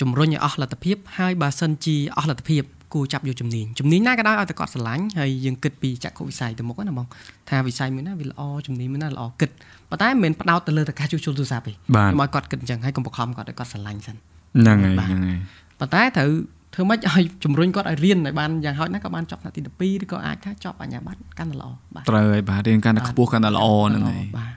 [0.01, 2.63] ជំរុញឲ្យអស់លទ្ធភាពហើយបើសិនជាអស់លទ្ធភាព
[2.93, 7.05] គួរចាប់យកជំនាញជំនាញណាក៏ដោយឲ្យតែគាត់ស្រឡាញ់ហើយយើងគិតពីចក្ខុវិស័យទៅមុខណាបង
[7.49, 9.49] ថាវិស័យមួយណាវាល្អជំនាញមួយណាល្អគិត
[9.89, 15.39] ប៉ុន្តែមិនមែនផ្ដោតទៅលើតែការជួសជុលទូរស័ព្ទទេខ្ញុំឲ្យគាត់គិតអញ្ចឹងហើយកុំបង្ខំគាត់ឲ្យគាត់ស្រឡាញ់សិនហ្នឹងហើយហ្នឹងហើយ
[15.79, 16.29] ប៉ុន្តែត្រូវ
[16.73, 24.53] ធ្វើម៉េចឲ្យជំរុញគាត់ឲ្យរៀនឲ្យបានយ៉ាងហោចណាស់ក៏បានចប់ថ្នាក់ទី12ឬក៏អាចថាចប់បញ្ញាបត្រកាន់តែល្អបាទត្រូវហើយបាទរៀនកាន់តែខ្ពស់កាន់តែល្អហ្នឹងហើយបាទ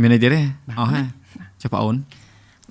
[0.00, 0.40] មានអីទៀតទេ
[0.78, 1.04] អស់ហើយ
[1.62, 1.96] ចុះបងអូន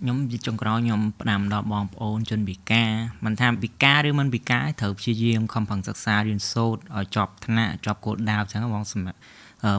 [0.04, 2.90] ខ្ញុំជាចុងក្រោយខ្ញុំផ្ដាំដល់បងប្អូនជនពិការ
[3.26, 9.20] មិនថាពិការឬមិនពិការត្រូវព្យាយាមខំប្រឹងសិក្សារៀនសូត្រឲ្យចប់ថ្នាក់ចប់គោលដៅអញ្ចឹងបងសម្រាប់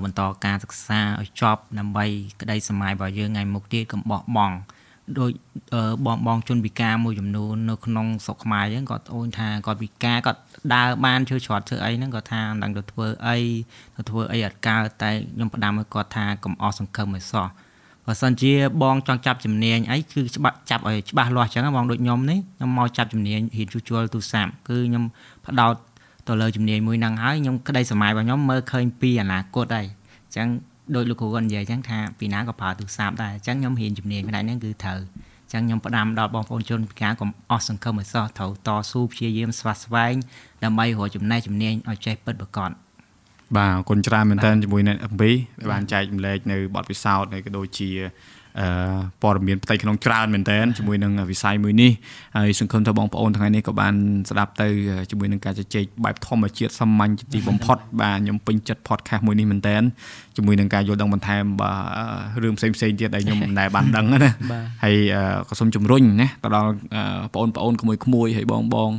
[0.04, 2.04] បន្តការសិក្សាឲ្យចប់ដើម្បី
[2.40, 4.56] ក្តីសម័យរបស់យើងថ្ងៃមុខទៀតកុំបោះបង់
[5.18, 5.30] ដោយ
[6.06, 10.40] បងបងជនពិការមួយចំនួននៅក្នុងស្រុកខ្មែរអញ្ចឹងគាត់អូនថាគាត់ពិការគាត់
[10.74, 13.38] ដើរបានជឿច្រត់ធ្វើអីហ្នឹងគាត់ថាមិនដឹងទៅធ្វើអី
[13.96, 17.48] ទៅធ្វើអីអត់កើតតែខ្ញុំផ្ដាំឲ្យគាត់ថាកុំអស់សង្ឃឹមឲ្យសោះ
[18.12, 18.52] បើសិនជា
[18.82, 25.04] បងចង់ចាប់ជំនាញអីគឺច្បាស់ចាប់ឲ្យច្បាស់លាស់អញ្ចឹងបងដូចខ្ញុំនេះខ្ញុំមកចាប់ជំនាញហ៊ានជួសជុលទូរស័ព្ទគឺខ្ញុំ
[25.46, 25.74] ផ្ដោត
[26.28, 30.48] ទៅលើជំនាញមួយហ្នឹងហើយខ្ញុំក្តីសម័យរបស់ខ្ញុំមើលឃើញពីអនាគតហើយអញ្ចឹង
[30.94, 34.98] ដោយលោកគ្រូគាត់និយាយអញ្ចឹងថាពីណាក៏ប្រើទូរស័ព្ទដែរអញ្ចឹងខ្ញុំហ៊ានជំនាញផ្នែកហ្នឹងគឺត្រូវ
[35.44, 40.14] អញ្ចឹងខ្ញុំផ្ដាំដល់បងប្អូនជនពិការកុំអស់សង្ឃឹមឲ្យសោះត្រូវតស៊ូព្យាយាមស្វាស្វែង
[40.64, 42.70] ដើម្បីរកចំណេះជំនាញឲ្យចេះពិតប្រាកដ
[43.56, 45.30] បាទអរគុណច្រើនមែនទែនជាមួយអ្នកអំពី
[45.60, 47.90] ដែលបានចែកម្លែកនៅបទពិសោធន៍ហើយក៏ដូចជា
[48.60, 48.68] អឺ
[49.22, 51.90] ព័ត៌មានផ្ទៃក្នុងច្រើនមែនតើជាមួយនឹងវិស័យមួយនេះ
[52.36, 53.94] ហើយសង្ឃឹមថាបងប្អូនថ្ងៃនេះក៏បាន
[54.30, 54.68] ស្ដាប់ទៅ
[55.10, 59.76] ជាមួយនឹងការជជែកបែបធម្មជាតិសាមញ្ញទីបំផុតបាទខ្ញុំពេញចិត្ត podcast មួយនេះមែនតើ
[60.36, 64.32] ជាមួយនឹងការយល់ដឹងបន្ថែមបាទរឿងផ្សេងផ្សេងទៀតដែលខ្ញុំមិនដែលបានដឹងណា
[64.84, 64.96] ហើយ
[65.48, 66.70] ក៏សូមជំរុញណាទៅដល់
[67.34, 68.90] បងប្អូនក្មួយក្មួយហើយបងបង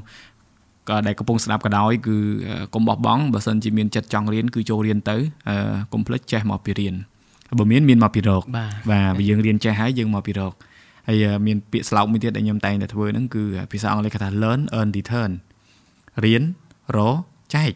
[0.90, 2.18] ក៏ដែលកំពុងស្ដាប់ក៏ដោយគឺ
[2.74, 5.16] កុំបោះបង់បើសិនជាមានចិត្តចង់រៀនគឺចូលរៀនទៅ
[5.94, 6.96] កុំភ្លេចចេះមកពីរៀន
[7.60, 10.54] បើមានមានមកពីរកបាទបើយើងរៀនចេះហើយយើងមកពីរក
[11.08, 15.32] ហើយមានពាក្យស្លោកមួយទៀតដែលខ្ញុំតែងតែធ្វើហ្នឹងគឺភាសាអង់គ្លេសគេថា learn earn return
[16.26, 16.44] រៀន
[16.98, 17.00] រ
[17.56, 17.74] ចែក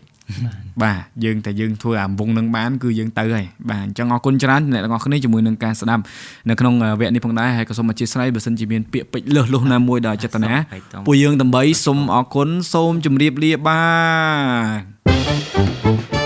[0.84, 6.01] បាទយើងតែយើងធ្វើអាវងនឹងបានគឺយើងទៅហើយបាទអញ្ចឹងអរគុណច្រើនអ្នកទាំងអស់គ្នាជាមួយនឹងការស្ដាប់
[6.49, 10.51] នៅក្នុងវគ្គនេះផងដែរហើយក៏សូមអធិស្ឋានបើសិនជាមានពាក្យពេចន៍លើសលុះណាមួយដល់ចេតនា
[11.07, 13.82] ពួកយើងដើម្បីសូមអរគុណសូមជម្រាបលាបា
[16.13, 16.16] ទ